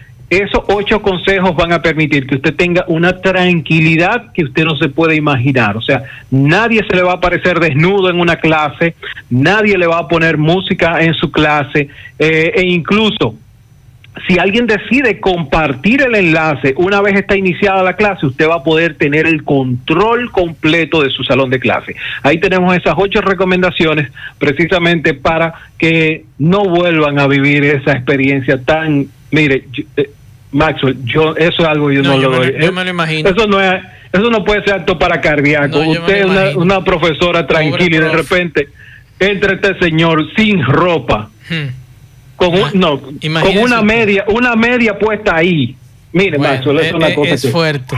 esos 0.41 0.63
ocho 0.69 1.03
consejos 1.03 1.55
van 1.55 1.73
a 1.73 1.83
permitir 1.83 2.27
que 2.27 2.37
usted 2.37 2.55
tenga 2.55 2.85
una 2.89 3.21
tranquilidad 3.21 4.33
que 4.33 4.45
usted 4.45 4.65
no 4.65 4.77
se 4.77 4.89
puede 4.89 5.15
imaginar. 5.15 5.77
O 5.77 5.83
sea, 5.83 6.05
nadie 6.31 6.83
se 6.89 6.97
le 6.97 7.03
va 7.03 7.13
a 7.13 7.17
aparecer 7.17 7.61
desnudo 7.61 8.09
en 8.09 8.19
una 8.19 8.37
clase, 8.37 8.95
nadie 9.29 9.77
le 9.77 9.87
va 9.87 9.99
a 9.99 10.09
poner 10.09 10.39
música 10.39 11.03
en 11.03 11.13
su 11.13 11.31
clase 11.31 11.89
eh, 12.19 12.53
e 12.55 12.63
incluso 12.63 13.35
si 14.27 14.39
alguien 14.39 14.67
decide 14.67 15.21
compartir 15.21 16.03
el 16.03 16.15
enlace 16.15 16.75
una 16.77 17.01
vez 17.01 17.15
está 17.17 17.37
iniciada 17.37 17.83
la 17.83 17.97
clase, 17.97 18.27
usted 18.27 18.49
va 18.49 18.57
a 18.57 18.63
poder 18.63 18.95
tener 18.97 19.27
el 19.27 19.43
control 19.43 20.31
completo 20.31 21.03
de 21.03 21.11
su 21.11 21.25
salón 21.25 21.51
de 21.51 21.59
clase. 21.59 21.97
Ahí 22.23 22.39
tenemos 22.39 22.77
esas 22.77 22.95
ocho 22.97 23.21
recomendaciones 23.21 24.11
precisamente 24.39 25.15
para 25.15 25.55
que 25.79 26.25
no 26.39 26.65
vuelvan 26.65 27.19
a 27.19 27.27
vivir 27.27 27.65
esa 27.65 27.93
experiencia 27.93 28.63
tan, 28.63 29.07
mire, 29.31 29.65
eh, 29.97 30.11
Maxwell, 30.53 30.97
yo 31.05 31.35
eso 31.37 31.63
es 31.63 31.69
algo 31.69 31.91
yo 31.91 32.03
no, 32.03 32.17
No, 32.17 32.23
yo 32.23 32.31
lo 32.31 32.39
me 32.41 32.53
doy. 32.53 32.63
yo 32.63 32.73
me 32.73 32.85
lo 32.85 32.91
imagino. 32.91 33.29
Eso 33.31 33.47
no 33.47 33.61
es, 33.61 33.83
eso 34.13 34.31
no 34.31 34.45
puede 34.45 34.63
ser 34.65 34.75
acto 34.75 34.99
para 34.99 35.21
cardíaco. 35.21 35.79
No, 35.83 35.91
usted 35.91 36.27
es 36.49 36.57
una, 36.57 36.85
profesora 36.85 37.47
tranquila 37.47 37.85
y 37.85 37.89
de 38.01 38.09
repente 38.13 38.69
entra 39.19 39.55
este 39.55 39.79
señor 39.79 40.27
sin 40.37 40.63
ropa 40.65 41.29
Hmm. 41.49 41.69
con 42.37 42.55
un- 42.55 42.71
no, 42.75 43.01
con 43.01 43.59
una 43.59 43.83
media, 43.83 44.25
una 44.29 44.55
media 44.57 44.99
puesta 44.99 45.37
ahí. 45.37 45.77
Mire, 46.13 46.37
Bueno, 46.37 46.53
Maxwell, 46.55 46.79
es 46.81 46.93
eh, 46.93 46.95
una 46.95 47.09
eh, 47.09 47.15
cosa 47.15 47.35
es 47.35 47.43
que- 47.43 47.49
fuerte. 47.49 47.97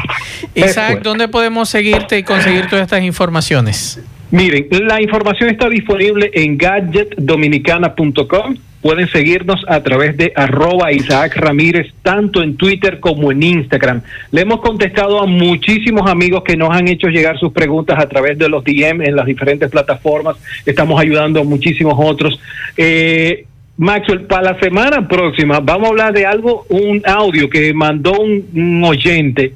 Es 0.54 0.70
Isaac, 0.70 0.86
fuerte. 0.92 1.08
¿dónde 1.08 1.28
podemos 1.28 1.68
seguirte 1.68 2.16
y 2.18 2.22
conseguir 2.22 2.68
todas 2.68 2.84
estas 2.84 3.02
informaciones? 3.02 4.00
Miren, 4.30 4.68
la 4.86 5.02
información 5.02 5.50
está 5.50 5.68
disponible 5.68 6.30
en 6.32 6.56
gadgetdominicana.com. 6.56 8.56
Pueden 8.84 9.08
seguirnos 9.08 9.64
a 9.66 9.82
través 9.82 10.14
de 10.18 10.34
arroba 10.36 10.92
Isaac 10.92 11.36
Ramírez, 11.36 11.94
tanto 12.02 12.42
en 12.42 12.54
Twitter 12.58 13.00
como 13.00 13.32
en 13.32 13.42
Instagram. 13.42 14.02
Le 14.30 14.42
hemos 14.42 14.60
contestado 14.60 15.22
a 15.22 15.26
muchísimos 15.26 16.06
amigos 16.06 16.44
que 16.44 16.54
nos 16.54 16.68
han 16.68 16.86
hecho 16.88 17.08
llegar 17.08 17.38
sus 17.38 17.50
preguntas 17.50 17.98
a 17.98 18.06
través 18.10 18.36
de 18.36 18.46
los 18.50 18.62
DM 18.62 19.00
en 19.00 19.16
las 19.16 19.24
diferentes 19.24 19.70
plataformas. 19.70 20.36
Estamos 20.66 21.00
ayudando 21.00 21.40
a 21.40 21.44
muchísimos 21.44 21.94
otros. 21.96 22.38
Eh, 22.76 23.46
Maxwell, 23.78 24.26
para 24.26 24.52
la 24.52 24.60
semana 24.60 25.08
próxima 25.08 25.60
vamos 25.60 25.86
a 25.86 25.88
hablar 25.88 26.12
de 26.12 26.26
algo, 26.26 26.66
un 26.68 27.00
audio 27.06 27.48
que 27.48 27.72
mandó 27.72 28.20
un, 28.20 28.44
un 28.54 28.84
oyente 28.84 29.54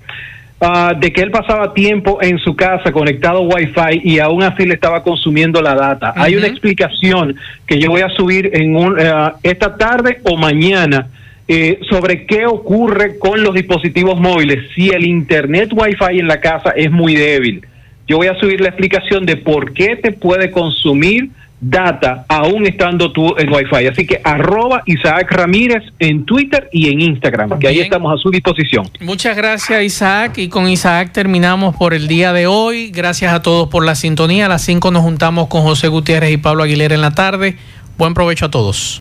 ah, 0.61 0.95
de 0.99 1.13
que 1.13 1.21
él 1.21 1.31
pasaba 1.31 1.73
tiempo 1.75 2.19
en 2.21 2.39
su 2.39 2.55
casa 2.55 2.93
conectado 2.93 3.39
a 3.39 3.55
Wi-Fi 3.55 4.01
y 4.05 4.19
aún 4.19 4.43
así 4.43 4.65
le 4.65 4.75
estaba 4.75 5.03
consumiendo 5.03 5.61
la 5.63 5.75
data. 5.75 6.13
Hay 6.17 6.37
una 6.37 6.47
explicación 6.47 7.37
que 7.67 7.79
yo 7.79 7.91
voy 7.91 8.03
a 8.03 8.09
subir 8.11 8.51
en 8.53 8.77
un, 8.77 8.99
eh, 8.99 9.13
esta 9.43 9.77
tarde 9.77 10.21
o 10.25 10.37
mañana 10.37 11.09
eh, 11.47 11.81
sobre 11.89 12.27
qué 12.27 12.45
ocurre 12.47 13.19
con 13.19 13.43
los 13.43 13.55
dispositivos 13.55 14.21
móviles 14.21 14.69
si 14.75 14.91
el 14.91 15.07
internet 15.07 15.71
Wi-Fi 15.73 16.19
en 16.19 16.29
la 16.29 16.41
casa 16.41 16.71
es 16.71 16.91
muy 16.91 17.15
débil. 17.15 17.63
Yo 18.07 18.17
voy 18.19 18.27
a 18.27 18.39
subir 18.39 18.61
la 18.61 18.69
explicación 18.69 19.27
de 19.27 19.37
por 19.37 19.73
qué 19.73 19.97
te 19.97 20.13
puede 20.13 20.51
consumir 20.51 21.31
data 21.61 22.25
aún 22.29 22.67
estando 22.67 23.13
tú 23.13 23.35
en 23.37 23.53
Wi-Fi. 23.53 23.87
Así 23.87 24.07
que 24.07 24.21
arroba 24.23 24.83
Isaac 24.87 25.31
Ramírez 25.31 25.83
en 25.99 26.25
Twitter 26.25 26.69
y 26.73 26.89
en 26.91 27.01
Instagram, 27.01 27.59
que 27.59 27.69
ahí 27.69 27.81
estamos 27.81 28.15
a 28.15 28.17
su 28.21 28.31
disposición. 28.31 28.89
Muchas 29.01 29.37
gracias 29.37 29.83
Isaac 29.83 30.39
y 30.39 30.49
con 30.49 30.69
Isaac 30.69 31.13
terminamos 31.13 31.77
por 31.77 31.95
el 31.95 32.09
día 32.09 32.33
de 32.33 32.47
hoy. 32.47 32.91
Gracias 32.91 33.33
a 33.33 33.43
todos 33.43 33.69
por 33.69 33.85
la 33.85 33.95
sintonía. 33.95 34.47
A 34.47 34.49
las 34.49 34.63
5 34.63 34.91
nos 34.91 35.03
juntamos 35.03 35.49
con 35.49 35.63
José 35.63 35.89
Gutiérrez 35.89 36.33
y 36.33 36.37
Pablo 36.37 36.63
Aguilera 36.63 36.95
en 36.95 37.01
la 37.01 37.13
tarde. 37.13 37.57
Buen 37.97 38.15
provecho 38.15 38.47
a 38.47 38.51
todos. 38.51 38.97